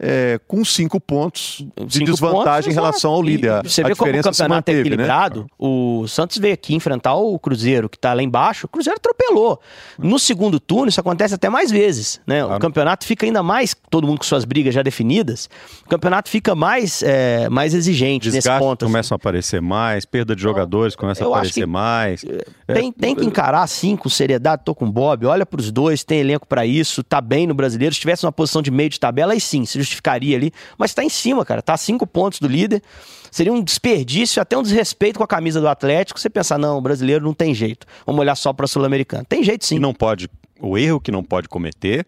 é, 0.04 0.40
com 0.48 0.66
cinco 0.66 1.00
pontos 1.00 1.64
de 1.86 1.94
cinco 1.94 2.12
desvantagem 2.12 2.44
pontos, 2.46 2.68
em 2.68 2.74
relação 2.74 3.12
ao 3.12 3.22
líder. 3.22 3.64
E 3.64 3.70
você 3.70 3.84
vê 3.84 3.96
como 3.96 4.12
o 4.12 4.24
campeonato 4.24 4.72
é 4.72 4.74
equilibrado. 4.74 5.42
Né? 5.42 5.48
O 5.60 6.08
Santos 6.08 6.38
veio 6.38 6.56
aqui 6.56 6.74
enfrentar 6.74 7.14
o 7.14 7.38
Cruzeiro, 7.38 7.88
que 7.88 7.98
está 7.98 8.14
lá 8.14 8.24
embaixo. 8.24 8.66
O 8.66 8.70
Cruzeiro 8.70 8.98
atropelou. 8.98 9.62
No 10.00 10.18
segundo 10.18 10.60
turno, 10.60 10.90
isso 10.90 11.00
acontece 11.00 11.36
até 11.36 11.50
mais 11.50 11.70
vezes. 11.70 12.20
Né? 12.26 12.42
Claro. 12.42 12.56
O 12.56 12.60
campeonato 12.60 13.06
fica 13.06 13.28
ainda 13.28 13.44
mais, 13.44 13.76
todo 13.92 14.08
mundo 14.08 14.18
com 14.18 14.24
suas 14.24 14.44
brigas 14.44 14.74
já 14.74 14.82
definidas, 14.82 15.48
o 15.86 15.90
campeonato 15.90 16.30
fica 16.30 16.56
mais, 16.56 17.04
é, 17.04 17.48
mais 17.50 17.74
exigente 17.76 18.30
Desgaste 18.30 18.50
nesse 18.50 18.60
ponto. 18.60 18.86
Assim. 18.86 18.92
começam 18.92 19.16
a 19.16 19.18
aparecer 19.18 19.62
mais, 19.62 20.06
perda 20.06 20.36
de 20.36 20.42
jogadores 20.42 20.96
começa 20.96 21.24
a 21.24 21.28
aparecer 21.28 21.68
mais. 21.68 22.24
É, 22.68 22.74
tem, 22.74 22.92
tem 22.92 23.16
que 23.16 23.26
encarar 23.26 23.62
assim, 23.62 23.96
com 23.96 24.10
seriedade. 24.10 24.64
Tô 24.66 24.74
com 24.74 24.86
o 24.86 24.92
Bob, 24.92 25.28
olha 25.28 25.46
para 25.46 25.60
os 25.60 25.72
dois, 25.72 26.04
tem 26.04 26.20
elenco 26.20 26.48
para 26.48 26.66
isso, 26.66 27.04
tá 27.04 27.22
bem 27.22 27.46
no 27.46 27.54
brasileiro. 27.54 27.94
Se 27.94 28.02
tivesse 28.02 28.26
uma 28.26 28.32
posição 28.32 28.62
de 28.62 28.72
meio 28.72 28.90
de 28.90 29.00
tabela, 29.00 29.34
aí 29.34 29.40
sim, 29.40 29.64
se 29.66 29.90
justificaria 29.91 30.36
ali, 30.36 30.51
mas 30.77 30.91
está 30.91 31.04
em 31.04 31.10
cima, 31.10 31.45
cara, 31.45 31.60
está 31.60 31.73
a 31.73 31.77
cinco 31.77 32.08
pontos 32.08 32.39
do 32.39 32.47
líder. 32.47 32.82
Seria 33.30 33.54
um 33.54 33.63
desperdício, 33.63 34.41
até 34.41 34.58
um 34.58 34.63
desrespeito 34.63 35.17
com 35.17 35.23
a 35.23 35.27
camisa 35.27 35.62
do 35.62 35.67
Atlético, 35.67 36.19
você 36.19 36.30
pensar, 36.30 36.58
não, 36.58 36.77
o 36.77 36.82
brasileiro 36.82 37.23
não 37.23 37.34
tem 37.34 37.54
jeito. 37.54 37.88
Vamos 38.06 38.19
olhar 38.19 38.36
só 38.36 38.51
para 38.51 38.65
a 38.65 38.67
Sul-Americana. 38.67 39.23
Tem 39.27 39.43
jeito 39.43 39.65
sim. 39.65 39.80
Não 39.80 39.93
pode, 39.93 40.30
o 40.60 40.77
erro 40.77 40.99
que 40.99 41.12
não 41.12 41.23
pode 41.23 41.47
cometer 41.47 42.06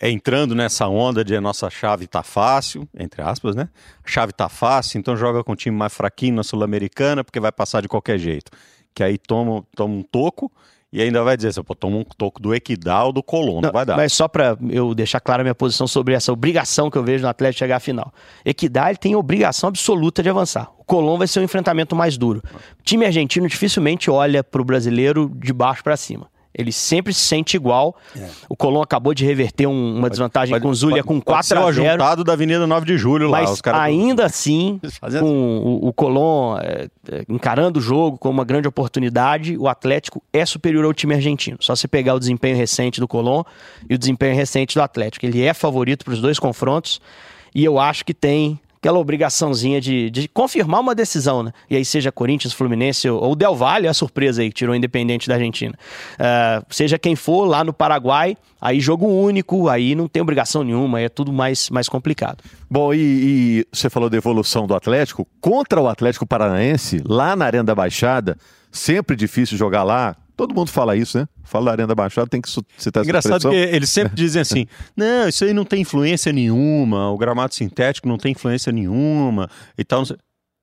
é 0.00 0.10
entrando 0.10 0.54
nessa 0.54 0.86
onda 0.88 1.24
de 1.24 1.34
a 1.34 1.40
nossa 1.40 1.70
chave 1.70 2.06
tá 2.06 2.22
fácil, 2.22 2.88
entre 2.98 3.22
aspas, 3.22 3.54
né? 3.54 3.68
A 4.04 4.10
chave 4.10 4.32
tá 4.32 4.48
fácil, 4.48 4.98
então 4.98 5.16
joga 5.16 5.42
com 5.42 5.52
um 5.52 5.56
time 5.56 5.76
mais 5.76 5.94
fraquinho 5.94 6.34
na 6.34 6.42
Sul-Americana, 6.42 7.24
porque 7.24 7.40
vai 7.40 7.52
passar 7.52 7.80
de 7.80 7.88
qualquer 7.88 8.18
jeito. 8.18 8.50
Que 8.94 9.02
aí 9.02 9.16
toma, 9.16 9.64
toma 9.74 9.94
um 9.94 10.02
toco 10.02 10.50
e 10.96 11.02
ainda 11.02 11.22
vai 11.22 11.36
dizer, 11.36 11.62
pô, 11.62 11.74
toma 11.74 11.98
um 11.98 12.04
toco 12.04 12.40
do 12.40 12.54
Equidal, 12.54 13.12
do 13.12 13.22
Colón, 13.22 13.60
não, 13.60 13.70
vai 13.70 13.84
dar. 13.84 13.98
Mas 13.98 14.14
só 14.14 14.26
para 14.26 14.56
eu 14.70 14.94
deixar 14.94 15.20
clara 15.20 15.42
a 15.42 15.44
minha 15.44 15.54
posição 15.54 15.86
sobre 15.86 16.14
essa 16.14 16.32
obrigação 16.32 16.90
que 16.90 16.96
eu 16.96 17.04
vejo 17.04 17.22
no 17.22 17.28
Atlético 17.28 17.58
chegar 17.58 17.76
à 17.76 17.80
final. 17.80 18.10
Equidal 18.42 18.88
ele 18.88 18.96
tem 18.96 19.14
obrigação 19.14 19.68
absoluta 19.68 20.22
de 20.22 20.30
avançar. 20.30 20.70
O 20.78 20.84
Colón 20.84 21.18
vai 21.18 21.26
ser 21.26 21.40
um 21.40 21.42
enfrentamento 21.42 21.94
mais 21.94 22.16
duro. 22.16 22.42
O 22.80 22.82
time 22.82 23.04
argentino 23.04 23.46
dificilmente 23.46 24.10
olha 24.10 24.42
para 24.42 24.62
o 24.62 24.64
brasileiro 24.64 25.30
de 25.34 25.52
baixo 25.52 25.84
para 25.84 25.98
cima. 25.98 26.30
Ele 26.56 26.72
sempre 26.72 27.12
se 27.12 27.20
sente 27.20 27.56
igual. 27.56 27.94
É. 28.16 28.28
O 28.48 28.56
Colón 28.56 28.80
acabou 28.80 29.12
de 29.12 29.24
reverter 29.24 29.66
um, 29.66 29.96
uma 29.98 30.08
desvantagem 30.08 30.54
pode, 30.54 30.62
com 30.62 30.70
o 30.70 30.74
Zulia 30.74 31.04
com 31.04 31.20
4 31.20 31.58
a 31.58 31.72
0 31.72 32.02
o 32.20 32.24
da 32.24 32.32
Avenida 32.32 32.66
9 32.66 32.86
de 32.86 32.96
Julho 32.96 33.28
lá. 33.28 33.42
Mas 33.42 33.60
ainda 33.74 34.22
do... 34.22 34.26
assim, 34.26 34.80
com 35.20 35.58
o, 35.58 35.88
o 35.88 35.92
Colón 35.92 36.58
é, 36.58 36.88
é, 37.10 37.24
encarando 37.28 37.78
o 37.78 37.82
jogo 37.82 38.16
como 38.16 38.32
uma 38.38 38.44
grande 38.44 38.66
oportunidade, 38.66 39.56
o 39.58 39.68
Atlético 39.68 40.22
é 40.32 40.46
superior 40.46 40.84
ao 40.84 40.94
time 40.94 41.14
argentino. 41.14 41.58
Só 41.60 41.76
se 41.76 41.86
pegar 41.86 42.14
o 42.14 42.18
desempenho 42.18 42.56
recente 42.56 43.00
do 43.00 43.06
Colón 43.06 43.42
e 43.88 43.94
o 43.94 43.98
desempenho 43.98 44.34
recente 44.34 44.74
do 44.74 44.82
Atlético. 44.82 45.26
Ele 45.26 45.42
é 45.42 45.52
favorito 45.52 46.04
para 46.04 46.14
os 46.14 46.20
dois 46.20 46.38
confrontos 46.38 47.00
e 47.54 47.64
eu 47.64 47.78
acho 47.78 48.04
que 48.04 48.14
tem 48.14 48.58
aquela 48.78 48.98
obrigaçãozinha 48.98 49.80
de, 49.80 50.10
de 50.10 50.28
confirmar 50.28 50.80
uma 50.80 50.94
decisão, 50.94 51.42
né? 51.42 51.52
E 51.68 51.76
aí 51.76 51.84
seja 51.84 52.12
Corinthians, 52.12 52.52
Fluminense 52.52 53.08
ou, 53.08 53.34
Del 53.34 53.54
Valle, 53.54 53.88
a 53.88 53.94
surpresa 53.94 54.42
aí 54.42 54.48
que 54.48 54.54
tirou 54.54 54.72
o 54.72 54.76
Independente 54.76 55.28
da 55.28 55.34
Argentina. 55.34 55.74
Uh, 56.14 56.64
seja 56.70 56.98
quem 56.98 57.16
for 57.16 57.44
lá 57.44 57.64
no 57.64 57.72
Paraguai, 57.72 58.36
aí 58.60 58.80
jogo 58.80 59.06
único, 59.06 59.68
aí 59.68 59.94
não 59.94 60.08
tem 60.08 60.22
obrigação 60.22 60.62
nenhuma, 60.62 61.00
é 61.00 61.08
tudo 61.08 61.32
mais, 61.32 61.70
mais 61.70 61.88
complicado. 61.88 62.42
Bom, 62.70 62.92
e, 62.92 62.98
e 62.98 63.66
você 63.72 63.88
falou 63.90 64.08
da 64.08 64.16
evolução 64.16 64.66
do 64.66 64.74
Atlético, 64.74 65.26
contra 65.40 65.80
o 65.80 65.88
Atlético 65.88 66.26
Paranaense, 66.26 67.02
lá 67.06 67.34
na 67.34 67.46
Arena 67.46 67.64
da 67.64 67.74
Baixada, 67.74 68.36
sempre 68.70 69.16
difícil 69.16 69.56
jogar 69.56 69.82
lá, 69.82 70.16
Todo 70.36 70.54
mundo 70.54 70.70
fala 70.70 70.94
isso, 70.94 71.18
né? 71.18 71.26
Fala 71.42 71.66
da 71.66 71.70
Arena 71.72 71.88
da 71.88 71.94
Baixada, 71.94 72.28
tem 72.28 72.42
que 72.42 72.48
citar 72.48 72.66
essa 73.00 73.00
Engraçado 73.00 73.48
que 73.48 73.56
eles 73.56 73.88
sempre 73.88 74.12
dizem 74.14 74.42
assim: 74.42 74.66
não, 74.94 75.28
isso 75.28 75.44
aí 75.44 75.54
não 75.54 75.64
tem 75.64 75.80
influência 75.80 76.30
nenhuma, 76.32 77.10
o 77.10 77.16
gramado 77.16 77.54
sintético 77.54 78.06
não 78.06 78.18
tem 78.18 78.32
influência 78.32 78.70
nenhuma 78.70 79.48
e 79.78 79.84
tal. 79.84 80.04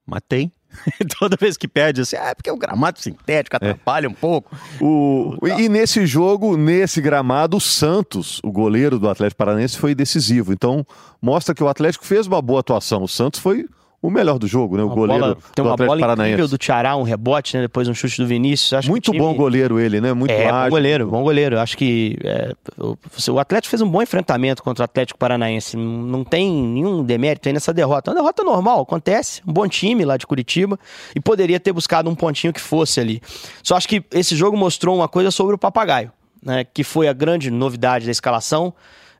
Mas 0.05 0.21
tem. 0.27 0.51
Toda 1.19 1.37
vez 1.39 1.55
que 1.55 1.67
pede 1.67 2.01
assim, 2.01 2.15
ah, 2.15 2.29
é 2.29 2.35
porque 2.35 2.51
o 2.51 2.57
gramado 2.57 2.99
sintético 2.99 3.55
atrapalha 3.55 4.05
é. 4.05 4.09
um 4.09 4.13
pouco. 4.13 4.55
O... 4.81 5.37
E 5.57 5.69
nesse 5.69 6.05
jogo, 6.05 6.57
nesse 6.57 6.99
gramado, 6.99 7.57
o 7.57 7.61
Santos, 7.61 8.39
o 8.43 8.51
goleiro 8.51 8.99
do 8.99 9.09
Atlético 9.09 9.37
Paranense, 9.37 9.77
foi 9.77 9.95
decisivo. 9.95 10.51
Então, 10.51 10.85
mostra 11.21 11.55
que 11.55 11.63
o 11.63 11.67
Atlético 11.67 12.05
fez 12.05 12.27
uma 12.27 12.41
boa 12.41 12.59
atuação. 12.59 13.03
O 13.03 13.07
Santos 13.07 13.39
foi 13.39 13.67
o 14.03 14.11
melhor 14.11 14.37
do 14.37 14.45
jogo, 14.45 14.75
né? 14.75 14.83
O 14.83 14.87
uma 14.87 14.95
goleiro 14.95 15.23
bola, 15.23 15.37
tem 15.55 15.63
uma 15.63 15.77
do 15.77 15.85
bola 15.85 15.99
Paranaense. 16.01 16.33
incrível 16.33 16.49
do 16.49 16.57
Tiará, 16.57 16.97
um 16.97 17.03
rebote, 17.03 17.55
né? 17.55 17.61
Depois 17.63 17.87
um 17.87 17.93
chute 17.93 18.21
do 18.21 18.27
Vinícius. 18.27 18.73
Acho 18.73 18.89
Muito 18.89 19.11
time... 19.11 19.17
bom 19.17 19.33
goleiro 19.33 19.79
ele, 19.79 20.01
né? 20.01 20.11
Muito 20.11 20.29
é, 20.29 20.45
ágil. 20.49 20.63
bom 20.63 20.69
goleiro, 20.69 21.07
bom 21.07 21.23
goleiro. 21.23 21.57
Acho 21.57 21.77
que 21.77 22.17
é, 22.21 22.53
o, 22.77 22.97
o 23.31 23.39
Atlético 23.39 23.69
fez 23.69 23.81
um 23.81 23.89
bom 23.89 24.01
enfrentamento 24.01 24.61
contra 24.61 24.83
o 24.83 24.85
Atlético 24.85 25.17
Paranaense. 25.17 25.77
Não 25.77 26.25
tem 26.25 26.51
nenhum 26.51 27.01
demérito 27.01 27.47
aí 27.47 27.53
nessa 27.53 27.73
derrota. 27.73 28.11
É 28.11 28.13
uma 28.13 28.19
derrota 28.19 28.43
normal, 28.43 28.81
acontece. 28.81 29.41
Um 29.47 29.53
bom 29.53 29.69
time 29.69 30.03
lá 30.03 30.17
de 30.17 30.27
Curitiba 30.27 30.77
e 31.15 31.21
poderia 31.21 31.57
ter 31.57 31.71
buscado 31.71 32.09
um 32.09 32.15
pontinho 32.15 32.51
que 32.51 32.59
fosse 32.59 32.99
ali. 32.99 33.21
Só 33.63 33.77
acho 33.77 33.87
que 33.87 34.03
esse 34.11 34.35
jogo 34.35 34.57
mostrou 34.57 34.97
uma 34.97 35.07
coisa 35.07 35.31
sobre 35.31 35.55
o 35.55 35.57
Papagaio, 35.57 36.11
né? 36.43 36.65
Que 36.65 36.83
foi 36.83 37.07
a 37.07 37.13
grande 37.13 37.49
novidade 37.49 38.03
da 38.03 38.11
escalação. 38.11 38.73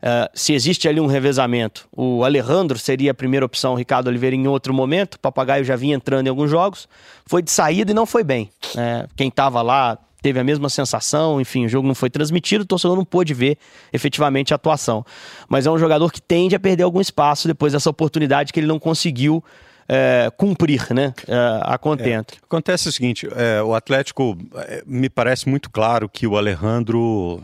Uh, 0.04 0.30
se 0.34 0.54
existe 0.54 0.86
ali 0.90 1.00
um 1.00 1.06
revezamento, 1.06 1.88
o 1.90 2.26
Alejandro 2.26 2.78
seria 2.78 3.12
a 3.12 3.14
primeira 3.14 3.46
opção, 3.46 3.72
o 3.72 3.76
Ricardo 3.78 4.08
Oliveira 4.08 4.36
em 4.36 4.48
outro 4.48 4.74
momento. 4.74 5.14
O 5.16 5.20
Papagaio 5.20 5.64
já 5.64 5.78
vinha 5.78 5.96
entrando 5.96 6.28
em 6.28 6.30
alguns 6.30 6.52
jogos, 6.52 6.90
foi 7.26 7.42
de 7.42 7.50
saída 7.50 7.92
e 7.92 7.94
não 7.94 8.06
foi 8.06 8.22
bem. 8.22 8.50
Uh, 8.76 9.08
quem 9.16 9.30
estava 9.30 9.62
lá 9.62 9.98
teve 10.22 10.38
a 10.42 10.44
mesma 10.44 10.68
sensação, 10.68 11.40
enfim, 11.40 11.66
o 11.66 11.70
jogo 11.70 11.88
não 11.88 11.96
foi 11.96 12.10
transmitido, 12.10 12.66
o 12.66 12.68
torcedor 12.68 12.98
não 12.98 13.06
pôde 13.06 13.34
ver 13.34 13.58
efetivamente 13.94 14.54
a 14.54 14.58
atuação. 14.58 15.06
Mas 15.48 15.66
é 15.66 15.72
um 15.72 15.78
jogador 15.78 16.12
que 16.12 16.22
tende 16.22 16.54
a 16.54 16.60
perder 16.60 16.84
algum 16.84 17.00
espaço 17.00 17.48
depois 17.48 17.72
dessa 17.72 17.90
oportunidade 17.90 18.52
que 18.52 18.60
ele 18.60 18.68
não 18.68 18.80
conseguiu 18.80 19.42
é, 19.88 20.30
cumprir, 20.36 20.86
né? 20.94 21.14
É, 21.28 21.60
a 21.62 21.78
contento. 21.78 22.34
É, 22.34 22.38
acontece 22.44 22.90
o 22.90 22.92
seguinte: 22.92 23.28
é, 23.36 23.62
o 23.64 23.74
Atlético 23.74 24.38
é, 24.56 24.84
me 24.86 25.10
parece 25.10 25.48
muito 25.48 25.70
claro 25.70 26.10
que 26.10 26.28
o 26.28 26.38
Alejandro 26.38 27.42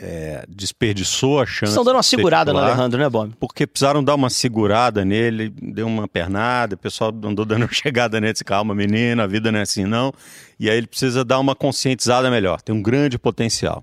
é, 0.00 0.44
desperdiçou 0.48 1.40
a 1.40 1.46
chance. 1.46 1.70
Estão 1.70 1.84
dando 1.84 1.96
uma 1.96 2.02
segurada 2.02 2.52
no 2.52 2.58
Alejandro, 2.58 2.98
né, 2.98 3.08
Bob? 3.08 3.32
Porque 3.38 3.66
precisaram 3.66 4.02
dar 4.02 4.14
uma 4.14 4.30
segurada 4.30 5.04
nele, 5.04 5.50
deu 5.50 5.86
uma 5.86 6.06
pernada, 6.08 6.74
o 6.74 6.78
pessoal 6.78 7.10
andou 7.10 7.44
dando 7.44 7.62
uma 7.66 7.72
chegada 7.72 8.20
nele, 8.20 8.32
disse, 8.32 8.44
calma 8.44 8.74
menino, 8.74 9.22
a 9.22 9.26
vida 9.26 9.50
não 9.52 9.58
é 9.58 9.62
assim 9.62 9.84
não. 9.84 10.12
E 10.58 10.70
aí 10.70 10.76
ele 10.76 10.86
precisa 10.86 11.24
dar 11.24 11.38
uma 11.38 11.54
conscientizada 11.54 12.30
melhor, 12.30 12.60
tem 12.60 12.74
um 12.74 12.82
grande 12.82 13.18
potencial. 13.18 13.82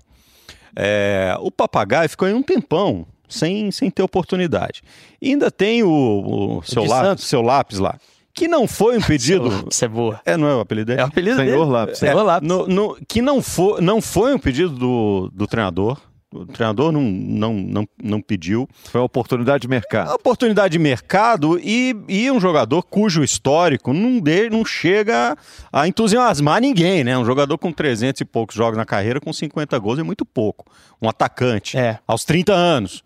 É, 0.74 1.36
o 1.40 1.50
papagaio 1.50 2.08
ficou 2.08 2.26
aí 2.26 2.34
um 2.34 2.42
tempão 2.42 3.06
sem, 3.28 3.70
sem 3.70 3.90
ter 3.90 4.02
oportunidade. 4.02 4.82
E 5.20 5.30
ainda 5.30 5.50
tem 5.50 5.82
o, 5.82 6.58
o 6.58 6.62
seu, 6.62 6.82
de 6.82 6.88
lá, 6.88 7.04
Santos. 7.04 7.24
seu 7.26 7.42
lápis 7.42 7.78
lá, 7.78 7.98
que 8.40 8.48
não 8.48 8.66
foi 8.66 8.96
um 8.96 9.00
pedido. 9.02 9.66
Isso 9.70 9.84
é 9.84 9.88
boa. 9.88 10.20
é, 10.24 10.36
não 10.36 10.48
é 10.48 10.54
o 10.56 10.60
apelido 10.60 10.86
dele? 10.86 11.00
É 11.00 11.04
o 11.04 11.08
apelido 11.08 11.36
Senhor 11.36 11.58
dele. 11.64 11.70
Lápis. 11.70 11.98
Senhor 11.98 12.18
É, 12.18 12.22
Lápis. 12.22 12.48
no- 12.48 12.66
no- 12.66 12.96
que 13.06 13.20
não 13.22 13.42
foi, 13.42 13.80
não 13.80 14.00
foi 14.00 14.34
um 14.34 14.38
pedido 14.38 14.70
do, 14.70 15.30
do 15.32 15.46
treinador. 15.46 15.98
O 16.32 16.46
treinador 16.46 16.92
não, 16.92 17.02
não, 17.02 17.52
não, 17.54 17.88
não 18.00 18.20
pediu. 18.22 18.68
Foi 18.84 19.00
uma 19.00 19.04
oportunidade 19.06 19.62
de 19.62 19.68
mercado. 19.68 20.12
oportunidade 20.14 20.70
de 20.72 20.78
mercado 20.78 21.58
e, 21.60 21.94
e 22.08 22.30
um 22.30 22.38
jogador 22.40 22.82
cujo 22.84 23.24
histórico 23.24 23.92
não, 23.92 24.20
de, 24.20 24.48
não 24.48 24.64
chega 24.64 25.36
a 25.72 25.88
entusiasmar 25.88 26.60
ninguém, 26.60 27.02
né? 27.02 27.18
Um 27.18 27.24
jogador 27.24 27.58
com 27.58 27.72
300 27.72 28.20
e 28.20 28.24
poucos 28.24 28.54
jogos 28.54 28.76
na 28.78 28.84
carreira, 28.84 29.20
com 29.20 29.32
50 29.32 29.76
gols 29.80 29.98
é 29.98 30.04
muito 30.04 30.24
pouco. 30.24 30.64
Um 31.02 31.08
atacante, 31.08 31.76
É. 31.76 31.98
aos 32.06 32.24
30 32.24 32.52
anos. 32.52 33.02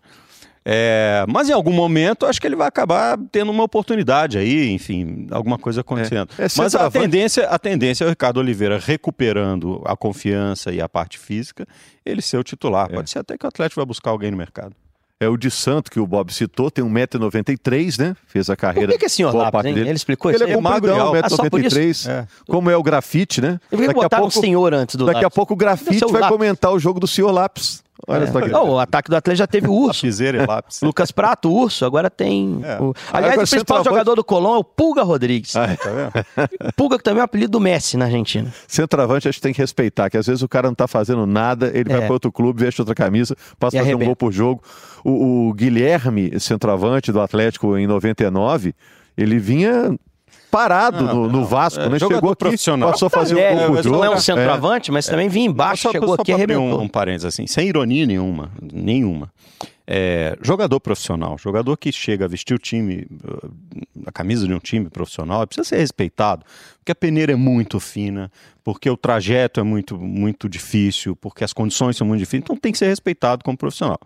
É, 0.67 1.23
mas 1.29 1.47
em 1.47 1.53
algum 1.53 1.71
momento 1.71 2.25
acho 2.25 2.41
que 2.41 2.47
ele 2.47 2.55
vai 2.55 2.67
acabar 2.67 3.19
tendo 3.31 3.51
uma 3.51 3.61
oportunidade 3.63 4.37
aí, 4.39 4.71
enfim, 4.71 5.27
alguma 5.29 5.59
coisa 5.59 5.81
acontecendo. 5.81 6.29
É, 6.39 6.41
é 6.41 6.43
mas 6.45 6.57
a 6.59 6.69
centroavante. 6.69 6.99
tendência, 7.03 7.47
a 7.47 7.59
tendência 7.59 8.03
é 8.03 8.07
o 8.07 8.09
Ricardo 8.09 8.37
Oliveira 8.37 8.79
recuperando 8.79 9.79
a 9.85 9.95
confiança 9.95 10.71
e 10.71 10.81
a 10.81 10.89
parte 10.89 11.19
física, 11.19 11.67
ele 12.03 12.21
ser 12.21 12.37
o 12.37 12.43
titular. 12.43 12.89
Pode 12.89 13.11
ser 13.11 13.19
até 13.19 13.37
que 13.37 13.45
o 13.45 13.47
Atlético 13.47 13.79
vai 13.79 13.85
buscar 13.85 14.09
alguém 14.09 14.31
no 14.31 14.37
mercado. 14.37 14.75
É 15.19 15.29
o 15.29 15.37
de 15.37 15.49
Santo 15.49 15.89
que 15.89 15.99
o 15.99 16.05
Bob 16.05 16.33
citou, 16.33 16.69
tem 16.69 16.83
1,93m, 16.83 17.99
né? 17.99 18.15
Fez 18.27 18.49
a 18.49 18.53
Por 18.55 18.61
carreira. 18.61 18.91
que, 18.91 18.97
que 18.97 19.05
é 19.05 19.09
senhor 19.09 19.33
Lápis, 19.33 19.63
dele. 19.63 19.79
Ele 19.81 19.91
explicou 19.91 20.29
Ele 20.29 20.35
isso 20.43 20.43
é 20.51 20.55
aí? 20.55 20.61
magro 20.61 20.89
e 20.89 20.93
compridão, 20.93 21.15
alto. 21.15 21.25
Ah, 21.25 21.29
só 21.29 21.49
por 21.49 21.59
isso? 21.63 21.77
1,93m. 21.77 22.09
É. 22.11 22.27
Como 22.47 22.69
é 22.69 22.75
o 22.75 22.83
grafite, 22.83 23.39
né? 23.39 23.59
Eu 23.71 23.77
Daqui 23.77 23.91
a 23.91 23.93
botar 23.93 24.17
pouco, 24.17 24.37
o 24.37 24.41
senhor 24.41 24.73
antes 24.73 24.95
do 24.95 25.05
daqui 25.05 25.19
a 25.19 25.21
Lápis. 25.21 25.35
pouco 25.35 25.53
o 25.53 25.57
grafite 25.57 26.03
o 26.03 26.09
vai 26.09 26.21
Lápis. 26.21 26.35
comentar 26.37 26.71
o 26.73 26.79
jogo 26.79 26.99
do 26.99 27.07
senhor 27.07 27.31
Lápis. 27.31 27.84
Olha 28.07 28.31
só 28.31 28.39
que 28.41 28.53
Oh, 28.53 28.73
o 28.73 28.79
ataque 28.79 29.09
do 29.09 29.15
Atlético 29.15 29.37
já 29.39 29.47
teve 29.47 29.67
o 29.69 29.73
Urso. 29.73 30.05
Lápis. 30.47 30.81
Lucas 30.81 31.11
Prato, 31.11 31.51
Urso, 31.51 31.85
agora 31.85 32.09
tem. 32.09 32.59
É. 32.63 32.77
o- 32.81 32.93
Aliás, 33.11 33.33
Agora, 33.33 33.45
o 33.45 33.49
principal 33.49 33.83
jogador 33.83 34.15
do 34.15 34.23
Colón 34.23 34.55
é 34.55 34.57
o 34.59 34.63
Pulga 34.63 35.03
Rodrigues. 35.03 35.55
Ah, 35.55 35.65
é. 35.71 35.75
Tá 35.75 35.89
vendo? 35.89 36.73
Pulga 36.75 36.97
que 36.97 37.03
também 37.03 37.19
é 37.19 37.23
o 37.23 37.25
apelido 37.25 37.51
do 37.51 37.59
Messi 37.59 37.97
na 37.97 38.05
Argentina. 38.05 38.53
Centroavante 38.67 39.27
a 39.27 39.31
gente 39.31 39.41
tem 39.41 39.53
que 39.53 39.59
respeitar, 39.61 40.09
que 40.09 40.17
às 40.17 40.25
vezes 40.27 40.41
o 40.41 40.47
cara 40.47 40.67
não 40.67 40.75
tá 40.75 40.87
fazendo 40.87 41.25
nada, 41.25 41.71
ele 41.73 41.89
vai 41.89 42.01
É. 42.01 42.05
para 42.05 42.13
outro 42.13 42.31
clube, 42.31 42.61
veste 42.63 42.81
outra 42.81 42.93
camisa, 42.95 43.35
passa 43.59 43.77
a 43.77 43.79
fazer 43.79 43.91
um 43.93 43.95
arrebenta. 43.95 44.05
gol 44.05 44.15
por 44.15 44.31
jogo. 44.31 44.61
O, 45.03 45.49
o 45.49 45.53
Guilherme, 45.53 46.39
centroavante 46.39 47.11
do 47.11 47.21
Atlético 47.21 47.77
em 47.77 47.87
99, 47.87 48.73
ele 49.17 49.39
vinha 49.39 49.97
parado 50.55 51.03
Não, 51.03 51.13
no, 51.15 51.21
no 51.27 51.39
não. 51.39 51.45
Vasco, 51.45 51.81
É, 51.81 51.89
né? 51.89 51.99
Chegou 51.99 52.29
aqui, 52.31 52.39
profissional. 52.39 52.91
passou 52.91 53.07
a 53.07 53.09
fazer 53.09 53.37
É, 53.39 53.67
um 53.67 53.73
mas 53.73 53.83
jogo. 53.83 53.97
não 53.97 54.05
é 54.05 54.09
um 54.09 54.13
É. 54.13 54.19
centroavante, 54.19 54.91
mas 54.91 55.05
também 55.05 55.27
vinha 55.27 55.47
embaixo, 55.47 55.83
Só- 55.83 55.91
chegou 55.91 56.15
só 56.15 56.21
aqui 56.21 56.31
e 56.31 56.33
arrebentou. 56.33 56.79
um, 56.79 56.83
um 56.83 56.87
parênteses 56.87 57.25
assim, 57.25 57.45
sem 57.47 57.67
ironia 57.67 58.05
nenhuma, 58.05 58.51
nenhuma. 58.61 59.31
É, 59.87 60.35
jogador 60.41 60.79
profissional, 60.79 61.37
jogador 61.37 61.77
que 61.77 61.91
chega 61.91 62.25
a 62.25 62.27
vestir 62.27 62.55
o 62.55 62.57
time, 62.57 63.05
a 64.05 64.11
camisa 64.11 64.47
de 64.47 64.53
um 64.53 64.57
time 64.59 64.89
profissional, 64.89 65.45
precisa 65.45 65.67
ser 65.67 65.77
respeitado, 65.77 66.43
porque 66.79 66.91
a 66.91 66.95
peneira 66.95 67.33
é 67.33 67.35
muito 67.35 67.79
fina, 67.79 68.31
porque 68.63 68.89
o 68.89 68.97
trajeto 68.97 69.59
é 69.59 69.63
muito, 69.63 69.95
muito 69.99 70.49
difícil, 70.49 71.15
porque 71.15 71.43
as 71.43 71.53
condições 71.53 71.95
são 71.97 72.07
muito 72.07 72.19
difíceis, 72.19 72.41
então 72.43 72.55
tem 72.57 72.71
que 72.71 72.77
ser 72.79 72.87
respeitado 72.87 73.43
como 73.43 73.55
profissional. 73.57 73.99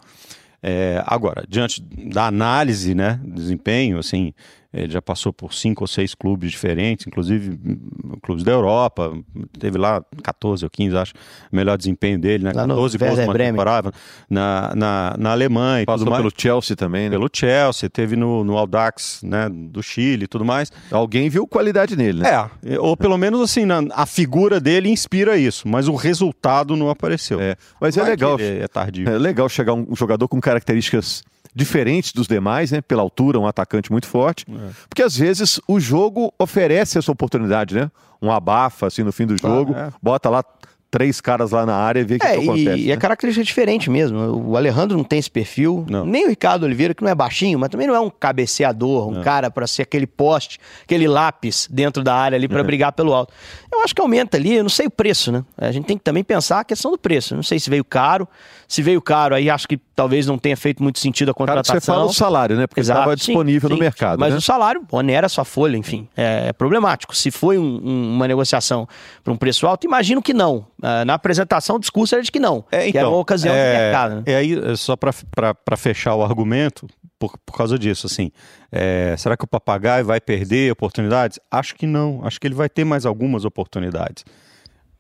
É, 0.62 1.02
agora, 1.08 1.46
diante 1.48 1.82
da 1.82 2.26
análise, 2.28 2.94
né, 2.94 3.18
desempenho, 3.24 4.00
assim, 4.00 4.34
ele 4.74 4.92
já 4.92 5.02
passou 5.02 5.34
por 5.34 5.54
cinco 5.54 5.84
ou 5.84 5.88
seis 5.88 6.14
clubes 6.14 6.52
diferentes, 6.52 7.08
inclusive 7.08 7.52
hum, 7.52 8.18
clubes 8.22 8.44
da 8.44 8.52
Europa, 8.52 9.12
teve 9.58 9.78
lá 9.78 10.04
14 10.24 10.64
ou 10.64 10.70
15, 10.70 10.96
acho, 10.98 11.14
o 11.52 11.56
melhor 11.56 11.78
desempenho 11.78 12.20
dele, 12.20 12.44
né, 12.44 12.52
Lá 12.54 12.68
no 12.68 12.76
14 12.76 12.98
gols 12.98 13.10
Werder 13.18 13.26
numa 13.28 13.38
temporada, 13.38 13.92
na, 14.30 14.74
na, 14.76 15.16
na 15.18 15.32
Alemanha 15.32 15.82
e 15.82 15.86
Passou 15.86 16.00
tudo 16.06 16.12
mais. 16.12 16.22
pelo 16.22 16.34
Chelsea 16.38 16.76
também, 16.76 17.06
né? 17.10 17.16
Pelo 17.18 17.30
Chelsea, 17.34 17.90
teve 17.90 18.16
no, 18.16 18.44
no 18.44 18.58
Audax, 18.58 19.22
né, 19.24 19.50
do 19.50 19.82
Chile 19.82 20.26
e 20.26 20.28
tudo 20.28 20.46
mais. 20.46 20.72
Alguém 20.92 21.30
viu 21.30 21.48
qualidade 21.48 21.96
nele, 21.96 22.22
né? 22.22 22.50
É, 22.64 22.80
ou 22.80 22.96
pelo 22.96 23.18
menos 23.18 23.42
assim, 23.42 23.66
na- 23.66 23.82
a 23.94 24.06
figura 24.06 24.60
dele 24.60 24.90
inspira 24.90 25.36
isso, 25.38 25.68
mas 25.68 25.88
o 25.88 25.96
resultado 25.96 26.76
não 26.76 26.90
apareceu. 26.90 27.40
É, 27.42 27.56
Mas 27.82 27.98
é 27.98 28.02
Vai 28.02 28.12
legal. 28.12 28.38
que 28.38 28.44
ele 28.44 28.64
É 28.64 28.68
tardio. 28.68 29.10
É 29.10 29.18
legal 29.18 29.50
chegar 29.50 29.74
um 29.74 29.96
jogador 29.96 30.28
com 30.28 30.40
características 30.40 31.24
diferentes 31.54 32.12
dos 32.14 32.28
demais, 32.28 32.72
né? 32.72 32.82
Pela 32.82 33.02
altura, 33.02 33.40
um 33.40 33.48
atacante 33.48 33.92
muito 33.92 34.08
forte. 34.08 34.46
É. 34.50 34.70
Porque 34.88 35.02
às 35.04 35.16
vezes 35.18 35.60
o 35.68 35.80
jogo 35.80 36.34
oferece 36.40 36.98
essa 36.98 37.12
oportunidade, 37.12 37.76
né? 37.76 37.92
Um 38.22 38.32
abafa 38.32 38.88
assim 38.88 39.04
no 39.04 39.12
fim 39.12 39.26
do 39.26 39.38
jogo, 39.38 39.74
é. 39.76 39.90
bota 40.02 40.30
lá 40.30 40.44
três 40.92 41.22
caras 41.22 41.52
lá 41.52 41.68
na 41.68 41.76
área 41.76 42.00
e 42.00 42.04
vê 42.04 42.16
o 42.16 42.20
que, 42.20 42.26
É, 42.26 42.38
que 42.38 42.44
acontece. 42.44 42.82
e, 42.82 42.86
e 42.88 42.92
é 42.92 42.96
né? 42.96 43.00
característica 43.00 43.44
diferente 43.46 43.92
mesmo. 43.92 44.18
O 44.50 44.58
Alejandro 44.58 44.98
não 44.98 45.04
tem 45.04 45.20
esse 45.20 45.30
perfil, 45.30 45.86
Não. 45.88 46.04
nem 46.04 46.26
o 46.26 46.30
Ricardo 46.30 46.64
Oliveira, 46.64 46.96
que 46.96 47.04
não 47.04 47.12
é 47.12 47.14
baixinho, 47.14 47.60
mas 47.60 47.70
também 47.70 47.86
não 47.86 47.94
é 47.94 48.00
um 48.00 48.10
cabeceador, 48.10 49.08
um 49.08 49.22
cara 49.22 49.52
para 49.52 49.68
ser 49.68 49.84
aquele 49.84 50.08
poste, 50.08 50.60
aquele 50.82 51.08
lápis 51.08 51.68
dentro 51.72 52.04
da 52.04 52.16
área 52.16 52.36
ali 52.36 52.48
para 52.48 52.64
brigar 52.64 52.92
pelo 52.92 53.14
alto. 53.14 53.32
Eu 53.72 53.84
acho 53.84 53.94
que 53.94 54.02
aumenta 54.02 54.36
ali, 54.36 54.56
eu 54.56 54.64
não 54.64 54.70
sei 54.70 54.88
o 54.88 54.90
preço, 54.92 55.32
né? 55.32 55.46
A 55.58 55.72
gente 55.72 55.86
tem 55.86 55.96
que 55.96 56.04
também 56.04 56.24
pensar 56.24 56.62
a 56.62 56.64
questão 56.64 56.90
do 56.92 56.98
preço. 56.98 57.34
Eu 57.34 57.38
Não 57.38 57.44
sei 57.44 57.60
se 57.60 57.70
veio 57.70 57.86
caro. 57.86 58.28
Se 58.68 58.82
veio 58.82 59.00
caro, 59.02 59.36
aí 59.36 59.48
acho 59.48 59.68
que 59.68 59.78
talvez 60.00 60.26
não 60.26 60.38
tenha 60.38 60.56
feito 60.56 60.82
muito 60.82 60.98
sentido 61.00 61.32
a 61.32 61.34
Cara, 61.34 61.48
contratação. 61.48 61.80
você 61.80 61.86
fala 61.86 62.06
o 62.06 62.14
salário, 62.14 62.56
né? 62.56 62.68
Porque 62.68 62.80
estava 62.82 63.12
sim, 63.12 63.16
disponível 63.18 63.70
no 63.70 63.76
sim. 63.76 63.82
mercado. 63.82 64.20
Mas 64.20 64.32
né? 64.32 64.38
o 64.38 64.42
salário 64.42 64.82
onera 64.92 65.26
a 65.26 65.30
sua 65.30 65.44
folha, 65.44 65.76
enfim, 65.76 66.08
é, 66.16 66.48
é 66.48 66.54
problemático. 66.54 67.16
Se 67.16 67.32
foi 67.32 67.58
um- 67.58 67.82
um- 67.84 68.16
uma 68.16 68.28
negociação 68.28 68.88
para 69.24 69.34
um 69.34 69.36
preço 69.36 69.68
alto, 69.68 69.86
imagino 69.86 70.22
que 70.22 70.34
não. 70.34 70.66
Ah, 70.82 71.04
na 71.04 71.16
apresentação, 71.16 71.76
o 71.76 71.80
discurso 71.80 72.16
era 72.16 72.24
de 72.24 72.32
que 72.32 72.40
não. 72.40 72.64
É, 72.72 72.90
que 72.92 72.98
era 72.98 73.10
uma 73.10 73.18
ocasião 73.18 73.54
de 73.54 73.60
mercado. 73.60 74.16
né? 74.16 74.24
É 74.26 74.36
aí, 74.36 74.58
é 74.58 74.76
só 74.76 74.96
para 74.96 75.76
fechar 75.78 76.16
o 76.16 76.24
argumento, 76.24 76.88
por, 77.20 77.38
por 77.46 77.58
causa 77.58 77.78
disso, 77.78 78.08
assim, 78.08 78.32
é, 78.72 79.14
será 79.18 79.36
que 79.36 79.44
o 79.44 79.48
papagaio 79.48 80.06
vai 80.06 80.22
perder 80.22 80.72
oportunidades? 80.72 81.38
Acho 81.52 81.76
que 81.76 81.86
não. 81.86 82.22
Acho 82.24 82.40
que 82.40 82.48
ele 82.48 82.56
vai 82.56 82.70
ter 82.70 82.86
mais 82.86 83.06
algumas 83.06 83.44
oportunidades. 83.44 84.24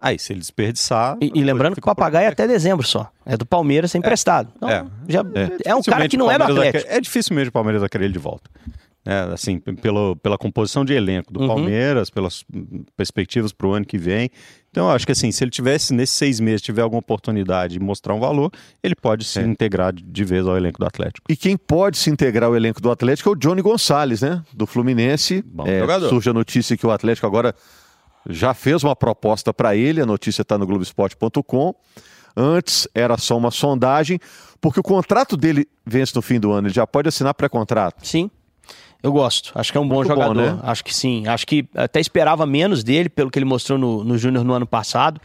Aí, 0.01 0.17
se 0.17 0.31
ele 0.31 0.39
desperdiçar. 0.39 1.17
E, 1.21 1.31
e 1.35 1.43
lembrando 1.43 1.73
que 1.73 1.79
o 1.79 1.83
papagaio 1.83 2.25
é 2.25 2.27
até 2.29 2.47
dezembro 2.47 2.85
só. 2.87 3.11
É 3.25 3.35
do 3.35 3.45
Palmeiras, 3.45 3.93
é 3.93 3.97
emprestado. 3.97 4.49
Então, 4.55 4.69
É. 4.69 4.85
já, 5.09 5.23
é. 5.65 5.75
um 5.75 5.81
cara 5.83 6.07
que 6.07 6.15
não 6.15 6.31
é 6.31 6.37
do 6.37 6.43
Atlético. 6.45 6.85
É 6.89 7.01
difícil 7.01 7.35
mesmo 7.35 7.49
o 7.49 7.53
Palmeiras 7.53 7.81
vai 7.81 7.89
querer 7.89 8.05
ele 8.05 8.13
de 8.13 8.19
volta. 8.19 8.49
É, 9.05 9.21
assim, 9.33 9.59
pelo, 9.59 10.15
pela 10.17 10.37
composição 10.37 10.85
de 10.85 10.93
elenco 10.93 11.33
do 11.33 11.39
Uhum. 11.41 11.47
Palmeiras, 11.47 12.09
pelas 12.09 12.43
hum, 12.53 12.83
perspectivas 12.95 13.51
para 13.51 13.65
o 13.65 13.73
ano 13.73 13.85
que 13.85 13.97
vem. 13.97 14.29
Então, 14.69 14.87
eu 14.87 14.91
acho 14.91 15.05
que 15.05 15.11
assim, 15.13 15.31
se 15.31 15.43
ele 15.43 15.49
tivesse 15.49 15.93
nesses 15.93 16.15
seis 16.15 16.39
meses 16.39 16.61
tiver 16.61 16.81
alguma 16.81 16.99
oportunidade 16.99 17.73
de 17.73 17.79
mostrar 17.79 18.13
um 18.13 18.19
valor, 18.19 18.51
ele 18.83 18.93
pode 18.95 19.23
se 19.23 19.39
É. 19.39 19.43
integrar 19.43 19.91
de, 19.93 20.03
de 20.03 20.23
vez 20.25 20.45
ao 20.45 20.55
elenco 20.55 20.79
do 20.79 20.85
Atlético. 20.85 21.25
E 21.29 21.35
quem 21.35 21.57
pode 21.57 21.97
se 21.97 22.09
integrar 22.09 22.49
ao 22.49 22.55
elenco 22.55 22.79
do 22.81 22.91
Atlético 22.91 23.29
é 23.29 23.31
o 23.31 23.35
Johnny 23.35 23.61
Gonçalves, 23.61 24.21
né? 24.21 24.43
Do 24.53 24.67
Fluminense. 24.67 25.41
Bom 25.45 25.65
É, 25.65 25.79
jogador. 25.79 26.07
surge 26.09 26.29
a 26.29 26.33
notícia 26.33 26.77
que 26.77 26.85
o 26.85 26.91
Atlético 26.91 27.25
agora 27.25 27.55
já 28.29 28.53
fez 28.53 28.83
uma 28.83 28.95
proposta 28.95 29.53
para 29.53 29.75
ele. 29.75 30.01
A 30.01 30.05
notícia 30.05 30.41
está 30.43 30.57
no 30.57 30.65
Globoesporte.com. 30.65 31.73
Antes 32.37 32.87
era 32.93 33.17
só 33.17 33.35
uma 33.37 33.51
sondagem, 33.51 34.19
porque 34.61 34.79
o 34.79 34.83
contrato 34.83 35.35
dele 35.35 35.67
vence 35.85 36.15
no 36.15 36.21
fim 36.21 36.39
do 36.39 36.51
ano. 36.51 36.67
Ele 36.67 36.73
já 36.73 36.85
pode 36.87 37.09
assinar 37.09 37.33
pré-contrato. 37.33 38.07
Sim. 38.07 38.29
Eu 39.01 39.11
gosto. 39.11 39.51
Acho 39.55 39.71
que 39.71 39.77
é 39.77 39.81
um 39.81 39.87
bom 39.87 39.95
Muito 39.95 40.09
bom, 40.09 40.15
jogador. 40.15 40.35
né? 40.35 40.59
Acho 40.63 40.83
que 40.83 40.93
sim. 40.93 41.25
Acho 41.27 41.47
que 41.47 41.67
até 41.73 41.99
esperava 41.99 42.45
menos 42.45 42.83
dele, 42.83 43.09
pelo 43.09 43.31
que 43.31 43.39
ele 43.39 43.45
mostrou 43.45 43.77
no, 43.77 44.03
no 44.03 44.17
Júnior 44.17 44.43
no 44.43 44.53
ano 44.53 44.67
passado. 44.67 45.19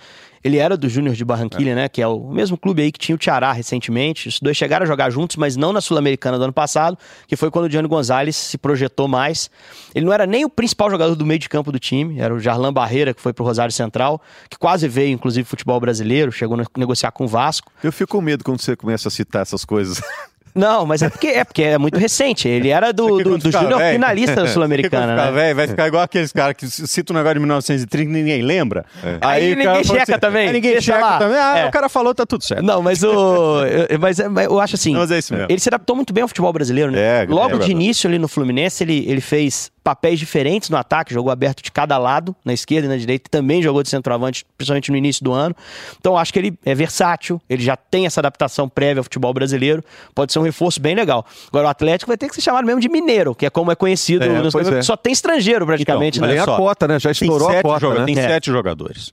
Ele 0.45 0.59
era 0.59 0.77
do 0.77 0.91
Júnior 0.91 1.15
de 1.15 1.25
Barranquilha, 1.25 1.75
né? 1.75 1.89
Que 1.89 2.03
é 2.03 2.07
o 2.07 2.29
mesmo 2.29 2.59
clube 2.59 2.83
aí 2.83 2.93
que 2.93 2.99
tinha 2.99 3.17
o 3.17 3.19
Tiará 3.19 3.51
recentemente. 3.51 4.29
Os 4.29 4.39
dois 4.39 4.55
chegaram 4.55 4.85
a 4.85 4.87
jogar 4.87 5.09
juntos, 5.09 5.37
mas 5.37 5.57
não 5.57 5.73
na 5.73 5.81
Sul-Americana 5.81 6.37
do 6.37 6.45
ano 6.45 6.53
passado, 6.53 6.99
que 7.27 7.35
foi 7.35 7.51
quando 7.51 7.65
o 7.65 7.71
Gianni 7.71 7.89
Gonzalez 7.89 8.37
se 8.37 8.59
projetou 8.59 9.09
mais. 9.09 9.51
Ele 9.95 10.05
não 10.05 10.13
era 10.13 10.27
nem 10.27 10.45
o 10.45 10.51
principal 10.51 10.91
jogador 10.91 11.15
do 11.15 11.25
meio 11.25 11.39
de 11.41 11.49
campo 11.49 11.73
do 11.73 11.79
time, 11.79 12.21
era 12.21 12.35
o 12.35 12.39
Jarlan 12.39 12.75
Barreira, 12.75 13.15
que 13.15 13.23
foi 13.23 13.33
pro 13.33 13.43
Rosário 13.43 13.73
Central, 13.73 14.21
que 14.51 14.59
quase 14.59 14.87
veio, 14.87 15.15
inclusive, 15.15 15.49
futebol 15.49 15.81
brasileiro, 15.81 16.31
chegou 16.31 16.61
a 16.61 16.79
negociar 16.79 17.11
com 17.11 17.25
o 17.25 17.29
Vasco. 17.29 17.73
Eu 17.83 17.91
fico 17.91 18.13
com 18.13 18.21
medo 18.21 18.45
quando 18.45 18.61
você 18.61 18.77
começa 18.77 19.09
a 19.09 19.11
citar 19.11 19.43
essas 19.43 19.65
coisas. 19.65 20.03
Não, 20.55 20.87
mas 20.87 21.03
é 21.03 21.11
porque 21.11 21.27
é, 21.27 21.45
porque 21.45 21.63
é 21.63 21.79
muito 21.79 21.99
recente. 21.99 22.47
Ele 22.49 22.69
era 22.69 22.93
do, 22.93 23.19
do, 23.19 23.39
do 23.39 23.51
Júnior 23.51 23.81
finalista 23.81 24.37
da 24.37 24.47
Sul-Americana. 24.49 25.17
Né? 25.17 25.33
Véio, 25.33 25.57
vai 25.57 25.67
ficar 25.67 25.89
igual 25.89 26.05
aqueles 26.05 26.33
caras 26.33 26.55
que 26.57 26.69
citam 26.69 27.15
um 27.15 27.19
negócio 27.19 27.35
de 27.35 27.41
1930 27.41 28.11
e 28.11 28.13
ninguém 28.13 28.43
lembra. 28.43 28.85
É. 29.03 29.19
Aí, 29.21 29.45
aí 29.47 29.57
ninguém 29.57 29.85
checa 29.85 30.03
assim, 30.03 30.19
também. 30.19 30.53
ninguém 30.53 30.81
checa 30.81 30.99
lá. 30.99 31.19
também. 31.19 31.39
Ah, 31.39 31.59
é. 31.59 31.67
o 31.67 31.71
cara 31.73 31.89
falou, 31.89 32.15
tá 32.15 32.25
tudo 32.25 32.45
certo. 32.45 32.63
Não, 32.63 32.81
mas 32.83 33.03
o. 33.03 33.63
mas, 33.99 34.21
mas 34.31 34.47
eu 34.47 34.61
acho 34.61 34.77
assim. 34.77 34.95
Mas 34.95 35.11
é 35.11 35.19
isso 35.19 35.35
mesmo. 35.35 35.49
Ele 35.51 35.59
se 35.59 35.69
adaptou 35.69 35.97
muito 35.97 36.13
bem 36.13 36.23
ao 36.23 36.29
futebol 36.29 36.53
brasileiro, 36.53 36.93
né? 36.93 37.25
É, 37.25 37.27
Logo 37.29 37.59
de 37.59 37.71
início 37.73 38.09
ali 38.09 38.19
no 38.19 38.29
Fluminense, 38.29 38.85
ele, 38.85 39.05
ele 39.09 39.21
fez 39.21 39.73
papéis 39.85 40.19
diferentes 40.19 40.71
no 40.71 40.79
ataque, 40.79 41.13
jogou 41.13 41.31
aberto 41.31 41.63
de 41.63 41.71
cada 41.71 41.99
lado, 41.99 42.35
na 42.43 42.55
esquerda 42.55 42.87
e 42.87 42.89
na 42.89 42.97
direita, 42.97 43.29
também 43.31 43.63
jogou 43.63 43.83
de 43.83 43.91
centroavante, 43.91 44.47
principalmente 44.57 44.91
no 44.91 44.97
início 44.97 45.23
do 45.23 45.31
ano. 45.31 45.55
Então 46.01 46.17
acho 46.17 46.33
que 46.33 46.39
ele 46.39 46.59
é 46.65 46.75
versátil, 46.75 47.41
ele 47.49 47.63
já 47.63 47.77
tem 47.77 48.07
essa 48.07 48.21
adaptação 48.21 48.67
prévia 48.67 49.01
ao 49.01 49.05
futebol 49.05 49.33
brasileiro, 49.35 49.85
pode 50.15 50.33
ser 50.33 50.39
um 50.39 50.44
reforço 50.45 50.81
bem 50.81 50.95
legal. 50.95 51.27
Agora 51.49 51.67
o 51.67 51.71
Atlético 51.71 52.09
vai 52.09 52.17
ter 52.17 52.29
que 52.29 52.35
ser 52.35 52.41
chamado 52.41 52.65
mesmo 52.65 52.81
de 52.81 52.89
mineiro, 52.89 53.35
que 53.35 53.47
é 53.47 53.51
como 53.51 53.73
é 53.73 53.75
conhecido, 53.75 54.25
é, 54.25 54.29
nos 54.29 54.55
é. 54.55 54.83
só 54.83 54.97
tem 54.97 55.13
estrangeiro 55.13 55.67
praticamente. 55.67 56.19
Então, 56.19 56.29
né? 56.29 56.39
a 56.39 56.47
cota, 56.47 56.87
né? 56.87 56.99
Já 56.99 57.11
estourou 57.11 57.49
a 57.49 57.63
cota, 57.63 57.81
joga, 57.81 58.01
né? 58.01 58.07
Tem 58.07 58.19
é. 58.19 58.29
sete 58.29 58.51
jogadores. 58.51 59.13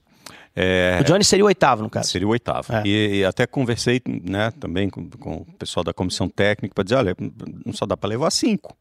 É... 0.54 0.98
O 1.00 1.04
Johnny 1.04 1.24
seria 1.24 1.44
o 1.44 1.48
oitavo, 1.48 1.82
no 1.82 1.90
caso. 1.90 2.10
Seria 2.10 2.28
o 2.28 2.30
oitavo. 2.30 2.72
É. 2.74 2.82
E, 2.84 3.18
e, 3.18 3.24
até 3.24 3.46
conversei 3.46 4.02
né, 4.06 4.50
também 4.60 4.90
com, 4.90 5.08
com, 5.08 5.36
o 5.36 5.46
pessoal 5.58 5.82
da 5.82 5.94
comissão 5.94 6.28
técnica 6.28 6.74
para 6.74 6.84
dizer: 6.84 6.96
olha, 6.96 7.16
não 7.64 7.72
só 7.72 7.86
dá 7.86 7.96
para 7.96 8.10
levar 8.10 8.30
cinco. 8.30 8.76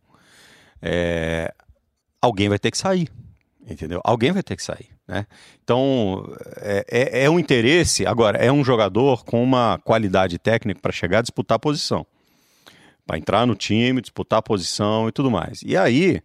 É, 0.81 1.53
alguém 2.21 2.49
vai 2.49 2.59
ter 2.59 2.71
que 2.71 2.77
sair, 2.77 3.09
entendeu? 3.69 4.01
Alguém 4.03 4.31
vai 4.31 4.43
ter 4.43 4.55
que 4.55 4.63
sair, 4.63 4.89
né? 5.07 5.25
Então, 5.63 6.25
é, 6.57 6.85
é, 6.89 7.23
é 7.23 7.29
um 7.29 7.39
interesse, 7.39 8.05
agora, 8.05 8.37
é 8.37 8.51
um 8.51 8.63
jogador 8.63 9.23
com 9.23 9.43
uma 9.43 9.79
qualidade 9.83 10.37
técnica 10.39 10.81
para 10.81 10.91
chegar 10.91 11.19
a 11.19 11.21
disputar 11.21 11.55
a 11.55 11.59
posição, 11.59 12.05
para 13.05 13.17
entrar 13.17 13.45
no 13.45 13.55
time, 13.55 14.01
disputar 14.01 14.39
a 14.39 14.41
posição 14.41 15.07
e 15.07 15.11
tudo 15.11 15.29
mais. 15.29 15.61
E 15.65 15.75
aí, 15.75 16.21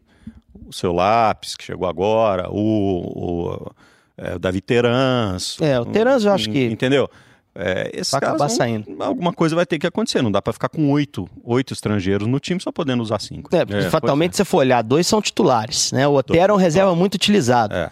o 0.67 0.73
seu 0.73 0.93
Lápis, 0.93 1.57
que 1.57 1.65
chegou 1.65 1.89
agora, 1.89 2.49
o, 2.51 2.57
o, 2.59 3.73
é, 4.17 4.35
o 4.35 4.39
Davi 4.39 4.61
Terans... 4.61 5.61
É, 5.61 5.79
o 5.81 5.85
Terans 5.85 6.25
eu 6.25 6.33
acho 6.33 6.51
que... 6.51 6.65
Entendeu? 6.67 7.09
É, 7.59 7.91
esses 7.95 8.11
vai 8.11 8.19
acabar 8.19 8.37
vão, 8.37 8.49
saindo. 8.51 9.03
Alguma 9.03 9.33
coisa 9.33 9.57
vai 9.57 9.65
ter 9.65 9.79
que 9.79 9.87
acontecer. 9.87 10.21
Não 10.21 10.31
dá 10.31 10.43
para 10.43 10.53
ficar 10.53 10.69
com 10.69 10.91
oito, 10.91 11.27
oito 11.43 11.73
estrangeiros 11.73 12.29
no 12.29 12.39
time 12.39 12.61
só 12.61 12.71
podendo 12.71 13.03
usar 13.03 13.19
cinco. 13.19 13.49
É, 13.57 13.65
é 13.79 13.91
fatalmente, 13.91 14.33
se 14.33 14.39
você 14.39 14.45
for 14.45 14.59
olhar, 14.59 14.83
dois 14.83 15.07
são 15.07 15.23
titulares. 15.23 15.91
Né? 15.91 16.07
O 16.07 16.13
Otero 16.13 16.53
é 16.53 16.55
um 16.55 16.59
reserva 16.59 16.95
muito 16.95 17.15
utilizado. 17.15 17.75
É. 17.75 17.91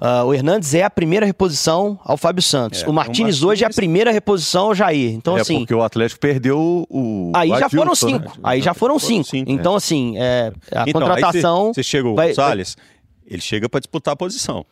Uh, 0.00 0.26
o 0.26 0.34
Hernandes 0.34 0.74
é 0.74 0.82
a 0.82 0.90
primeira 0.90 1.24
reposição 1.24 1.98
ao 2.04 2.16
Fábio 2.16 2.42
Santos. 2.42 2.82
É, 2.82 2.88
o 2.88 2.92
Martinez 2.92 3.42
hoje 3.42 3.64
é 3.64 3.66
a 3.66 3.70
primeira 3.70 4.10
reposição 4.10 4.66
ao 4.66 4.74
Jair. 4.74 5.12
Então, 5.12 5.38
é 5.38 5.40
assim. 5.40 5.58
porque 5.58 5.74
o 5.74 5.82
Atlético 5.82 6.20
perdeu 6.20 6.86
o. 6.90 7.32
Aí 7.34 7.48
já 7.48 7.68
foram 7.68 7.90
né? 7.90 7.94
cinco. 7.94 8.28
Né? 8.28 8.40
Aí 8.42 8.60
já 8.60 8.74
foram 8.74 8.98
cinco. 8.98 9.28
cinco 9.28 9.50
então, 9.50 9.74
é. 9.74 9.76
assim, 9.76 10.14
é, 10.18 10.52
a 10.72 10.84
então, 10.86 11.00
contratação. 11.00 11.72
Você 11.72 11.82
chega 11.82 12.08
o 12.08 12.14
vai, 12.14 12.28
Gonçalves, 12.28 12.76
ele 13.26 13.42
chega 13.42 13.68
para 13.68 13.80
disputar 13.80 14.14
a 14.14 14.16
posição. 14.16 14.64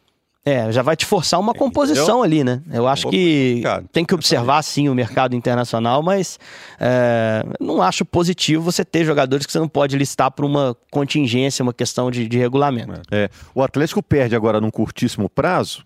É, 0.44 0.72
já 0.72 0.82
vai 0.82 0.96
te 0.96 1.06
forçar 1.06 1.38
uma 1.38 1.54
composição 1.54 2.18
Entendeu? 2.18 2.22
ali, 2.22 2.44
né? 2.44 2.62
Eu 2.72 2.88
acho 2.88 3.06
um 3.06 3.10
que 3.10 3.62
tem 3.92 4.04
que 4.04 4.12
observar, 4.12 4.60
sim, 4.62 4.88
o 4.88 4.94
mercado 4.94 5.36
internacional, 5.36 6.02
mas 6.02 6.38
é, 6.80 7.44
não 7.60 7.80
acho 7.80 8.04
positivo 8.04 8.60
você 8.62 8.84
ter 8.84 9.04
jogadores 9.04 9.46
que 9.46 9.52
você 9.52 9.60
não 9.60 9.68
pode 9.68 9.96
listar 9.96 10.32
para 10.32 10.44
uma 10.44 10.76
contingência, 10.90 11.62
uma 11.62 11.72
questão 11.72 12.10
de, 12.10 12.26
de 12.26 12.38
regulamento. 12.38 13.02
É. 13.12 13.28
O 13.54 13.62
Atlético 13.62 14.02
perde 14.02 14.34
agora 14.34 14.60
num 14.60 14.70
curtíssimo 14.70 15.28
prazo 15.28 15.84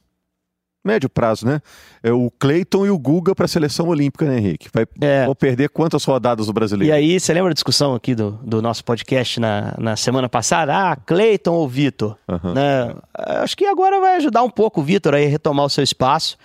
médio 0.87 1.11
prazo, 1.11 1.47
né? 1.47 1.61
É 2.03 2.13
o 2.13 2.31
Cleiton 2.39 2.87
e 2.87 2.91
o 2.91 2.99
Guga 2.99 3.35
para 3.35 3.45
a 3.45 3.49
seleção 3.49 3.89
olímpica, 3.89 4.25
né, 4.25 4.39
Henrique? 4.39 4.69
Vai, 4.73 4.87
é. 5.01 5.27
Vão 5.27 5.35
perder 5.35 5.69
quantas 5.69 6.05
rodadas 6.05 6.47
do 6.47 6.53
brasileiro? 6.53 6.95
E 6.95 6.97
aí, 6.97 7.19
você 7.19 7.35
lembra 7.35 7.51
a 7.51 7.55
discussão 7.55 7.95
aqui 7.95 8.15
do, 8.15 8.33
do 8.43 8.63
nosso 8.63 8.85
podcast 8.85 9.41
na, 9.41 9.75
na 9.79 9.97
semana 9.97 10.29
passada? 10.29 10.93
Ah, 10.93 10.97
Cleiton 10.97 11.55
ou 11.55 11.69
Vitor? 11.69 12.17
Uhum. 12.29 12.55
Né? 12.55 12.95
Acho 13.15 13.57
que 13.57 13.67
agora 13.67 14.01
vai 14.01 14.17
ajudar 14.17 14.43
um 14.43 14.51
pouco 14.51 14.81
o 14.81 14.85
Vitor 14.85 15.15
a 15.15 15.19
retomar 15.19 15.67
o 15.67 15.71
seu 15.71 15.83
espaço. 15.83 16.39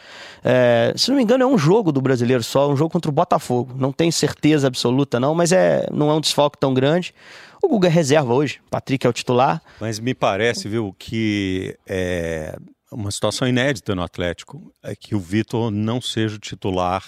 É, 0.44 0.94
se 0.96 1.10
não 1.10 1.18
me 1.18 1.24
engano, 1.24 1.44
é 1.44 1.48
um 1.48 1.58
jogo 1.58 1.92
do 1.92 2.02
brasileiro 2.02 2.44
só, 2.44 2.70
um 2.72 2.76
jogo 2.76 2.92
contra 2.92 3.10
o 3.10 3.14
Botafogo. 3.14 3.74
Não 3.78 3.92
tenho 3.92 4.12
certeza 4.12 4.68
absoluta, 4.68 5.20
não, 5.20 5.36
mas 5.36 5.52
é, 5.52 5.86
não 5.92 6.10
é 6.10 6.14
um 6.14 6.22
desfalque 6.22 6.58
tão 6.58 6.74
grande. 6.74 7.14
O 7.62 7.68
Guga 7.68 7.88
é 7.88 7.92
reserva 7.92 8.34
hoje, 8.34 8.60
Patrick 8.72 9.06
é 9.06 9.10
o 9.10 9.14
titular. 9.14 9.62
Mas 9.80 10.00
me 10.00 10.16
parece, 10.16 10.68
viu, 10.68 10.96
que 10.98 11.78
é, 11.88 12.58
uma 12.92 13.10
situação 13.12 13.48
inédita 13.48 13.96
no 13.96 14.04
Atlético 14.04 14.74
é 14.84 14.96
que 14.96 15.16
o 15.16 15.20
Vitor 15.20 15.72
não 15.72 16.02
seja 16.02 16.36
o 16.36 16.40
titular 16.40 17.04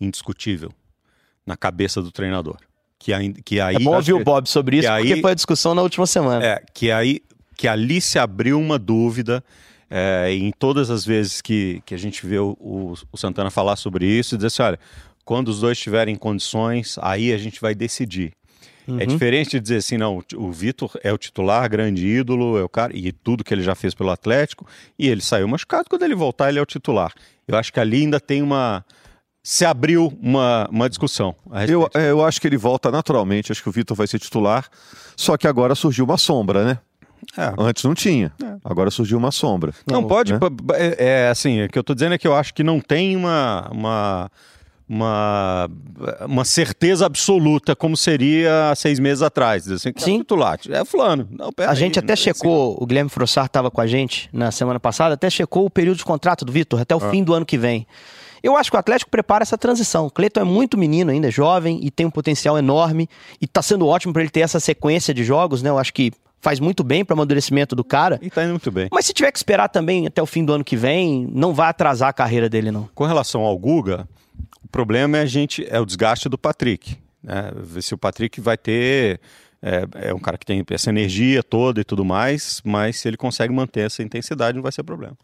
indiscutível 0.00 0.72
na 1.46 1.56
cabeça 1.56 2.00
do 2.00 2.10
treinador. 2.10 2.56
Que, 2.98 3.12
aí, 3.12 3.32
que 3.32 3.60
aí, 3.60 3.76
é 3.76 3.78
bom 3.78 3.94
ouvir 3.94 4.12
o 4.14 4.24
Bob 4.24 4.48
sobre 4.48 4.78
isso, 4.78 4.88
porque 4.88 5.12
aí, 5.12 5.20
foi 5.20 5.30
a 5.30 5.34
discussão 5.34 5.74
na 5.74 5.82
última 5.82 6.06
semana. 6.06 6.44
É, 6.44 6.62
que, 6.74 6.90
aí, 6.90 7.20
que 7.56 7.68
ali 7.68 8.00
se 8.00 8.18
abriu 8.18 8.58
uma 8.58 8.78
dúvida 8.78 9.44
é, 9.88 10.32
em 10.32 10.50
todas 10.50 10.90
as 10.90 11.04
vezes 11.04 11.40
que, 11.40 11.80
que 11.86 11.94
a 11.94 11.98
gente 11.98 12.26
vê 12.26 12.38
o, 12.38 12.56
o, 12.58 12.94
o 13.12 13.16
Santana 13.16 13.50
falar 13.50 13.76
sobre 13.76 14.06
isso, 14.06 14.34
e 14.34 14.38
dizer 14.38 14.48
assim, 14.48 14.62
olha, 14.62 14.80
quando 15.24 15.48
os 15.48 15.60
dois 15.60 15.78
estiverem 15.78 16.14
em 16.14 16.18
condições, 16.18 16.98
aí 17.00 17.32
a 17.32 17.38
gente 17.38 17.60
vai 17.60 17.74
decidir. 17.74 18.32
É 18.88 18.90
uhum. 18.90 19.00
É 19.00 19.06
diferente 19.06 19.50
de 19.50 19.60
dizer 19.60 19.76
assim, 19.76 19.98
não, 19.98 20.24
o 20.34 20.50
Vitor 20.50 20.98
é 21.04 21.12
o 21.12 21.18
titular, 21.18 21.68
grande 21.68 22.06
ídolo, 22.06 22.58
é 22.58 22.62
o 22.62 22.68
cara, 22.68 22.96
e 22.96 23.12
tudo 23.12 23.44
que 23.44 23.52
ele 23.52 23.62
já 23.62 23.74
fez 23.74 23.94
pelo 23.94 24.10
Atlético, 24.10 24.66
e 24.98 25.08
ele 25.08 25.20
saiu 25.20 25.46
machucado, 25.46 25.90
quando 25.90 26.02
ele 26.02 26.14
voltar 26.14 26.48
ele 26.48 26.58
é 26.58 26.62
o 26.62 26.66
titular. 26.66 27.12
Eu 27.46 27.56
acho 27.56 27.72
que 27.72 27.78
ali 27.78 28.02
ainda 28.02 28.18
tem 28.18 28.42
uma... 28.42 28.84
Se 29.42 29.64
abriu 29.64 30.12
uma, 30.20 30.68
uma 30.70 30.88
discussão. 30.88 31.34
Eu, 31.68 31.88
é, 31.94 32.10
eu 32.10 32.24
acho 32.24 32.40
que 32.40 32.46
ele 32.46 32.56
volta 32.56 32.90
naturalmente, 32.90 33.52
acho 33.52 33.62
que 33.62 33.68
o 33.68 33.72
Vitor 33.72 33.96
vai 33.96 34.06
ser 34.06 34.18
titular, 34.18 34.66
só 35.16 35.36
que 35.36 35.46
agora 35.46 35.74
surgiu 35.74 36.04
uma 36.04 36.18
sombra, 36.18 36.64
né? 36.64 36.78
É. 37.36 37.52
Antes 37.58 37.84
não 37.84 37.94
tinha. 37.94 38.32
É. 38.42 38.56
Agora 38.64 38.90
surgiu 38.90 39.18
uma 39.18 39.30
sombra. 39.30 39.72
Não, 39.86 40.02
não 40.02 40.08
pode. 40.08 40.32
Né? 40.32 40.38
É, 40.74 41.06
é, 41.06 41.28
assim, 41.28 41.64
o 41.64 41.68
que 41.68 41.78
eu 41.78 41.80
estou 41.80 41.94
dizendo 41.94 42.14
é 42.14 42.18
que 42.18 42.26
eu 42.26 42.34
acho 42.34 42.54
que 42.54 42.62
não 42.62 42.80
tem 42.80 43.16
uma, 43.16 43.68
uma 43.70 44.30
uma, 44.88 45.70
uma 46.26 46.44
certeza 46.44 47.04
absoluta, 47.04 47.76
como 47.76 47.96
seria 47.96 48.70
há 48.70 48.74
seis 48.74 48.98
meses 48.98 49.22
atrás. 49.22 49.70
Assim, 49.70 49.92
Sim. 49.96 50.16
É 50.16 50.18
titular, 50.18 50.58
é 50.70 50.84
fulano. 50.84 51.28
Não, 51.30 51.50
a 51.58 51.74
gente 51.74 51.98
até 51.98 52.16
checou, 52.16 52.72
assim. 52.72 52.84
o 52.84 52.86
Guilherme 52.86 53.10
Frossar 53.10 53.46
estava 53.46 53.70
com 53.70 53.80
a 53.80 53.86
gente 53.86 54.30
na 54.32 54.50
semana 54.50 54.80
passada, 54.80 55.14
até 55.14 55.28
checou 55.28 55.66
o 55.66 55.70
período 55.70 55.98
de 55.98 56.04
contrato 56.04 56.44
do 56.44 56.52
Vitor, 56.52 56.80
até 56.80 56.94
o 56.94 57.04
ah. 57.04 57.10
fim 57.10 57.22
do 57.22 57.34
ano 57.34 57.44
que 57.44 57.58
vem. 57.58 57.86
Eu 58.42 58.56
acho 58.56 58.70
que 58.70 58.76
o 58.76 58.80
Atlético 58.80 59.10
prepara 59.10 59.42
essa 59.42 59.58
transição. 59.58 60.06
O 60.06 60.10
Cleiton 60.10 60.40
é 60.40 60.44
muito 60.44 60.78
menino 60.78 61.10
ainda, 61.10 61.28
é 61.28 61.30
jovem 61.30 61.80
e 61.82 61.90
tem 61.90 62.06
um 62.06 62.10
potencial 62.10 62.56
enorme. 62.56 63.08
E 63.40 63.44
está 63.44 63.60
sendo 63.60 63.86
ótimo 63.86 64.12
para 64.12 64.22
ele 64.22 64.30
ter 64.30 64.40
essa 64.40 64.60
sequência 64.60 65.12
de 65.12 65.24
jogos, 65.24 65.60
né? 65.60 65.70
Eu 65.70 65.78
acho 65.78 65.92
que 65.92 66.12
faz 66.40 66.60
muito 66.60 66.84
bem 66.84 67.04
para 67.04 67.14
o 67.14 67.16
amadurecimento 67.18 67.74
do 67.74 67.82
cara. 67.82 68.18
E 68.22 68.30
tá 68.30 68.44
indo 68.44 68.50
muito 68.50 68.70
bem. 68.70 68.88
Mas 68.92 69.06
se 69.06 69.12
tiver 69.12 69.32
que 69.32 69.38
esperar 69.38 69.68
também 69.68 70.06
até 70.06 70.22
o 70.22 70.26
fim 70.26 70.44
do 70.44 70.52
ano 70.52 70.64
que 70.64 70.76
vem, 70.76 71.28
não 71.32 71.52
vai 71.52 71.68
atrasar 71.68 72.10
a 72.10 72.12
carreira 72.12 72.48
dele, 72.48 72.70
não. 72.70 72.88
Com 72.94 73.04
relação 73.04 73.42
ao 73.42 73.58
Guga, 73.58 74.08
o 74.68 74.70
problema 74.70 75.16
é 75.16 75.22
a 75.22 75.26
gente 75.26 75.66
é 75.66 75.80
o 75.80 75.86
desgaste 75.86 76.28
do 76.28 76.36
Patrick. 76.36 76.98
Né? 77.22 77.50
Ver 77.56 77.82
se 77.82 77.94
o 77.94 77.98
Patrick 77.98 78.38
vai 78.38 78.58
ter. 78.58 79.18
É, 79.60 80.08
é, 80.10 80.14
um 80.14 80.20
cara 80.20 80.38
que 80.38 80.46
tem 80.46 80.62
essa 80.70 80.88
energia 80.88 81.42
toda 81.42 81.80
e 81.80 81.84
tudo 81.84 82.04
mais, 82.04 82.60
mas 82.64 83.00
se 83.00 83.08
ele 83.08 83.16
consegue 83.16 83.52
manter 83.52 83.86
essa 83.86 84.04
intensidade, 84.04 84.54
não 84.54 84.62
vai 84.62 84.70
ser 84.70 84.84
problema. 84.84 85.16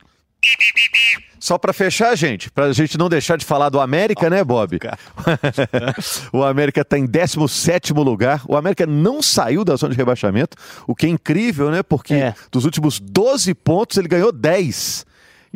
Só 1.38 1.56
para 1.56 1.72
fechar, 1.72 2.16
gente, 2.16 2.50
para 2.50 2.64
a 2.64 2.72
gente 2.72 2.98
não 2.98 3.08
deixar 3.08 3.36
de 3.36 3.44
falar 3.44 3.68
do 3.68 3.78
América, 3.78 4.28
né, 4.28 4.42
Bob? 4.42 4.76
o 6.32 6.42
América 6.42 6.80
está 6.80 6.98
em 6.98 7.06
17 7.06 7.92
lugar. 7.92 8.42
O 8.48 8.56
América 8.56 8.86
não 8.86 9.22
saiu 9.22 9.64
da 9.64 9.76
zona 9.76 9.92
de 9.92 9.98
rebaixamento, 9.98 10.56
o 10.86 10.96
que 10.96 11.06
é 11.06 11.08
incrível, 11.10 11.70
né? 11.70 11.82
Porque 11.82 12.14
é. 12.14 12.34
dos 12.50 12.64
últimos 12.64 12.98
12 12.98 13.54
pontos 13.54 13.98
ele 13.98 14.08
ganhou 14.08 14.32
10 14.32 15.06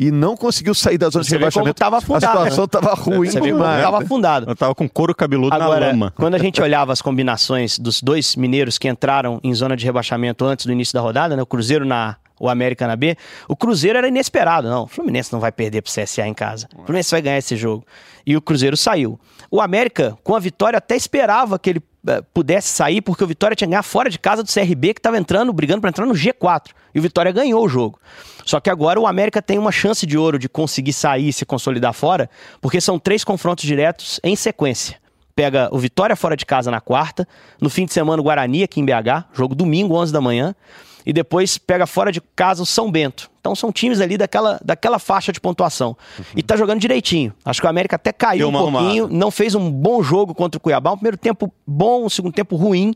e 0.00 0.12
não 0.12 0.36
conseguiu 0.36 0.74
sair 0.74 0.96
da 0.96 1.10
zona 1.10 1.24
Você 1.24 1.30
de 1.30 1.36
rebaixamento. 1.38 1.74
Tava 1.74 1.98
afundado, 1.98 2.24
a 2.24 2.44
situação 2.44 2.64
estava 2.66 2.94
né? 2.94 3.16
ruim 3.16 3.28
Você 3.28 3.40
demais. 3.40 3.82
Tava 3.82 3.98
afundado. 3.98 4.48
Eu 4.48 4.54
tava 4.54 4.72
com 4.72 4.88
couro 4.88 5.12
cabeludo 5.12 5.52
Agora, 5.52 5.80
na 5.80 5.86
lama. 5.88 6.12
Quando 6.14 6.36
a 6.36 6.38
gente 6.38 6.62
olhava 6.62 6.92
as 6.92 7.02
combinações 7.02 7.80
dos 7.80 8.00
dois 8.00 8.36
mineiros 8.36 8.78
que 8.78 8.88
entraram 8.88 9.40
em 9.42 9.52
zona 9.52 9.76
de 9.76 9.84
rebaixamento 9.84 10.44
antes 10.44 10.66
do 10.66 10.70
início 10.70 10.94
da 10.94 11.00
rodada, 11.00 11.34
né? 11.34 11.42
O 11.42 11.46
Cruzeiro 11.46 11.84
na 11.84 12.14
o 12.40 12.48
América 12.48 12.86
na 12.86 12.94
B, 12.94 13.16
o 13.48 13.56
Cruzeiro 13.56 13.98
era 13.98 14.06
inesperado. 14.06 14.68
Não, 14.68 14.84
o 14.84 14.86
Fluminense 14.86 15.32
não 15.32 15.40
vai 15.40 15.50
perder 15.50 15.82
pro 15.82 15.90
CSA 15.90 16.28
em 16.28 16.34
casa. 16.34 16.68
O 16.72 16.84
Fluminense 16.84 17.10
vai 17.10 17.20
ganhar 17.20 17.38
esse 17.38 17.56
jogo. 17.56 17.84
E 18.24 18.36
o 18.36 18.40
Cruzeiro 18.40 18.76
saiu. 18.76 19.18
O 19.50 19.60
América, 19.60 20.16
com 20.22 20.36
a 20.36 20.38
vitória, 20.38 20.76
até 20.76 20.94
esperava 20.94 21.58
que 21.58 21.70
ele 21.70 21.82
pudesse 22.34 22.68
sair, 22.68 23.00
porque 23.00 23.22
o 23.22 23.26
Vitória 23.26 23.54
tinha 23.54 23.68
ganhar 23.68 23.82
fora 23.82 24.10
de 24.10 24.18
casa 24.18 24.42
do 24.42 24.52
CRB, 24.52 24.94
que 24.94 25.00
estava 25.00 25.18
entrando, 25.18 25.52
brigando 25.52 25.80
para 25.80 25.90
entrar 25.90 26.06
no 26.06 26.14
G4. 26.14 26.70
E 26.94 26.98
o 26.98 27.02
Vitória 27.02 27.30
ganhou 27.32 27.64
o 27.64 27.68
jogo. 27.68 28.00
Só 28.44 28.60
que 28.60 28.70
agora 28.70 28.98
o 28.98 29.06
América 29.06 29.42
tem 29.42 29.58
uma 29.58 29.70
chance 29.70 30.06
de 30.06 30.16
ouro 30.16 30.38
de 30.38 30.48
conseguir 30.48 30.92
sair 30.92 31.28
e 31.28 31.32
se 31.32 31.44
consolidar 31.44 31.92
fora, 31.92 32.30
porque 32.60 32.80
são 32.80 32.98
três 32.98 33.24
confrontos 33.24 33.64
diretos 33.64 34.20
em 34.24 34.34
sequência. 34.34 34.96
Pega 35.36 35.68
o 35.70 35.78
Vitória 35.78 36.16
fora 36.16 36.36
de 36.36 36.44
casa 36.44 36.70
na 36.70 36.80
quarta, 36.80 37.28
no 37.60 37.70
fim 37.70 37.84
de 37.84 37.92
semana 37.92 38.20
o 38.20 38.24
Guarani 38.24 38.64
aqui 38.64 38.80
em 38.80 38.84
BH, 38.84 39.26
jogo 39.32 39.54
domingo, 39.54 39.94
11 39.94 40.12
da 40.12 40.20
manhã, 40.20 40.54
e 41.08 41.12
depois 41.12 41.56
pega 41.56 41.86
fora 41.86 42.12
de 42.12 42.20
casa 42.20 42.62
o 42.62 42.66
São 42.66 42.92
Bento. 42.92 43.30
Então 43.40 43.54
são 43.54 43.72
times 43.72 43.98
ali 43.98 44.18
daquela, 44.18 44.60
daquela 44.62 44.98
faixa 44.98 45.32
de 45.32 45.40
pontuação. 45.40 45.96
Uhum. 46.18 46.24
E 46.36 46.42
tá 46.42 46.54
jogando 46.54 46.80
direitinho. 46.80 47.32
Acho 47.42 47.62
que 47.62 47.66
o 47.66 47.70
América 47.70 47.96
até 47.96 48.12
caiu 48.12 48.50
um 48.50 48.52
pouquinho, 48.52 49.04
arrumada. 49.04 49.14
não 49.14 49.30
fez 49.30 49.54
um 49.54 49.70
bom 49.70 50.02
jogo 50.02 50.34
contra 50.34 50.58
o 50.58 50.60
Cuiabá. 50.60 50.92
Um 50.92 50.96
primeiro 50.96 51.16
tempo 51.16 51.50
bom, 51.66 52.04
um 52.04 52.10
segundo 52.10 52.34
tempo 52.34 52.56
ruim. 52.56 52.94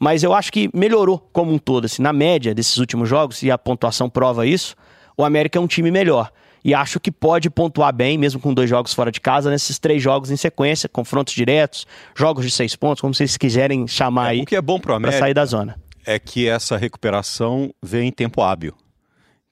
Mas 0.00 0.24
eu 0.24 0.34
acho 0.34 0.52
que 0.52 0.68
melhorou 0.74 1.24
como 1.32 1.52
um 1.52 1.58
todo. 1.58 1.84
Assim, 1.84 2.02
na 2.02 2.12
média 2.12 2.52
desses 2.52 2.76
últimos 2.78 3.08
jogos, 3.08 3.40
e 3.44 3.52
a 3.52 3.56
pontuação 3.56 4.10
prova 4.10 4.44
isso, 4.44 4.74
o 5.16 5.24
América 5.24 5.56
é 5.56 5.62
um 5.62 5.68
time 5.68 5.92
melhor. 5.92 6.32
E 6.64 6.74
acho 6.74 6.98
que 6.98 7.12
pode 7.12 7.48
pontuar 7.50 7.94
bem, 7.94 8.18
mesmo 8.18 8.40
com 8.40 8.52
dois 8.52 8.68
jogos 8.68 8.92
fora 8.92 9.12
de 9.12 9.20
casa, 9.20 9.48
nesses 9.48 9.78
três 9.78 10.02
jogos 10.02 10.30
em 10.32 10.36
sequência, 10.36 10.88
confrontos 10.88 11.34
diretos, 11.34 11.86
jogos 12.16 12.44
de 12.44 12.50
seis 12.50 12.74
pontos, 12.74 13.00
como 13.00 13.14
vocês 13.14 13.36
quiserem 13.36 13.86
chamar 13.86 14.26
é, 14.26 14.30
aí. 14.30 14.40
O 14.42 14.46
que 14.46 14.56
é 14.56 14.62
bom 14.62 14.80
para 14.80 14.96
América. 14.96 15.20
sair 15.20 15.34
da 15.34 15.44
zona. 15.44 15.76
É 16.04 16.18
que 16.18 16.48
essa 16.48 16.76
recuperação 16.76 17.72
vem 17.82 18.08
em 18.08 18.12
tempo 18.12 18.42
hábil. 18.42 18.74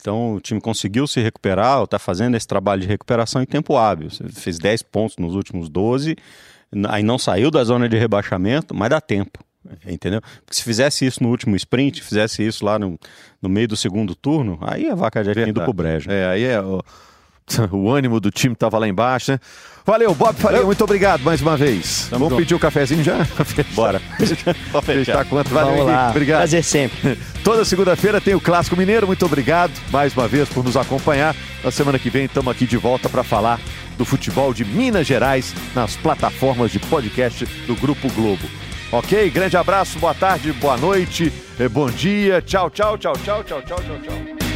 Então 0.03 0.35
o 0.35 0.41
time 0.41 0.61
conseguiu 0.61 1.07
se 1.07 1.21
recuperar, 1.21 1.83
está 1.83 1.99
fazendo 1.99 2.37
esse 2.37 2.47
trabalho 2.47 2.81
de 2.81 2.89
recuperação 2.89 3.41
em 3.41 3.47
tempo 3.47 3.77
hábil. 3.77 4.11
Você 4.11 4.29
fez 4.29 4.59
10 4.59 4.83
pontos 4.83 5.17
nos 5.17 5.35
últimos 5.37 5.69
12, 5.69 6.17
aí 6.89 7.03
não 7.03 7.19
saiu 7.19 7.51
da 7.51 7.63
zona 7.63 7.89
de 7.89 7.97
rebaixamento, 7.97 8.75
mas 8.75 8.91
dá 8.91 9.01
tempo. 9.01 9.39
Entendeu? 9.87 10.21
Porque 10.21 10.57
se 10.57 10.65
fizesse 10.65 11.07
isso 11.07 11.23
no 11.23 11.29
último 11.29 11.55
sprint, 11.55 12.03
fizesse 12.03 12.45
isso 12.45 12.65
lá 12.65 12.81
no, 12.81 12.99
no 13.41 13.49
meio 13.49 13.69
do 13.69 13.77
segundo 13.77 14.15
turno, 14.15 14.59
aí 14.61 14.91
a 14.91 14.95
vaca 14.97 15.23
já 15.23 15.33
tinha 15.33 15.47
ido 15.47 15.63
pro 15.63 15.73
brejo. 15.73 16.11
É, 16.11 16.27
aí 16.27 16.43
é. 16.43 16.61
O, 16.61 16.83
o 17.71 17.91
ânimo 17.91 18.21
do 18.21 18.31
time 18.31 18.55
tava 18.55 18.79
lá 18.79 18.89
embaixo, 18.89 19.33
né? 19.33 19.39
Valeu, 19.85 20.15
Bob 20.15 20.37
Faria, 20.37 20.63
muito 20.63 20.83
obrigado 20.85 21.23
mais 21.23 21.41
uma 21.41 21.57
vez. 21.57 22.07
Tamo 22.09 22.27
Vamos 22.27 22.31
junto. 22.31 22.41
pedir 22.43 22.55
o 22.55 22.57
um 22.57 22.61
cafezinho 22.61 23.03
já? 23.03 23.27
Bora. 23.75 24.01
Fechar 24.85 25.25
quanto? 25.25 25.51
Valeu, 25.51 25.79
Vamos 25.79 25.87
lá. 25.87 26.11
Obrigado. 26.11 26.39
Prazer 26.39 26.63
sempre. 26.63 27.19
Toda 27.43 27.65
segunda-feira 27.65 28.21
tem 28.21 28.35
o 28.35 28.41
Clássico 28.41 28.77
Mineiro. 28.77 29.09
Muito 29.09 29.27
obrigado 29.27 29.73
mais 29.91 30.17
uma 30.17 30.29
vez 30.29 30.49
por 30.49 30.63
nos 30.65 30.77
acompanhar. 30.77 31.35
Na 31.65 31.73
semana 31.73 31.99
que 31.99 32.11
vem 32.11 32.27
estamos 32.27 32.51
aqui 32.53 32.65
de 32.65 32.77
volta 32.77 33.09
para 33.09 33.25
falar 33.25 33.61
do 33.99 34.05
futebol 34.05 34.55
de 34.55 34.65
Minas 34.65 35.07
Gerais 35.07 35.53
nas 35.75 35.97
plataformas 35.97 36.71
de 36.71 36.79
podcast 36.79 37.45
do 37.67 37.75
Grupo 37.75 38.09
Globo. 38.13 38.47
Ok? 38.93 39.31
Grande 39.31 39.57
abraço, 39.57 39.99
boa 39.99 40.15
tarde, 40.15 40.53
boa 40.53 40.77
noite, 40.77 41.33
eh, 41.59 41.69
bom 41.69 41.91
dia. 41.91 42.43
Tchau, 42.43 42.71
tchau, 42.71 42.97
tchau, 42.99 43.15
tchau, 43.15 43.43
tchau, 43.43 43.63
tchau, 43.63 43.79
tchau, 43.83 43.99
tchau. 44.03 44.52